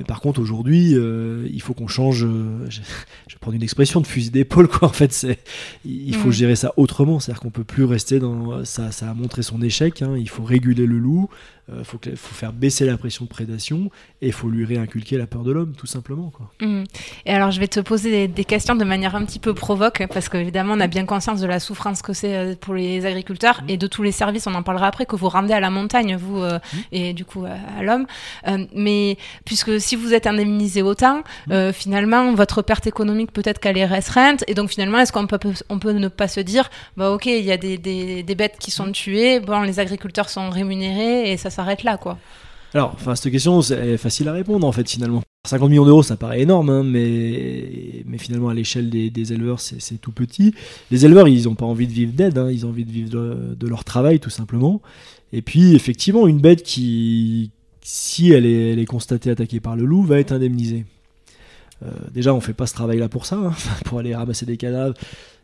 mais 0.00 0.04
par 0.06 0.20
contre, 0.22 0.40
aujourd'hui, 0.40 0.94
euh, 0.96 1.46
il 1.52 1.60
faut 1.60 1.74
qu'on 1.74 1.86
change. 1.86 2.24
euh, 2.24 2.64
je, 2.70 2.80
je 3.28 3.34
vais 3.34 3.38
prendre 3.38 3.54
une 3.54 3.62
expression 3.62 4.00
de 4.00 4.06
fusil 4.06 4.30
d'épaule, 4.30 4.66
quoi. 4.66 4.88
En 4.88 4.92
fait, 4.92 5.12
c'est, 5.12 5.38
il 5.84 6.14
faut 6.16 6.28
Mhm. 6.28 6.32
gérer 6.32 6.56
ça 6.56 6.72
autrement. 6.78 7.20
C'est-à-dire 7.20 7.40
qu'on 7.42 7.50
peut 7.50 7.64
plus 7.64 7.84
rester 7.84 8.18
dans. 8.18 8.64
Ça, 8.64 8.90
ça 8.90 9.10
a 9.10 9.14
montré 9.14 9.42
son 9.42 9.60
échec. 9.60 10.00
hein, 10.02 10.16
il 10.18 10.28
faut 10.28 10.42
réguler 10.42 10.86
le 10.86 10.98
loup. 10.98 11.28
Il 11.78 11.84
faut, 11.84 11.98
faut, 12.16 12.34
faire 12.34 12.52
baisser 12.52 12.84
la 12.84 12.96
pression 12.96 13.24
de 13.24 13.30
prédation 13.30 13.90
et 14.22 14.28
il 14.28 14.32
faut 14.32 14.48
lui 14.48 14.64
réinculquer 14.64 15.16
la 15.16 15.26
peur 15.26 15.42
de 15.42 15.52
l'homme, 15.52 15.74
tout 15.76 15.86
simplement. 15.86 16.30
Quoi. 16.30 16.50
Mmh. 16.60 16.84
Et 17.26 17.32
alors, 17.32 17.50
je 17.50 17.60
vais 17.60 17.68
te 17.68 17.80
poser 17.80 18.28
des, 18.28 18.44
questions 18.44 18.74
de 18.74 18.84
manière 18.84 19.14
un 19.14 19.24
petit 19.24 19.38
peu 19.38 19.54
provoque, 19.54 20.02
parce 20.12 20.28
qu'évidemment, 20.28 20.74
on 20.76 20.80
a 20.80 20.86
bien 20.86 21.04
conscience 21.04 21.40
de 21.40 21.46
la 21.46 21.60
souffrance 21.60 22.02
que 22.02 22.12
c'est 22.12 22.58
pour 22.60 22.74
les 22.74 23.06
agriculteurs 23.06 23.62
mmh. 23.62 23.70
et 23.70 23.76
de 23.76 23.86
tous 23.86 24.02
les 24.02 24.12
services, 24.12 24.46
on 24.46 24.54
en 24.54 24.62
parlera 24.62 24.88
après, 24.88 25.06
que 25.06 25.16
vous 25.16 25.28
rendez 25.28 25.52
à 25.52 25.60
la 25.60 25.70
montagne, 25.70 26.16
vous, 26.16 26.40
mmh. 26.40 26.60
et 26.92 27.12
du 27.12 27.24
coup 27.24 27.44
à, 27.44 27.82
l'homme. 27.82 28.06
mais 28.74 29.16
puisque 29.44 29.80
si 29.80 29.96
vous 29.96 30.12
êtes 30.12 30.26
indemnisé 30.26 30.82
autant, 30.82 31.22
finalement, 31.72 32.32
votre 32.34 32.62
perte 32.62 32.86
économique 32.86 33.32
peut-être 33.32 33.60
qu'elle 33.60 33.78
est 33.78 33.86
restreinte, 33.86 34.44
et 34.46 34.54
donc 34.54 34.70
finalement, 34.70 34.98
est-ce 34.98 35.12
qu'on 35.12 35.26
peut, 35.26 35.38
on 35.68 35.78
peut 35.78 35.92
ne 35.92 36.08
pas 36.08 36.28
se 36.28 36.40
dire, 36.40 36.68
bah 36.96 37.10
ok, 37.10 37.26
il 37.26 37.44
y 37.44 37.52
a 37.52 37.56
des, 37.56 37.78
des, 37.78 38.22
des 38.22 38.34
bêtes 38.34 38.56
qui 38.58 38.70
sont 38.70 38.90
tuées, 38.92 39.40
bon, 39.40 39.62
les 39.62 39.80
agriculteurs 39.80 40.28
sont 40.28 40.50
rémunérés 40.50 41.30
et 41.30 41.36
ça 41.36 41.50
là, 41.84 41.96
quoi. 41.96 42.18
Alors, 42.74 42.92
enfin, 42.94 43.16
cette 43.16 43.32
question, 43.32 43.62
c'est 43.62 43.96
facile 43.96 44.28
à 44.28 44.32
répondre, 44.32 44.66
en 44.66 44.72
fait, 44.72 44.88
finalement. 44.88 45.22
50 45.46 45.70
millions 45.70 45.86
d'euros, 45.86 46.02
ça 46.02 46.16
paraît 46.16 46.42
énorme, 46.42 46.68
hein, 46.70 46.82
mais, 46.84 48.04
mais 48.06 48.18
finalement, 48.18 48.50
à 48.50 48.54
l'échelle 48.54 48.90
des, 48.90 49.32
éleveurs, 49.32 49.58
c'est 49.58 50.00
tout 50.00 50.12
petit. 50.12 50.54
Les 50.90 51.04
éleveurs, 51.04 51.26
ils 51.28 51.44
n'ont 51.44 51.54
pas 51.54 51.64
envie 51.64 51.86
de 51.86 51.92
vivre 51.92 52.12
d'aide, 52.12 52.38
hein, 52.38 52.50
ils 52.50 52.66
ont 52.66 52.68
envie 52.68 52.84
de 52.84 52.92
vivre 52.92 53.10
de, 53.10 53.66
leur 53.66 53.84
travail, 53.84 54.20
tout 54.20 54.30
simplement. 54.30 54.82
Et 55.32 55.42
puis, 55.42 55.74
effectivement, 55.74 56.26
une 56.26 56.40
bête 56.40 56.62
qui, 56.62 57.50
si 57.80 58.32
elle 58.32 58.46
est, 58.46 58.72
elle 58.72 58.78
est 58.78 58.86
constatée 58.86 59.30
attaquée 59.30 59.60
par 59.60 59.76
le 59.76 59.84
loup, 59.84 60.02
va 60.02 60.20
être 60.20 60.32
indemnisée. 60.32 60.84
Euh, 61.82 61.90
déjà, 62.12 62.34
on 62.34 62.40
fait 62.40 62.52
pas 62.52 62.66
ce 62.66 62.74
travail-là 62.74 63.08
pour 63.08 63.26
ça, 63.26 63.36
hein, 63.36 63.52
pour 63.84 63.98
aller 63.98 64.14
ramasser 64.14 64.46
des 64.46 64.56
cadavres. 64.56 64.94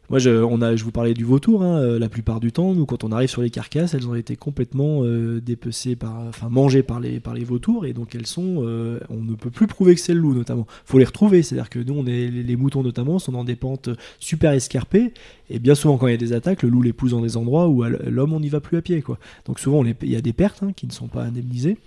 Moi, 0.09 0.21
je, 0.21 0.31
on 0.31 0.63
a, 0.63 0.77
je 0.77 0.85
vous 0.85 0.93
parlais 0.93 1.15
du 1.15 1.25
vautour. 1.25 1.63
Hein, 1.63 1.79
euh, 1.79 1.99
la 1.99 2.09
plupart 2.09 2.39
du 2.39 2.53
temps, 2.53 2.75
nous, 2.75 2.87
quand 2.87 3.03
on 3.03 3.11
arrive 3.11 3.29
sur 3.29 3.43
les 3.43 3.51
carcasses, 3.51 3.95
elles 3.95 4.07
ont 4.07 4.15
été 4.15 4.37
complètement 4.37 5.01
euh, 5.03 5.41
dépecées 5.41 5.97
par, 5.97 6.21
enfin, 6.29 6.49
mangées 6.49 6.85
par 6.85 7.01
les, 7.01 7.19
par 7.19 7.35
les 7.35 7.45
vautours, 7.45 7.87
et 7.87 7.93
donc 7.93 8.15
elles 8.15 8.27
sont, 8.27 8.63
euh, 8.65 9.01
on 9.11 9.23
ne 9.23 9.35
peut 9.35 9.51
plus 9.51 9.67
prouver 9.67 9.95
que 9.95 10.01
c'est 10.01 10.15
le 10.15 10.21
loup, 10.21 10.35
notamment. 10.35 10.67
Faut 10.85 10.99
les 10.99 11.05
retrouver, 11.05 11.43
c'est-à-dire 11.43 11.71
que 11.71 11.81
nous, 11.81 11.95
on 11.95 12.07
est, 12.07 12.29
les, 12.29 12.57
moutons 12.57 12.83
notamment, 12.83 13.19
sont 13.19 13.33
dans 13.33 13.45
des 13.45 13.57
pentes 13.57 13.91
super 14.21 14.53
escarpées, 14.53 15.13
et 15.51 15.59
bien 15.59 15.75
souvent, 15.75 15.99
quand 15.99 16.07
il 16.07 16.13
y 16.13 16.15
a 16.15 16.19
des 16.19 16.33
attaques, 16.33 16.63
le 16.63 16.69
loup 16.69 16.83
les 16.83 16.93
pousse 16.93 17.11
dans 17.11 17.21
des 17.21 17.37
endroits 17.37 17.69
où 17.69 17.83
l'homme, 17.83 18.33
on 18.33 18.41
n'y 18.41 18.49
va 18.49 18.61
plus 18.61 18.77
à 18.77 18.83
pied, 18.83 19.03
quoi. 19.03 19.19
Donc 19.45 19.59
souvent, 19.59 19.85
il 19.85 20.11
y 20.11 20.17
a 20.17 20.21
des 20.21 20.33
pertes 20.33 20.63
hein, 20.63 20.73
qui 20.75 20.87
ne 20.87 20.93
sont 20.93 21.09
pas 21.09 21.25
indemnisées. 21.25 21.79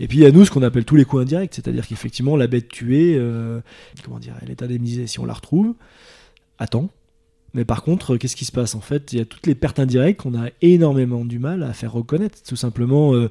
Et 0.00 0.08
puis 0.08 0.18
il 0.18 0.22
y 0.22 0.26
a 0.26 0.32
nous 0.32 0.44
ce 0.44 0.50
qu'on 0.50 0.62
appelle 0.62 0.84
tous 0.84 0.96
les 0.96 1.04
coups 1.04 1.22
indirects, 1.22 1.54
c'est-à-dire 1.54 1.86
qu'effectivement, 1.86 2.36
la 2.36 2.48
bête 2.48 2.68
tuée, 2.68 3.20
comment 4.04 4.18
dire, 4.18 4.34
elle 4.42 4.50
est 4.50 4.62
indemnisée 4.62 5.06
si 5.06 5.20
on 5.20 5.24
la 5.24 5.34
retrouve. 5.34 5.74
Attends 6.58 6.90
mais 7.54 7.64
par 7.64 7.82
contre, 7.82 8.16
qu'est-ce 8.16 8.36
qui 8.36 8.44
se 8.44 8.52
passe 8.52 8.74
En 8.74 8.80
fait, 8.80 9.12
il 9.12 9.18
y 9.18 9.22
a 9.22 9.24
toutes 9.24 9.46
les 9.46 9.54
pertes 9.54 9.78
indirectes 9.78 10.20
qu'on 10.20 10.34
a 10.34 10.48
énormément 10.62 11.24
du 11.24 11.38
mal 11.38 11.62
à 11.62 11.72
faire 11.72 11.92
reconnaître. 11.92 12.42
Tout 12.42 12.56
simplement, 12.56 13.14
euh, 13.14 13.28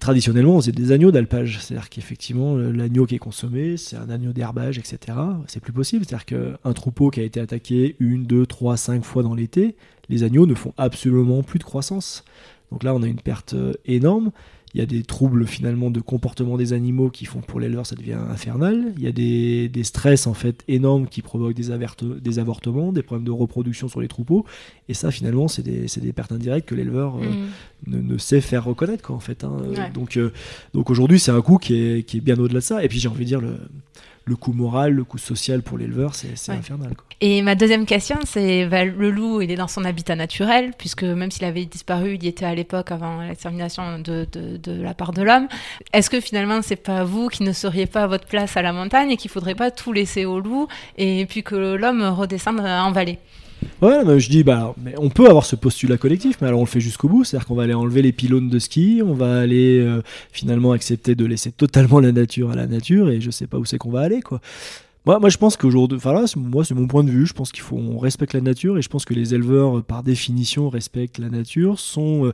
traditionnellement, 0.00 0.60
c'est 0.60 0.72
des 0.72 0.92
agneaux 0.92 1.10
d'alpage. 1.10 1.60
C'est-à-dire 1.60 1.88
qu'effectivement, 1.88 2.56
l'agneau 2.56 3.06
qui 3.06 3.14
est 3.14 3.18
consommé, 3.18 3.76
c'est 3.78 3.96
un 3.96 4.10
agneau 4.10 4.32
d'herbage, 4.32 4.78
etc. 4.78 5.18
C'est 5.46 5.60
plus 5.60 5.72
possible. 5.72 6.04
C'est-à-dire 6.04 6.26
qu'un 6.26 6.72
troupeau 6.74 7.10
qui 7.10 7.20
a 7.20 7.22
été 7.22 7.40
attaqué 7.40 7.96
une, 8.00 8.24
deux, 8.24 8.44
trois, 8.44 8.76
cinq 8.76 9.02
fois 9.02 9.22
dans 9.22 9.34
l'été, 9.34 9.76
les 10.10 10.24
agneaux 10.24 10.46
ne 10.46 10.54
font 10.54 10.74
absolument 10.76 11.42
plus 11.42 11.58
de 11.58 11.64
croissance. 11.64 12.24
Donc 12.70 12.82
là, 12.82 12.94
on 12.94 13.02
a 13.02 13.06
une 13.06 13.20
perte 13.20 13.54
euh, 13.54 13.72
énorme. 13.86 14.30
Il 14.74 14.80
y 14.80 14.82
a 14.82 14.86
des 14.86 15.04
troubles 15.04 15.46
finalement 15.46 15.88
de 15.88 16.00
comportement 16.00 16.56
des 16.56 16.72
animaux 16.72 17.08
qui 17.08 17.26
font 17.26 17.40
que 17.40 17.46
pour 17.46 17.60
l'éleveur 17.60 17.86
ça 17.86 17.94
devient 17.94 18.18
infernal. 18.28 18.92
Il 18.96 19.04
y 19.04 19.06
a 19.06 19.12
des, 19.12 19.68
des, 19.68 19.84
stress 19.84 20.26
en 20.26 20.34
fait 20.34 20.64
énormes 20.66 21.06
qui 21.06 21.22
provoquent 21.22 21.54
des, 21.54 21.70
des, 22.20 22.38
avortements, 22.40 22.92
des 22.92 23.02
problèmes 23.02 23.24
de 23.24 23.30
reproduction 23.30 23.86
sur 23.86 24.00
les 24.00 24.08
troupeaux. 24.08 24.44
Et 24.88 24.94
ça 24.94 25.12
finalement 25.12 25.46
c'est 25.46 25.62
des, 25.62 25.86
des, 25.86 26.12
pertes 26.12 26.32
indirectes 26.32 26.68
que 26.68 26.74
l'éleveur 26.74 27.18
euh, 27.18 27.46
mm. 27.86 28.06
ne, 28.06 28.18
sait 28.18 28.40
faire 28.40 28.64
reconnaître 28.64 29.04
quoi 29.04 29.14
en 29.14 29.20
fait. 29.20 29.44
Hein. 29.44 29.58
Donc, 29.94 30.16
euh, 30.16 30.32
donc 30.72 30.90
aujourd'hui 30.90 31.20
c'est 31.20 31.30
un 31.30 31.40
coût 31.40 31.58
qui 31.58 31.74
est, 31.74 32.02
qui 32.02 32.16
est 32.16 32.20
bien 32.20 32.36
au-delà 32.38 32.58
de 32.58 32.64
ça. 32.64 32.82
Et 32.84 32.88
puis 32.88 32.98
j'ai 32.98 33.08
envie 33.08 33.24
de 33.24 33.28
dire 33.28 33.40
le 33.40 33.56
le 34.26 34.36
coût 34.36 34.52
moral, 34.52 34.92
le 34.92 35.04
coût 35.04 35.18
social 35.18 35.62
pour 35.62 35.76
l'éleveur, 35.76 36.14
c'est 36.14 36.50
infernal. 36.50 36.94
Quoi. 36.96 37.04
Et 37.20 37.42
ma 37.42 37.54
deuxième 37.54 37.84
question, 37.84 38.18
c'est 38.24 38.66
bah, 38.66 38.84
le 38.84 39.10
loup, 39.10 39.42
il 39.42 39.50
est 39.50 39.56
dans 39.56 39.68
son 39.68 39.84
habitat 39.84 40.16
naturel, 40.16 40.72
puisque 40.78 41.04
même 41.04 41.30
s'il 41.30 41.44
avait 41.44 41.66
disparu, 41.66 42.14
il 42.14 42.24
y 42.24 42.28
était 42.28 42.46
à 42.46 42.54
l'époque 42.54 42.90
avant 42.90 43.20
l'extermination 43.20 43.98
de, 43.98 44.26
de, 44.32 44.56
de, 44.56 44.82
la 44.82 44.94
part 44.94 45.12
de 45.12 45.22
l'homme. 45.22 45.46
Est-ce 45.92 46.08
que 46.08 46.20
finalement, 46.20 46.60
c'est 46.62 46.76
pas 46.76 47.04
vous 47.04 47.28
qui 47.28 47.42
ne 47.42 47.52
seriez 47.52 47.86
pas 47.86 48.04
à 48.04 48.06
votre 48.06 48.26
place 48.26 48.56
à 48.56 48.62
la 48.62 48.72
montagne 48.72 49.10
et 49.10 49.16
qu'il 49.16 49.30
faudrait 49.30 49.54
pas 49.54 49.70
tout 49.70 49.92
laisser 49.92 50.24
au 50.24 50.40
loup 50.40 50.68
et 50.96 51.26
puis 51.26 51.42
que 51.42 51.54
l'homme 51.54 52.02
redescende 52.02 52.60
en 52.60 52.92
vallée? 52.92 53.18
Ouais, 53.82 54.04
mais 54.04 54.20
je 54.20 54.30
dis, 54.30 54.42
bah, 54.42 54.74
on 54.98 55.10
peut 55.10 55.26
avoir 55.28 55.44
ce 55.44 55.56
postulat 55.56 55.96
collectif, 55.96 56.36
mais 56.40 56.48
alors 56.48 56.60
on 56.60 56.64
le 56.64 56.68
fait 56.68 56.80
jusqu'au 56.80 57.08
bout. 57.08 57.24
C'est-à-dire 57.24 57.46
qu'on 57.46 57.54
va 57.54 57.64
aller 57.64 57.74
enlever 57.74 58.02
les 58.02 58.12
pylônes 58.12 58.48
de 58.48 58.58
ski, 58.58 59.02
on 59.04 59.14
va 59.14 59.40
aller 59.40 59.80
euh, 59.80 60.02
finalement 60.32 60.72
accepter 60.72 61.14
de 61.14 61.24
laisser 61.24 61.52
totalement 61.52 62.00
la 62.00 62.12
nature 62.12 62.50
à 62.50 62.56
la 62.56 62.66
nature, 62.66 63.10
et 63.10 63.20
je 63.20 63.30
sais 63.30 63.46
pas 63.46 63.58
où 63.58 63.64
c'est 63.64 63.78
qu'on 63.78 63.90
va 63.90 64.00
aller, 64.00 64.22
quoi. 64.22 64.40
Moi, 65.06 65.18
moi, 65.18 65.28
je 65.28 65.36
pense 65.36 65.58
qu'aujourd'hui, 65.58 65.98
enfin 65.98 66.14
là, 66.14 66.24
moi, 66.34 66.64
c'est 66.64 66.74
mon 66.74 66.86
point 66.86 67.04
de 67.04 67.10
vue. 67.10 67.26
Je 67.26 67.34
pense 67.34 67.52
qu'il 67.52 67.62
faut, 67.62 67.76
on 67.76 67.98
respecte 67.98 68.32
la 68.32 68.40
nature 68.40 68.78
et 68.78 68.82
je 68.82 68.88
pense 68.88 69.04
que 69.04 69.12
les 69.12 69.34
éleveurs, 69.34 69.84
par 69.84 70.02
définition, 70.02 70.70
respectent 70.70 71.18
la 71.18 71.28
nature. 71.28 71.78
Sont, 71.78 72.24
euh, 72.24 72.32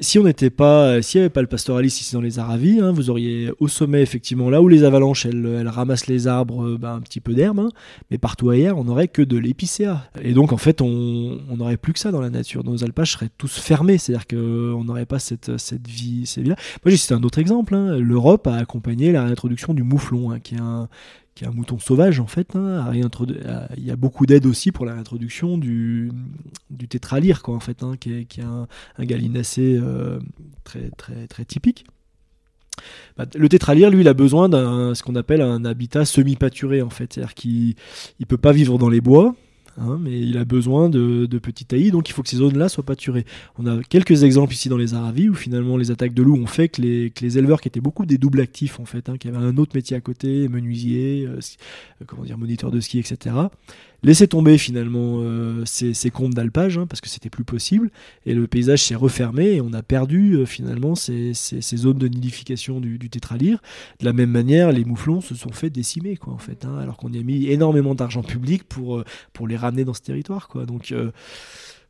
si 0.00 0.18
on 0.18 0.24
n'était 0.24 0.50
pas, 0.50 1.00
s'il 1.00 1.20
n'y 1.20 1.26
avait 1.26 1.32
pas 1.32 1.42
le 1.42 1.46
pastoralisme 1.46 2.00
ici 2.00 2.14
dans 2.14 2.20
les 2.20 2.40
Aravis, 2.40 2.80
hein, 2.80 2.90
vous 2.90 3.10
auriez 3.10 3.52
au 3.60 3.68
sommet 3.68 4.02
effectivement 4.02 4.50
là 4.50 4.60
où 4.60 4.66
les 4.66 4.82
avalanches, 4.82 5.26
elles, 5.26 5.46
elles 5.60 5.68
ramassent 5.68 6.08
les 6.08 6.26
arbres, 6.26 6.64
euh, 6.64 6.76
ben, 6.76 6.94
un 6.96 7.00
petit 7.00 7.20
peu 7.20 7.34
d'herbe, 7.34 7.60
hein, 7.60 7.68
mais 8.10 8.18
partout 8.18 8.50
ailleurs, 8.50 8.78
on 8.78 8.84
n'aurait 8.84 9.06
que 9.06 9.22
de 9.22 9.38
l'épicéa. 9.38 10.10
Et 10.20 10.32
donc, 10.32 10.52
en 10.52 10.56
fait, 10.56 10.80
on 10.82 11.38
n'aurait 11.56 11.76
plus 11.76 11.92
que 11.92 12.00
ça 12.00 12.10
dans 12.10 12.20
la 12.20 12.30
nature. 12.30 12.64
Nos 12.64 12.82
alpages 12.82 13.12
seraient 13.12 13.30
tous 13.38 13.60
fermés, 13.60 13.96
c'est-à-dire 13.96 14.26
qu'on 14.26 14.82
n'aurait 14.82 15.06
pas 15.06 15.20
cette, 15.20 15.56
cette 15.58 15.86
vie, 15.86 16.26
cette 16.26 16.42
vie 16.42 16.50
-là. 16.50 16.56
Moi, 16.84 16.90
j'ai 16.90 16.96
cité 16.96 17.14
un 17.14 17.22
autre 17.22 17.38
exemple. 17.38 17.76
Hein. 17.76 17.96
L'Europe 17.98 18.48
a 18.48 18.56
accompagné 18.56 19.12
la 19.12 19.22
réintroduction 19.22 19.72
du 19.72 19.84
mouflon, 19.84 20.32
hein, 20.32 20.40
qui 20.40 20.56
est 20.56 20.60
un 20.60 20.88
qui 21.38 21.44
est 21.44 21.46
un 21.46 21.52
mouton 21.52 21.78
sauvage 21.78 22.18
en 22.18 22.26
fait. 22.26 22.56
Hein, 22.56 22.90
il 22.92 23.84
y 23.84 23.90
a 23.92 23.96
beaucoup 23.96 24.26
d'aide 24.26 24.44
aussi 24.44 24.72
pour 24.72 24.84
la 24.84 24.94
réintroduction 24.94 25.56
du, 25.56 26.10
du 26.68 26.88
tétralyre, 26.88 27.42
quoi, 27.42 27.60
fait, 27.60 27.84
hein, 27.84 27.92
qui 27.98 28.12
est, 28.12 28.42
un, 28.42 28.66
un 28.96 29.04
gallinacé 29.04 29.78
euh, 29.80 30.18
très, 30.64 30.90
très, 30.96 31.28
très 31.28 31.44
typique. 31.44 31.86
Bah, 33.16 33.26
le 33.36 33.48
tétralyre, 33.48 33.88
lui, 33.90 34.06
a 34.08 34.14
besoin 34.14 34.48
d'un 34.48 34.96
ce 34.96 35.04
qu'on 35.04 35.14
appelle 35.14 35.40
un 35.40 35.64
habitat 35.64 36.04
semi-pâturé, 36.04 36.82
en 36.82 36.90
fait. 36.90 37.12
C'est-à-dire 37.12 37.34
qu'il 37.34 37.76
ne 38.18 38.24
peut 38.24 38.36
pas 38.36 38.52
vivre 38.52 38.76
dans 38.76 38.88
les 38.88 39.00
bois, 39.00 39.36
Hein, 39.80 39.98
mais 40.00 40.20
il 40.20 40.36
a 40.38 40.44
besoin 40.44 40.88
de, 40.88 41.26
de 41.26 41.38
petits 41.38 41.64
taillis, 41.64 41.90
donc 41.90 42.08
il 42.08 42.12
faut 42.12 42.22
que 42.22 42.28
ces 42.28 42.38
zones-là 42.38 42.68
soient 42.68 42.84
pâturées. 42.84 43.24
On 43.58 43.66
a 43.66 43.80
quelques 43.82 44.24
exemples 44.24 44.52
ici 44.52 44.68
dans 44.68 44.76
les 44.76 44.94
Aravis 44.94 45.28
où 45.28 45.34
finalement 45.34 45.76
les 45.76 45.90
attaques 45.90 46.14
de 46.14 46.22
loups 46.22 46.36
ont 46.36 46.46
fait 46.46 46.68
que 46.68 46.82
les, 46.82 47.10
que 47.10 47.24
les 47.24 47.38
éleveurs 47.38 47.60
qui 47.60 47.68
étaient 47.68 47.80
beaucoup 47.80 48.04
des 48.04 48.18
doubles 48.18 48.40
actifs 48.40 48.80
en 48.80 48.84
fait, 48.84 49.08
hein, 49.08 49.16
qui 49.18 49.28
avaient 49.28 49.36
un 49.36 49.56
autre 49.56 49.72
métier 49.76 49.96
à 49.96 50.00
côté, 50.00 50.48
menuisier, 50.48 51.26
euh, 51.26 51.38
comment 52.06 52.24
dire, 52.24 52.38
moniteur 52.38 52.70
de 52.70 52.80
ski, 52.80 52.98
etc., 52.98 53.36
laisser 54.02 54.28
tomber 54.28 54.58
finalement 54.58 55.20
euh, 55.20 55.64
ces, 55.64 55.94
ces, 55.94 56.10
comptes 56.10 56.34
d'alpage 56.34 56.78
hein, 56.78 56.86
parce 56.86 57.00
que 57.00 57.08
c'était 57.08 57.30
plus 57.30 57.44
possible 57.44 57.90
et 58.26 58.34
le 58.34 58.46
paysage 58.46 58.82
s'est 58.82 58.94
refermé 58.94 59.54
et 59.54 59.60
on 59.60 59.72
a 59.72 59.82
perdu 59.82 60.34
euh, 60.34 60.46
finalement 60.46 60.94
ces, 60.94 61.34
ces, 61.34 61.76
zones 61.76 61.98
de 61.98 62.08
nidification 62.08 62.80
du, 62.80 62.98
du, 62.98 63.10
tétralyre. 63.10 63.60
De 64.00 64.04
la 64.04 64.12
même 64.12 64.30
manière, 64.30 64.72
les 64.72 64.84
mouflons 64.84 65.20
se 65.20 65.34
sont 65.34 65.52
fait 65.52 65.70
décimer 65.70 66.16
quoi 66.16 66.32
en 66.32 66.38
fait, 66.38 66.64
hein, 66.64 66.78
alors 66.78 66.96
qu'on 66.96 67.12
y 67.12 67.18
a 67.18 67.22
mis 67.22 67.46
énormément 67.46 67.94
d'argent 67.94 68.22
public 68.22 68.64
pour, 68.64 68.98
euh, 68.98 69.04
pour 69.32 69.48
les 69.48 69.56
ramener 69.56 69.84
dans 69.84 69.94
ce 69.94 70.02
territoire 70.02 70.48
quoi. 70.48 70.64
Donc 70.66 70.92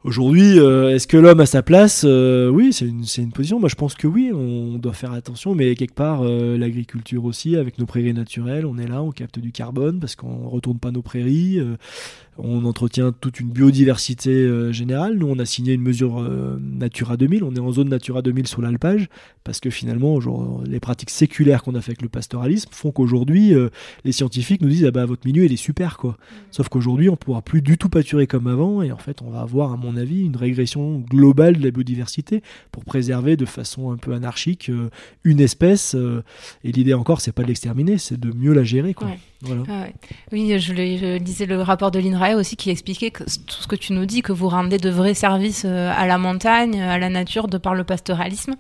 Aujourd'hui, 0.05 0.61
euh, 0.61 0.95
est-ce 0.95 1.09
que 1.09 1.17
l'homme 1.17 1.41
a 1.41 1.47
sa 1.47 1.61
place? 1.65 2.05
Euh, 2.07 2.49
Oui, 2.49 2.73
c'est 2.73 2.87
une, 2.87 3.03
une, 3.19 3.33
position. 3.33 3.59
Moi, 3.59 3.69
je 3.69 3.75
pense 3.75 3.97
que 3.97 4.07
oui, 4.07 4.31
on 4.33 4.79
doit 4.79 4.93
faire 4.93 5.13
attention, 5.13 5.57
mais 5.57 5.75
quelque 5.75 5.95
part, 5.95 6.21
euh, 6.23 6.57
l'agriculture 6.57 7.25
aussi, 7.25 7.57
avec 7.57 7.79
nos 7.79 7.87
prairies 7.87 8.15
naturelles, 8.15 8.65
on 8.65 8.79
est 8.79 8.87
là, 8.87 9.03
on 9.03 9.11
capte 9.11 9.41
du 9.41 9.51
carbone 9.51 9.99
parce 9.99 10.15
qu'on 10.15 10.45
ne 10.45 10.47
retourne 10.47 10.79
pas 10.79 10.93
nos 10.93 11.03
prairies 11.03 11.61
on 12.39 12.65
entretient 12.65 13.13
toute 13.13 13.41
une 13.41 13.51
biodiversité 13.51 14.31
euh, 14.31 14.73
générale. 14.73 15.17
Nous, 15.17 15.27
on 15.27 15.39
a 15.39 15.45
signé 15.45 15.73
une 15.73 15.83
mesure 15.83 16.21
euh, 16.21 16.57
Natura 16.61 17.17
2000. 17.17 17.43
On 17.43 17.55
est 17.55 17.61
en 17.61 17.73
zone 17.73 17.89
Natura 17.89 18.23
2000 18.23 18.47
sur 18.47 18.63
l'alpage 18.63 19.09
parce 19.43 19.61
que 19.61 19.71
finalement, 19.71 20.21
les 20.65 20.79
pratiques 20.79 21.11
séculaires 21.11 21.63
qu'on 21.63 21.75
a 21.75 21.81
fait 21.81 21.93
avec 21.93 22.03
le 22.03 22.09
pastoralisme 22.09 22.71
font 22.73 22.93
qu'aujourd'hui, 22.93 23.55
euh, 23.55 23.71
les 24.05 24.13
scientifiques 24.13 24.61
nous 24.61 24.69
disent 24.69 24.85
ah 24.85 24.91
bah 24.91 25.05
votre 25.05 25.27
milieu 25.27 25.45
il 25.45 25.53
est 25.53 25.57
super 25.57 25.97
quoi. 25.97 26.13
Mm. 26.13 26.35
Sauf 26.53 26.69
qu'aujourd'hui, 26.69 27.09
on 27.09 27.13
ne 27.13 27.17
pourra 27.17 27.43
plus 27.43 27.61
du 27.61 27.77
tout 27.77 27.89
pâturer 27.89 28.27
comme 28.27 28.47
avant 28.47 28.83
et 28.83 28.93
en 28.93 28.99
fait, 28.99 29.21
on 29.23 29.31
va 29.31 29.41
avoir 29.41 29.73
à 29.73 29.77
mon 29.77 29.97
avis 29.97 30.25
une 30.25 30.37
régression 30.37 30.99
globale 30.99 31.57
de 31.57 31.65
la 31.65 31.71
biodiversité 31.71 32.43
pour 32.71 32.85
préserver 32.85 33.37
de 33.37 33.47
façon 33.47 33.91
un 33.91 33.97
peu 33.97 34.13
anarchique 34.13 34.71
une 35.25 35.41
espèce. 35.41 35.97
et 36.65 36.73
l'idée 36.73 36.95
encore, 36.95 37.21
c'est 37.21 37.33
pas 37.33 37.43
de 37.43 37.49
l'exterminer, 37.49 37.99
c'est 37.99 38.21
de 38.21 38.33
mieux 38.33 38.53
la 38.53 38.65
gérer 38.65 38.95
quoi. 38.95 39.09
Ah 39.45 39.87
oui, 40.33 40.59
je, 40.59 40.73
lisais 40.73 41.47
le 41.47 41.63
rapport 41.63 41.93
de 41.93 42.01
l'INRAE 42.01 42.35
aussi 42.35 42.57
qui 42.57 42.71
expliquait 42.71 43.13
que 43.13 43.23
tout 43.23 43.63
ce 43.63 43.69
que 43.69 43.77
tu 43.77 43.93
nous 43.93 44.05
dis, 44.05 44.21
que 44.21 44.33
vous 44.33 44.49
rendez 44.49 44.79
de 44.79 44.91
vrais 44.91 45.15
services 45.15 45.63
euh, 45.65 45.93
à 45.97 46.07
la 46.07 46.19
montagne, 46.19 46.81
à 46.81 46.99
la 46.99 47.09
nature, 47.09 47.47
de 47.47 47.57
par 47.57 47.77
le 47.77 47.85
pastoralisme. 47.85 48.57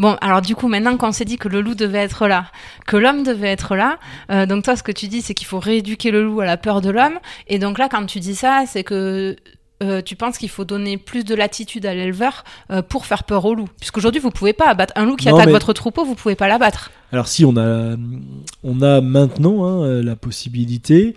Bon, 0.00 0.16
alors 0.20 0.42
du 0.42 0.56
coup, 0.56 0.66
maintenant 0.66 0.96
qu'on 0.96 1.12
s'est 1.12 1.24
dit 1.24 1.38
que 1.38 1.48
le 1.48 1.60
loup 1.60 1.76
devait 1.76 1.98
être 1.98 2.26
là, 2.26 2.50
que 2.86 2.96
l'homme 2.96 3.22
devait 3.22 3.50
être 3.50 3.76
là, 3.76 3.98
euh, 4.32 4.46
donc 4.46 4.64
toi, 4.64 4.74
ce 4.74 4.82
que 4.82 4.90
tu 4.90 5.06
dis, 5.06 5.22
c'est 5.22 5.34
qu'il 5.34 5.46
faut 5.46 5.60
rééduquer 5.60 6.10
le 6.10 6.24
loup 6.24 6.40
à 6.40 6.44
la 6.44 6.56
peur 6.56 6.80
de 6.80 6.90
l'homme. 6.90 7.20
Et 7.46 7.60
donc 7.60 7.78
là, 7.78 7.88
quand 7.88 8.04
tu 8.06 8.18
dis 8.18 8.34
ça, 8.34 8.64
c'est 8.66 8.82
que 8.82 9.36
euh, 9.82 10.00
tu 10.02 10.16
penses 10.16 10.38
qu'il 10.38 10.48
faut 10.48 10.64
donner 10.64 10.96
plus 10.96 11.24
de 11.24 11.34
latitude 11.34 11.84
à 11.86 11.94
l'éleveur 11.94 12.44
euh, 12.70 12.82
pour 12.82 13.06
faire 13.06 13.24
peur 13.24 13.44
au 13.44 13.54
loup? 13.54 13.68
Puisqu'aujourd'hui, 13.78 14.20
vous 14.20 14.30
pouvez 14.30 14.52
pas 14.52 14.68
abattre 14.68 14.92
un 14.96 15.04
loup 15.04 15.16
qui 15.16 15.28
Non, 15.28 15.34
attaque 15.36 15.46
mais- 15.46 15.52
votre 15.52 15.72
troupeau, 15.72 16.04
vous 16.04 16.14
pouvez 16.14 16.34
pas 16.34 16.48
l'abattre. 16.48 16.90
Alors 17.12 17.28
si 17.28 17.44
on 17.44 17.56
a, 17.56 17.96
on 18.64 18.82
a 18.82 19.00
maintenant 19.00 19.64
hein, 19.64 20.02
la 20.02 20.16
possibilité, 20.16 21.14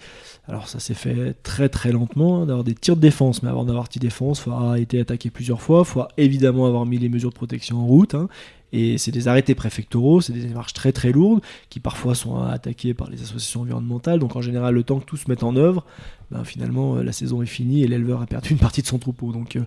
alors 0.48 0.68
ça 0.68 0.80
s'est 0.80 0.94
fait 0.94 1.36
très 1.42 1.68
très 1.70 1.92
lentement, 1.92 2.42
hein, 2.42 2.46
d'avoir 2.46 2.64
des 2.64 2.76
tirs 2.76 2.96
de 2.96 3.02
défense, 3.02 3.42
mais 3.44 3.50
avant 3.50 3.64
d'avoir 3.66 3.90
tir 3.90 4.00
de 4.02 4.06
défense, 4.08 4.40
il 4.40 4.44
faut 4.44 4.52
avoir 4.52 4.76
été 4.76 5.00
attaqué 5.00 5.30
plusieurs 5.30 5.62
fois, 5.62 5.80
il 5.80 5.86
faut 5.90 6.04
évidemment 6.18 6.66
avoir 6.68 6.86
mis 6.86 6.98
les 6.98 7.10
mesures 7.10 7.30
de 7.30 7.36
protection 7.36 7.78
en 7.80 7.86
route, 7.86 8.14
hein, 8.14 8.28
et 8.72 8.98
c'est 8.98 9.12
des 9.12 9.28
arrêtés 9.28 9.56
préfectoraux, 9.56 10.22
c'est 10.22 10.34
des 10.34 10.44
démarches 10.44 10.74
très 10.74 10.92
très 10.92 11.12
lourdes, 11.12 11.42
qui 11.70 11.80
parfois 11.80 12.16
sont 12.16 12.38
attaquées 12.44 12.94
par 12.94 13.10
les 13.10 13.22
associations 13.22 13.62
environnementales, 13.62 14.20
donc 14.20 14.36
en 14.36 14.42
général 14.42 14.76
le 14.76 14.84
temps 14.84 15.00
que 15.00 15.06
tout 15.06 15.18
se 15.18 15.30
mette 15.30 15.44
en 15.44 15.56
œuvre, 15.56 15.86
ben, 16.32 16.44
finalement 16.44 16.98
euh, 16.98 17.04
la 17.04 17.12
saison 17.12 17.42
est 17.42 17.48
finie 17.48 17.84
et 17.84 17.88
l'éleveur 17.88 18.22
a 18.22 18.28
perdu 18.28 18.52
une 18.52 18.60
partie 18.60 18.82
de 18.82 18.88
son 18.88 19.00
troupeau. 19.00 19.32
Donc, 19.32 19.56
euh, 19.56 19.64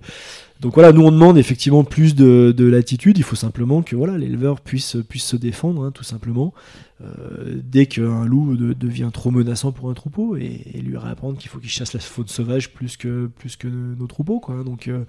voilà, 0.63 0.93
nous 0.93 1.03
on 1.03 1.11
demande 1.11 1.39
effectivement 1.39 1.83
plus 1.83 2.15
de, 2.15 2.55
de 2.57 2.65
latitude, 2.65 3.19
il 3.19 3.25
faut 3.25 3.37
simplement 3.37 3.83
que 3.83 3.97
voilà, 3.97 4.17
l'éleveur 4.17 4.61
puisse, 4.61 4.97
puisse 5.09 5.25
se 5.25 5.37
défendre, 5.37 5.85
hein, 5.85 5.91
tout 5.91 6.05
simplement 6.05 6.55
euh, 7.03 7.61
dès 7.65 7.87
qu'un 7.87 8.25
loup 8.25 8.57
de- 8.57 8.75
devient 8.75 9.11
trop 9.13 9.31
menaçant 9.31 9.73
pour 9.73 9.91
un 9.91 9.95
troupeau 9.95 10.37
et, 10.37 10.81
lui 10.83 10.97
réapprendre 10.97 11.39
qu'il 11.39 11.51
faut 11.51 11.59
qu'il 11.59 11.71
chasse 11.71 11.95
la 11.95 12.01
faune 12.01 12.29
sauvage 12.29 12.73
plus 12.73 12.97
que, 12.97 13.29
plus 13.39 13.57
que 13.57 13.67
nos 13.69 14.07
troupeaux. 14.07 14.41
Quoi. 14.41 14.63
Donc 14.65 14.89
euh, 14.89 15.05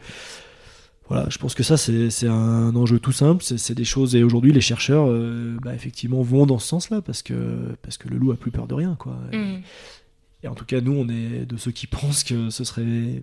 voilà, 1.13 1.29
je 1.29 1.37
pense 1.37 1.53
que 1.53 1.61
ça 1.61 1.77
c'est 1.77 2.27
un 2.27 2.75
enjeu 2.75 2.97
tout 2.97 3.11
simple, 3.11 3.43
c'est 3.43 3.75
des 3.75 3.85
choses 3.85 4.15
et 4.15 4.23
aujourd'hui 4.23 4.51
les 4.51 4.61
chercheurs 4.61 5.05
euh, 5.07 5.55
bah, 5.61 5.75
effectivement 5.75 6.23
vont 6.23 6.47
dans 6.47 6.57
ce 6.57 6.67
sens-là 6.67 7.03
parce 7.03 7.21
que, 7.21 7.35
parce 7.83 7.99
que 7.99 8.09
le 8.09 8.17
loup 8.17 8.31
a 8.31 8.35
plus 8.35 8.49
peur 8.49 8.65
de 8.65 8.73
rien. 8.73 8.95
Quoi. 8.97 9.15
Mm. 9.31 9.61
Et 10.41 10.47
en 10.47 10.55
tout 10.55 10.65
cas, 10.65 10.81
nous, 10.81 10.93
on 10.93 11.07
est 11.09 11.45
de 11.45 11.55
ceux 11.55 11.69
qui 11.69 11.85
pensent 12.01 12.23
que 12.23 12.49
ce 12.49 12.63
serait 12.63 13.21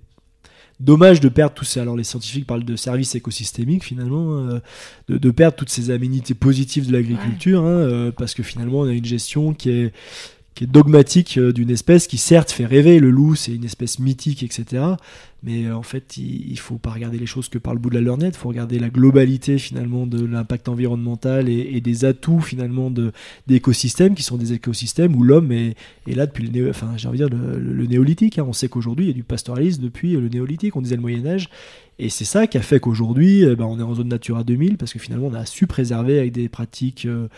dommage 0.79 1.19
de 1.21 1.29
perdre 1.29 1.53
tous 1.55 1.65
ces. 1.65 1.81
Alors, 1.81 1.97
les 1.97 2.05
scientifiques 2.05 2.47
parlent 2.47 2.65
de 2.65 2.77
services 2.77 3.17
écosystémiques, 3.17 3.85
finalement, 3.85 4.39
euh, 4.39 4.61
de, 5.09 5.19
de 5.19 5.31
perdre 5.33 5.57
toutes 5.57 5.71
ces 5.71 5.91
aménités 5.91 6.35
positives 6.35 6.87
de 6.87 6.93
l'agriculture, 6.93 7.65
hein, 7.65 7.77
euh, 7.77 8.13
parce 8.13 8.35
que 8.35 8.45
finalement, 8.45 8.83
on 8.83 8.89
a 8.89 8.93
une 8.93 9.05
gestion 9.05 9.53
qui 9.53 9.71
est 9.71 9.93
qui 10.55 10.65
est 10.65 10.67
dogmatique 10.67 11.39
d'une 11.39 11.71
espèce 11.71 12.07
qui 12.07 12.19
certes 12.19 12.51
fait 12.51 12.67
rêver 12.67 12.99
le 12.99 13.09
loup 13.09 13.37
c'est 13.37 13.55
une 13.55 13.65
espèce 13.65 14.01
mythique 14.01 14.43
etc 14.43 14.83
mais 15.43 15.67
euh, 15.67 15.77
en 15.77 15.83
fait 15.83 16.17
il, 16.17 16.51
il 16.51 16.59
faut 16.59 16.77
pas 16.79 16.91
regarder 16.91 17.19
les 17.19 17.27
choses 17.27 17.49
que 17.49 17.59
par 17.59 17.73
le 17.75 17.81
bout 17.81 17.91
de 17.91 17.95
la 17.95 18.01
lorgnette 18.01 18.35
il 18.37 18.39
faut 18.39 18.49
regarder 18.49 18.79
la 18.79 18.91
globalité 18.91 19.59
finalement 19.59 20.07
de 20.07 20.25
l'impact 20.25 20.69
environnemental 20.69 21.49
et, 21.49 21.71
et 21.73 21.81
des 21.81 22.05
atouts 22.05 22.41
finalement 22.41 22.91
de 22.91 23.13
d'écosystèmes 23.47 24.15
qui 24.15 24.23
sont 24.23 24.37
des 24.37 24.53
écosystèmes 24.53 25.15
où 25.17 25.23
l'homme 25.23 25.53
est, 25.53 25.77
est 26.07 26.15
là 26.15 26.27
depuis 26.27 26.45
le 26.45 26.51
néo, 26.51 26.69
enfin 26.71 26.93
j'ai 26.97 27.09
envie 27.09 27.19
de 27.19 27.29
dire 27.29 27.39
le, 27.39 27.87
néolithique 27.87 28.39
hein. 28.39 28.45
on 28.47 28.53
sait 28.53 28.69
qu'aujourd'hui 28.69 29.07
il 29.07 29.09
y 29.09 29.13
a 29.13 29.15
du 29.15 29.25
pastoralisme 29.25 29.83
depuis 29.83 30.13
le 30.13 30.29
néolithique 30.29 30.77
on 30.77 30.83
disait 30.83 30.97
le 30.97 31.03
Moyen 31.03 31.25
Âge 31.27 31.49
et 31.99 32.09
c'est 32.09 32.25
ça 32.25 32.47
qui 32.47 32.57
a 32.57 32.63
fait 32.63 32.81
qu'aujourd'hui 32.81 33.43
eh 33.43 33.57
ben, 33.57 33.67
on 33.67 33.79
est 33.79 33.83
en 33.83 33.95
zone 33.95 34.09
Natura 34.09 34.43
2000 34.43 34.79
parce 34.79 34.93
que 34.93 34.99
finalement 34.99 35.27
on 35.27 35.35
a 35.35 35.45
su 35.45 35.67
préserver 35.67 36.19
avec 36.19 36.33
des 36.33 36.49
pratiques 36.49 37.05
euh, 37.07 37.29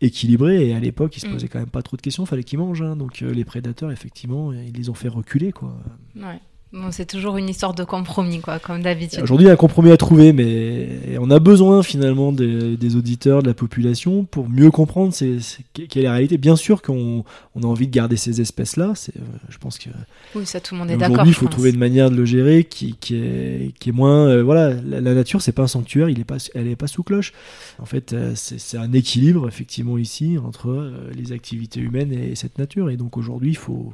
équilibrées 0.00 0.68
et 0.68 0.74
à 0.74 0.80
l'époque 0.80 1.16
ils 1.16 1.20
se 1.20 1.26
Mm. 1.26 1.32
posaient 1.32 1.48
quand 1.48 1.58
même 1.58 1.68
pas 1.68 1.82
trop 1.82 1.96
de 1.96 2.02
questions 2.02 2.26
fallait 2.26 2.42
qu'ils 2.44 2.58
mangent 2.58 2.82
hein. 2.82 2.96
donc 2.96 3.22
euh, 3.22 3.32
les 3.32 3.44
prédateurs 3.44 3.90
effectivement 3.92 4.52
ils 4.52 4.72
les 4.74 4.88
ont 4.90 4.94
fait 4.94 5.08
reculer 5.08 5.52
quoi 5.52 5.74
Ouais. 6.16 6.40
Bon, 6.72 6.92
c'est 6.92 7.04
toujours 7.04 7.36
une 7.36 7.48
histoire 7.48 7.74
de 7.74 7.82
compromis, 7.82 8.38
quoi, 8.40 8.60
comme 8.60 8.80
d'habitude. 8.80 9.20
Aujourd'hui, 9.24 9.46
il 9.46 9.48
y 9.48 9.50
a 9.50 9.54
un 9.54 9.56
compromis 9.56 9.90
à 9.90 9.96
trouver, 9.96 10.32
mais 10.32 11.18
on 11.18 11.28
a 11.28 11.40
besoin 11.40 11.82
finalement 11.82 12.30
des, 12.30 12.76
des 12.76 12.94
auditeurs, 12.94 13.42
de 13.42 13.48
la 13.48 13.54
population, 13.54 14.22
pour 14.24 14.48
mieux 14.48 14.70
comprendre 14.70 15.12
c'est, 15.12 15.40
c'est- 15.40 15.64
quelle 15.72 16.02
est 16.02 16.06
la 16.06 16.12
réalité. 16.12 16.38
Bien 16.38 16.54
sûr 16.54 16.80
qu'on 16.80 17.24
on 17.56 17.62
a 17.64 17.66
envie 17.66 17.88
de 17.88 17.92
garder 17.92 18.16
ces 18.16 18.40
espèces-là. 18.40 18.92
C'est, 18.94 19.16
euh, 19.16 19.20
je 19.48 19.58
pense 19.58 19.78
que 19.78 19.90
Oui, 20.36 20.46
ça, 20.46 20.60
tout 20.60 20.76
le 20.76 20.78
monde 20.78 20.92
est 20.92 20.96
d'accord. 20.96 21.14
aujourd'hui, 21.14 21.32
il 21.32 21.34
faut 21.34 21.46
pense. 21.46 21.54
trouver 21.54 21.70
une 21.70 21.78
manière 21.78 22.08
de 22.08 22.14
le 22.14 22.24
gérer 22.24 22.62
qui, 22.62 22.94
qui 23.00 23.16
est, 23.16 23.72
qui 23.80 23.88
est 23.88 23.92
moins. 23.92 24.28
euh, 24.28 24.42
voilà, 24.44 24.72
la, 24.72 25.00
la 25.00 25.14
nature, 25.14 25.42
c'est 25.42 25.50
pas 25.50 25.62
un 25.62 25.66
sanctuaire, 25.66 26.08
il 26.08 26.20
est 26.20 26.24
pas, 26.24 26.36
elle 26.54 26.68
est 26.68 26.76
pas 26.76 26.86
sous 26.86 27.02
cloche. 27.02 27.32
En 27.80 27.84
fait, 27.84 28.12
euh, 28.12 28.30
c'est, 28.36 28.60
c'est 28.60 28.78
un 28.78 28.92
équilibre 28.92 29.48
effectivement 29.48 29.98
ici 29.98 30.38
entre 30.38 30.70
euh, 30.70 31.10
les 31.16 31.32
activités 31.32 31.80
humaines 31.80 32.12
et 32.12 32.36
cette 32.36 32.58
nature. 32.60 32.90
Et 32.90 32.96
donc 32.96 33.16
aujourd'hui, 33.16 33.50
il 33.50 33.56
faut 33.56 33.92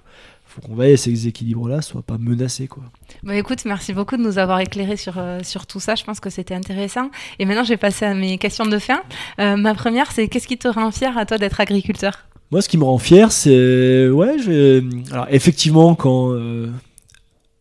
faut 0.57 0.67
qu'on 0.67 0.75
veille 0.75 0.95
à 0.95 0.97
ces 0.97 1.29
équilibres-là 1.29 1.83
soient 1.83 2.03
pas 2.03 2.17
menacés 2.19 2.67
quoi. 2.67 2.83
Bah, 3.23 3.37
écoute, 3.37 3.65
merci 3.65 3.93
beaucoup 3.93 4.17
de 4.17 4.23
nous 4.23 4.39
avoir 4.39 4.61
éclairé 4.61 4.97
sur, 4.97 5.19
euh, 5.19 5.41
sur 5.43 5.67
tout 5.67 5.81
ça. 5.81 5.95
Je 5.95 6.05
pense 6.05 6.21
que 6.21 6.31
c'était 6.31 6.55
intéressant. 6.55 7.11
Et 7.39 7.45
maintenant, 7.45 7.65
je 7.65 7.71
vais 7.71 7.77
passer 7.77 8.05
à 8.07 8.15
mes 8.15 8.39
questions 8.39 8.67
de 8.67 8.79
fin. 8.79 9.01
Euh, 9.39 9.57
ma 9.57 9.75
première, 9.75 10.13
c'est 10.13 10.29
qu'est-ce 10.29 10.49
qui 10.49 10.57
te 10.57 10.69
rend 10.69 10.91
fier 10.91 11.17
à 11.19 11.27
toi 11.27 11.37
d'être 11.39 11.61
agriculteur? 11.61 12.27
Moi, 12.51 12.63
ce 12.63 12.69
qui 12.69 12.79
me 12.79 12.85
rend 12.85 12.99
fier, 12.99 13.33
c'est 13.33 14.09
ouais, 14.09 14.39
je... 14.39 14.83
alors 15.13 15.27
effectivement 15.31 15.95
quand 15.95 16.33
euh, 16.33 16.69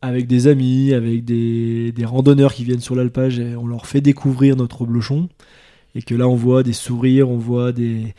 avec 0.01 0.27
des 0.27 0.47
amis, 0.47 0.93
avec 0.93 1.25
des, 1.25 1.91
des 1.91 2.05
randonneurs 2.05 2.53
qui 2.53 2.63
viennent 2.63 2.81
sur 2.81 2.95
l'alpage, 2.95 3.39
on 3.39 3.65
leur 3.65 3.87
fait 3.87 4.01
découvrir 4.01 4.55
notre 4.55 4.81
reblochon 4.81 5.27
et 5.95 6.01
que 6.03 6.13
là 6.13 6.27
on 6.27 6.35
voit 6.35 6.61
des 6.61 6.73
sourires, 6.73 7.29
on 7.29 7.37
voit 7.37 7.71
des 7.71 8.13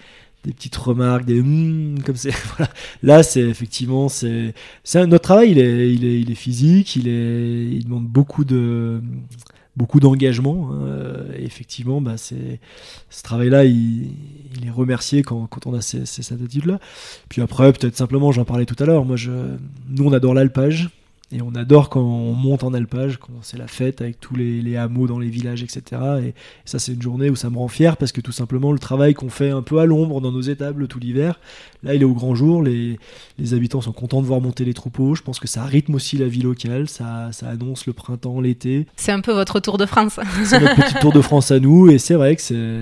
des 0.46 0.52
petites 0.52 0.76
remarques, 0.76 1.24
des 1.24 1.40
Hum 1.40 1.98
comme 2.04 2.16
c'est. 2.16 2.30
Là, 3.02 3.22
c'est 3.22 3.40
effectivement 3.42 4.08
c'est 4.08 4.54
notre 4.94 5.18
travail, 5.18 5.50
il 5.52 5.58
est 5.58 5.92
il 5.92 6.30
est 6.30 6.34
physique, 6.34 6.96
il 6.96 7.08
est 7.08 7.66
il 7.72 7.84
demande 7.84 8.06
beaucoup 8.06 8.44
de 8.44 9.00
beaucoup 9.76 10.00
d'engagement. 10.00 10.70
hein, 10.72 11.24
effectivement, 11.38 12.00
bah 12.00 12.16
c'est 12.16 12.60
ce 13.10 13.22
travail-là, 13.22 13.64
il, 13.64 14.10
il 14.56 14.66
est 14.66 14.70
remercié 14.70 15.22
quand, 15.22 15.46
quand 15.46 15.66
on 15.66 15.74
a 15.74 15.80
ces, 15.80 16.06
ces, 16.06 16.22
cette 16.22 16.40
attitude-là. 16.42 16.80
Puis 17.28 17.42
après, 17.42 17.72
peut-être 17.72 17.96
simplement, 17.96 18.32
j'en 18.32 18.44
parlais 18.44 18.64
tout 18.66 18.76
à 18.82 18.86
l'heure, 18.86 19.04
moi, 19.04 19.16
je, 19.16 19.30
nous, 19.88 20.04
on 20.04 20.12
adore 20.12 20.34
l'alpage. 20.34 20.90
Et 21.32 21.42
on 21.42 21.56
adore 21.56 21.90
quand 21.90 22.00
on 22.00 22.34
monte 22.34 22.62
en 22.62 22.72
alpage, 22.72 23.18
quand 23.18 23.32
c'est 23.42 23.58
la 23.58 23.66
fête 23.66 24.00
avec 24.00 24.20
tous 24.20 24.36
les, 24.36 24.76
hameaux 24.76 25.08
dans 25.08 25.18
les 25.18 25.28
villages, 25.28 25.62
etc. 25.64 26.00
Et, 26.22 26.34
ça, 26.64 26.78
c'est 26.78 26.92
une 26.92 27.02
journée 27.02 27.30
où 27.30 27.36
ça 27.36 27.50
me 27.50 27.58
rend 27.58 27.66
fier 27.66 27.96
parce 27.96 28.12
que 28.12 28.20
tout 28.20 28.32
simplement, 28.32 28.72
le 28.72 28.78
travail 28.78 29.14
qu'on 29.14 29.28
fait 29.28 29.50
un 29.50 29.62
peu 29.62 29.78
à 29.78 29.86
l'ombre 29.86 30.20
dans 30.20 30.30
nos 30.30 30.40
étables 30.40 30.86
tout 30.86 31.00
l'hiver, 31.00 31.40
là, 31.86 31.94
il 31.94 32.02
est 32.02 32.06
au 32.06 32.14
grand 32.14 32.34
jour. 32.34 32.62
Les, 32.62 32.98
les 33.38 33.54
habitants 33.54 33.80
sont 33.80 33.92
contents 33.92 34.20
de 34.20 34.26
voir 34.26 34.40
monter 34.40 34.64
les 34.64 34.74
troupeaux. 34.74 35.14
Je 35.14 35.22
pense 35.22 35.38
que 35.38 35.48
ça 35.48 35.64
rythme 35.64 35.94
aussi 35.94 36.16
la 36.16 36.26
vie 36.26 36.42
locale. 36.42 36.88
Ça, 36.88 37.30
ça 37.32 37.48
annonce 37.48 37.86
le 37.86 37.92
printemps, 37.92 38.40
l'été. 38.40 38.86
C'est 38.96 39.12
un 39.12 39.20
peu 39.20 39.32
votre 39.32 39.60
tour 39.60 39.78
de 39.78 39.86
France. 39.86 40.18
C'est 40.44 40.60
notre 40.60 40.76
petit 40.76 40.94
tour 41.00 41.12
de 41.12 41.20
France 41.20 41.50
à 41.50 41.60
nous. 41.60 41.90
Et 41.90 41.98
c'est 41.98 42.14
vrai 42.14 42.36
que 42.36 42.42
c'est. 42.42 42.80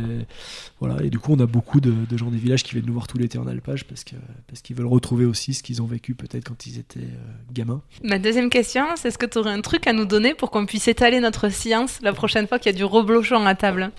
Voilà, 0.80 1.02
et 1.02 1.08
du 1.08 1.18
coup, 1.18 1.32
on 1.32 1.40
a 1.40 1.46
beaucoup 1.46 1.80
de, 1.80 1.92
de, 2.08 2.16
gens 2.16 2.30
des 2.30 2.36
villages 2.36 2.62
qui 2.62 2.72
viennent 2.72 2.84
nous 2.84 2.92
voir 2.92 3.06
tout 3.06 3.16
l'été 3.16 3.38
en 3.38 3.46
alpage 3.46 3.84
parce 3.84 4.04
que 4.04 4.16
parce 4.48 4.60
qu'ils 4.60 4.76
veulent 4.76 4.86
retrouver 4.86 5.24
aussi 5.24 5.54
ce 5.54 5.62
qu'ils 5.62 5.80
ont 5.80 5.86
vécu 5.86 6.14
peut-être 6.14 6.44
quand 6.44 6.66
ils 6.66 6.78
étaient 6.78 6.98
euh, 6.98 7.52
gamins. 7.52 7.80
Ma 8.02 8.18
deuxième 8.18 8.50
question, 8.50 8.84
c'est 8.96 9.08
est-ce 9.08 9.16
que 9.16 9.24
tu 9.24 9.38
aurais 9.38 9.52
un 9.52 9.60
truc 9.60 9.86
à 9.86 9.92
nous 9.92 10.04
donner 10.04 10.34
pour 10.34 10.50
qu'on 10.50 10.66
puisse 10.66 10.88
étaler 10.88 11.20
notre 11.20 11.48
science 11.48 12.00
la 12.02 12.12
prochaine 12.12 12.48
fois 12.48 12.58
qu'il 12.58 12.72
y 12.72 12.74
a 12.74 12.76
du 12.76 12.84
reblochon 12.84 13.46
à 13.46 13.54
table? 13.54 13.92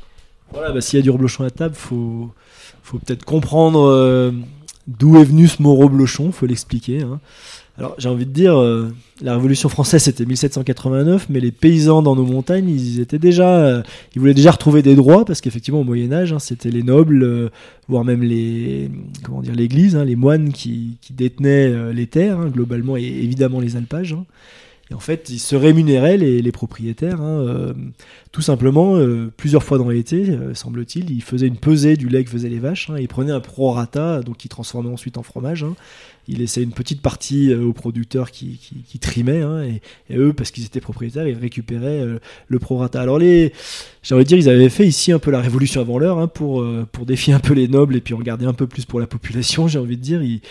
Voilà, 0.52 0.72
bah, 0.72 0.82
s'il 0.82 1.00
y 1.00 1.00
a 1.00 1.04
du 1.04 1.10
reblochon 1.10 1.44
à 1.46 1.50
table, 1.50 1.76
faut 1.76 2.32
faut 2.84 3.00
peut-être 3.00 3.26
comprendre 3.26 3.90
euh, 3.90 4.32
d'où 4.88 5.18
est 5.18 5.24
venu 5.24 5.48
ce 5.48 5.62
mot 5.62 5.76
reblochon, 5.76 6.32
faut 6.32 6.46
l'expliquer. 6.46 7.02
Hein. 7.02 7.20
Alors 7.78 7.96
j'ai 7.98 8.08
envie 8.08 8.26
de 8.26 8.32
dire, 8.32 8.58
euh, 8.58 8.94
la 9.22 9.34
Révolution 9.34 9.68
française 9.68 10.04
c'était 10.04 10.26
1789, 10.26 11.28
mais 11.30 11.42
les 11.42 11.52
paysans 11.52 12.02
dans 12.02 12.16
nos 12.16 12.26
montagnes, 12.26 12.70
ils 12.70 13.02
étaient 13.02 13.20
déjà, 13.20 13.58
euh, 13.58 13.84
ils 14.16 14.20
voulaient 14.20 14.34
déjà 14.34 14.52
retrouver 14.52 14.82
des 14.82 14.96
droits 14.96 15.26
parce 15.26 15.42
qu'effectivement 15.42 15.82
au 15.82 15.84
Moyen 15.84 16.14
Âge, 16.14 16.32
hein, 16.32 16.40
c'était 16.40 16.72
les 16.72 16.84
nobles, 16.84 17.24
euh, 17.24 17.50
voire 17.90 18.06
même 18.06 18.24
les, 18.24 18.90
comment 19.24 19.42
dire, 19.42 19.56
l'Église, 19.56 19.98
hein, 19.98 20.06
les 20.06 20.16
moines 20.16 20.54
qui, 20.54 20.98
qui 21.02 21.12
détenaient 21.12 21.68
euh, 21.68 21.92
les 21.92 22.08
terres 22.08 22.40
hein, 22.40 22.48
globalement 22.48 22.96
et 22.96 23.04
évidemment 23.04 23.60
les 23.60 23.76
alpages. 23.76 24.16
Et 24.92 24.94
en 24.94 25.00
fait, 25.00 25.30
ils 25.30 25.40
se 25.40 25.56
rémunéraient 25.56 26.18
les, 26.18 26.44
les 26.44 26.52
propriétaires, 26.52 27.20
hein, 27.20 27.40
euh, 27.40 27.74
tout 28.32 28.44
simplement 28.44 28.98
euh, 28.98 29.32
plusieurs 29.36 29.64
fois 29.64 29.80
dans 29.80 29.90
l'été, 29.90 30.30
euh, 30.30 30.54
semble-t-il, 30.54 31.10
ils 31.10 31.24
faisaient 31.24 31.48
une 31.48 31.58
pesée 31.58 31.98
du 31.98 32.08
lait 32.08 32.24
que 32.24 32.30
faisaient 32.30 32.50
les 32.50 32.60
vaches. 32.60 32.92
Hein, 32.92 32.98
ils 33.00 33.08
prenaient 33.08 33.32
un 33.32 33.40
prorata, 33.40 34.22
donc 34.22 34.46
ils 34.46 34.50
transformaient 34.50 34.92
ensuite 34.92 35.18
en 35.18 35.24
fromage. 35.24 35.64
Hein, 35.64 35.76
ils 36.28 36.38
laissaient 36.38 36.62
une 36.62 36.72
petite 36.72 37.02
partie 37.02 37.54
aux 37.54 37.74
producteurs 37.74 38.30
qui, 38.30 38.60
trimaient, 39.02 39.44
et, 39.68 39.82
et, 40.14 40.18
eux, 40.18 40.34
parce 40.34 40.52
qu'ils 40.52 40.66
étaient 40.66 40.82
propriétaires, 40.82 41.28
ils 41.28 41.38
récupéraient 41.38 42.04
le 42.48 42.60
prorata. 42.60 43.00
Alors 43.00 43.20
les, 43.20 43.54
j'ai 44.06 44.14
envie 44.14 44.24
de 44.24 44.28
dire, 44.28 44.38
ils 44.38 44.50
avaient 44.50 44.70
fait 44.70 44.86
ici 44.86 45.12
un 45.12 45.18
peu 45.18 45.32
la 45.32 45.42
révolution 45.42 45.82
avant 45.82 45.98
l'heure 45.98 46.20
hein, 46.20 46.28
pour 46.28 46.62
euh, 46.62 46.86
pour 46.92 47.08
défier 47.08 47.34
un 47.34 47.40
peu 47.40 47.56
les 47.56 47.68
nobles 47.68 47.96
et 47.96 48.02
puis 48.02 48.14
en 48.14 48.20
garder 48.20 48.46
un 48.46 48.54
peu 48.54 48.68
plus 48.68 48.86
pour 48.86 49.00
la 49.00 49.08
population. 49.08 49.68
J'ai 49.68 49.80
envie 49.80 49.98
de 49.98 50.02
dire, 50.02 50.22
ils, 50.22 50.42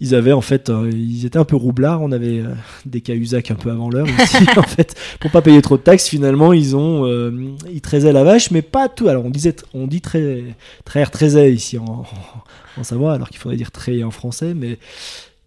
ils 0.00 0.16
avaient 0.16 0.32
en 0.32 0.40
fait, 0.40 0.70
euh, 0.70 0.90
ils 0.92 1.24
étaient 1.24 1.38
un 1.38 1.44
peu 1.44 1.54
roublards. 1.54 2.02
On 2.02 2.10
avait 2.10 2.40
euh, 2.40 2.52
des 2.84 3.00
cahuzacs 3.02 3.52
un 3.52 3.54
peu 3.54 3.70
avant 3.70 3.90
l'heure 3.90 4.08
ici, 4.08 4.44
en 4.56 4.62
fait, 4.62 4.96
pour 5.20 5.30
pas 5.30 5.40
payer 5.40 5.62
trop 5.62 5.76
de 5.76 5.82
taxes. 5.82 6.08
Finalement, 6.08 6.52
ils 6.52 6.74
ont, 6.74 7.06
euh, 7.06 7.54
ils 7.72 7.80
traisaient 7.80 8.12
la 8.12 8.24
vache, 8.24 8.50
mais 8.50 8.60
pas 8.62 8.88
tout. 8.88 9.06
Alors 9.06 9.24
on 9.24 9.30
disait, 9.30 9.54
on 9.72 9.86
dit 9.86 10.00
très 10.00 10.42
très 10.84 11.06
traisaient 11.06 11.52
ici 11.52 11.78
en, 11.78 11.84
en, 11.84 12.04
en 12.76 12.82
Savoie, 12.82 13.14
alors 13.14 13.30
qu'il 13.30 13.38
faudrait 13.38 13.56
dire 13.56 13.70
très 13.70 14.02
en 14.02 14.10
français, 14.10 14.52
mais 14.52 14.78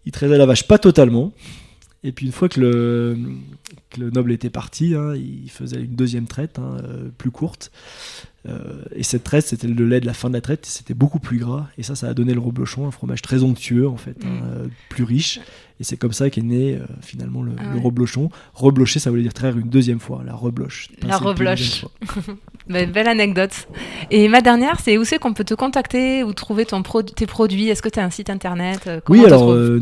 ils 0.06 0.12
traisaient 0.12 0.38
la 0.38 0.46
vache 0.46 0.66
pas 0.66 0.78
totalement. 0.78 1.30
Et 2.02 2.12
puis 2.12 2.26
une 2.26 2.32
fois 2.32 2.48
que 2.48 2.60
le, 2.60 3.16
noble 3.98 4.32
était 4.32 4.50
parti, 4.50 4.94
hein, 4.94 5.14
il 5.14 5.50
faisait 5.50 5.82
une 5.82 5.94
deuxième 5.96 6.26
traite, 6.26 6.58
hein, 6.58 6.78
euh, 6.82 7.08
plus 7.16 7.30
courte. 7.30 7.70
Euh, 8.48 8.82
et 8.96 9.02
cette 9.02 9.22
traite, 9.24 9.46
c'était 9.46 9.66
le 9.68 9.86
lait 9.86 10.00
de 10.00 10.06
la 10.06 10.14
fin 10.14 10.28
de 10.30 10.34
la 10.34 10.40
traite, 10.40 10.64
c'était 10.64 10.94
beaucoup 10.94 11.18
plus 11.18 11.36
gras. 11.38 11.66
Et 11.76 11.82
ça, 11.82 11.94
ça 11.94 12.08
a 12.08 12.14
donné 12.14 12.32
le 12.32 12.40
reblochon, 12.40 12.86
un 12.86 12.90
fromage 12.90 13.20
très 13.20 13.42
onctueux 13.42 13.86
en 13.86 13.96
fait, 13.98 14.16
hein, 14.24 14.28
Mm. 14.28 14.40
euh, 14.44 14.66
plus 14.88 15.04
riche. 15.04 15.40
Et 15.78 15.84
c'est 15.84 15.96
comme 15.98 16.12
ça 16.12 16.28
qu'est 16.30 16.40
né 16.42 16.74
euh, 16.76 16.86
finalement 17.02 17.42
le, 17.42 17.52
Ah 17.58 17.64
le 17.72 17.76
ouais. 17.76 17.82
reblochon. 17.84 18.30
Reblocher, 18.54 18.98
ça 18.98 19.10
voulait 19.10 19.22
dire 19.22 19.34
traire 19.34 19.58
une 19.58 19.68
deuxième 19.68 20.00
fois, 20.00 20.22
la 20.24 20.34
rebloche. 20.34 20.88
La 21.02 21.18
rebloche. 21.18 21.84
Bah, 22.68 22.86
belle 22.86 23.08
anecdote. 23.08 23.66
Et 24.12 24.28
ma 24.28 24.42
dernière, 24.42 24.78
c'est 24.78 24.96
où 24.96 25.02
c'est 25.04 25.18
qu'on 25.18 25.32
peut 25.34 25.42
te 25.42 25.54
contacter 25.54 26.22
ou 26.22 26.32
trouver 26.34 26.66
ton 26.66 26.82
pro- 26.84 27.02
tes 27.02 27.26
produits? 27.26 27.68
Est-ce 27.68 27.82
que 27.82 27.88
tu 27.88 27.98
as 27.98 28.04
un 28.04 28.10
site 28.10 28.30
internet? 28.30 28.88
Comment 29.04 29.20
Oui, 29.20 29.26
alors 29.26 29.50
euh. 29.50 29.80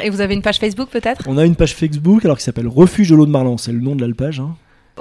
Et 0.00 0.10
vous 0.10 0.20
avez 0.20 0.34
une 0.34 0.42
page 0.42 0.58
Facebook 0.58 0.90
peut-être? 0.90 1.22
On 1.28 1.38
a 1.38 1.46
une 1.46 1.56
page 1.56 1.74
Facebook 1.74 2.24
alors 2.24 2.36
qui 2.36 2.44
s'appelle 2.44 2.68
Refuge 2.68 3.08
de 3.10 3.14
l'eau 3.16 3.24
de 3.26 3.30
Marlan, 3.30 3.56
c'est 3.56 3.72
le 3.72 3.80
nom 3.80 3.96
de 3.96 4.02
l'alpage. 4.02 4.40
hein. 4.40 4.54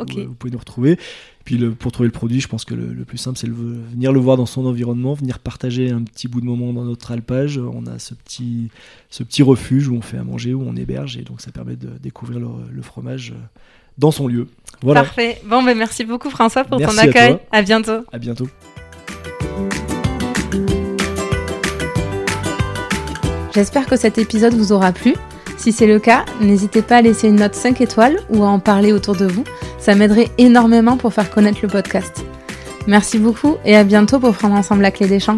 Vous, 0.05 0.33
pouvez 0.33 0.51
nous 0.51 0.59
retrouver. 0.59 0.97
Puis 1.45 1.57
le- 1.57 1.71
pour 1.71 1.91
trouver 1.91 2.07
le 2.07 2.11
produit, 2.13 2.39
je 2.39 2.47
pense 2.47 2.65
que 2.65 2.73
le, 2.75 2.87
le 2.93 3.03
plus 3.05 3.17
simple, 3.17 3.37
c'est 3.37 3.47
de 3.47 3.53
venir 3.53 4.11
le 4.13 4.19
voir 4.19 4.37
dans 4.37 4.45
son 4.45 4.65
environnement, 4.65 5.13
venir 5.15 5.39
partager 5.39 5.89
un 5.91 6.01
petit 6.03 6.27
bout 6.27 6.39
de 6.41 6.45
moment 6.45 6.71
dans 6.73 6.85
notre 6.85 7.11
alpage. 7.11 7.57
On 7.57 7.85
a 7.87 7.97
ce 7.99 8.13
petit, 8.13 8.69
ce 9.09 9.23
petit 9.23 9.41
refuge 9.43 9.87
où 9.87 9.95
on 9.95 10.01
fait 10.01 10.17
à 10.17 10.23
manger, 10.23 10.53
où 10.53 10.61
on 10.61 10.75
héberge, 10.75 11.17
et 11.17 11.23
donc 11.23 11.41
ça 11.41 11.51
permet 11.51 11.75
de 11.75 11.89
découvrir 12.01 12.39
le, 12.39 12.47
le 12.71 12.81
fromage 12.81 13.31
euh, 13.31 13.39
dans 13.97 14.11
son 14.11 14.27
lieu. 14.27 14.47
Voilà, 14.83 15.01
Parfait. 15.03 15.41
Bon, 15.45 15.63
ben 15.63 15.77
merci 15.77 16.05
beaucoup 16.05 16.29
François 16.29 16.63
pour 16.63 16.77
Merci 16.79 16.95
ton 16.95 17.01
à 17.01 17.05
accueil. 17.05 17.29
toi. 17.33 17.41
à 17.51 17.61
bientôt. 17.61 18.05
à 18.11 18.17
bientôt. 18.19 18.47
J'espère 23.53 23.85
que 23.85 23.97
cet 23.97 24.17
épisode 24.17 24.53
vous 24.53 24.71
aura 24.71 24.91
plu. 24.93 25.13
Si 25.61 25.71
c'est 25.71 25.85
le 25.85 25.99
cas, 25.99 26.25
n'hésitez 26.41 26.81
pas 26.81 26.95
à 26.95 27.01
laisser 27.03 27.27
une 27.27 27.35
note 27.35 27.53
5 27.53 27.81
étoiles 27.81 28.17
ou 28.29 28.43
à 28.43 28.47
en 28.47 28.57
parler 28.57 28.93
autour 28.93 29.15
de 29.15 29.27
vous. 29.27 29.43
Ça 29.77 29.93
m'aiderait 29.93 30.31
énormément 30.39 30.97
pour 30.97 31.13
faire 31.13 31.29
connaître 31.29 31.59
le 31.61 31.67
podcast. 31.67 32.25
Merci 32.87 33.19
beaucoup 33.19 33.57
et 33.63 33.75
à 33.75 33.83
bientôt 33.83 34.19
pour 34.19 34.33
prendre 34.33 34.55
ensemble 34.55 34.81
la 34.81 34.89
clé 34.89 35.05
des 35.05 35.19
champs. 35.19 35.35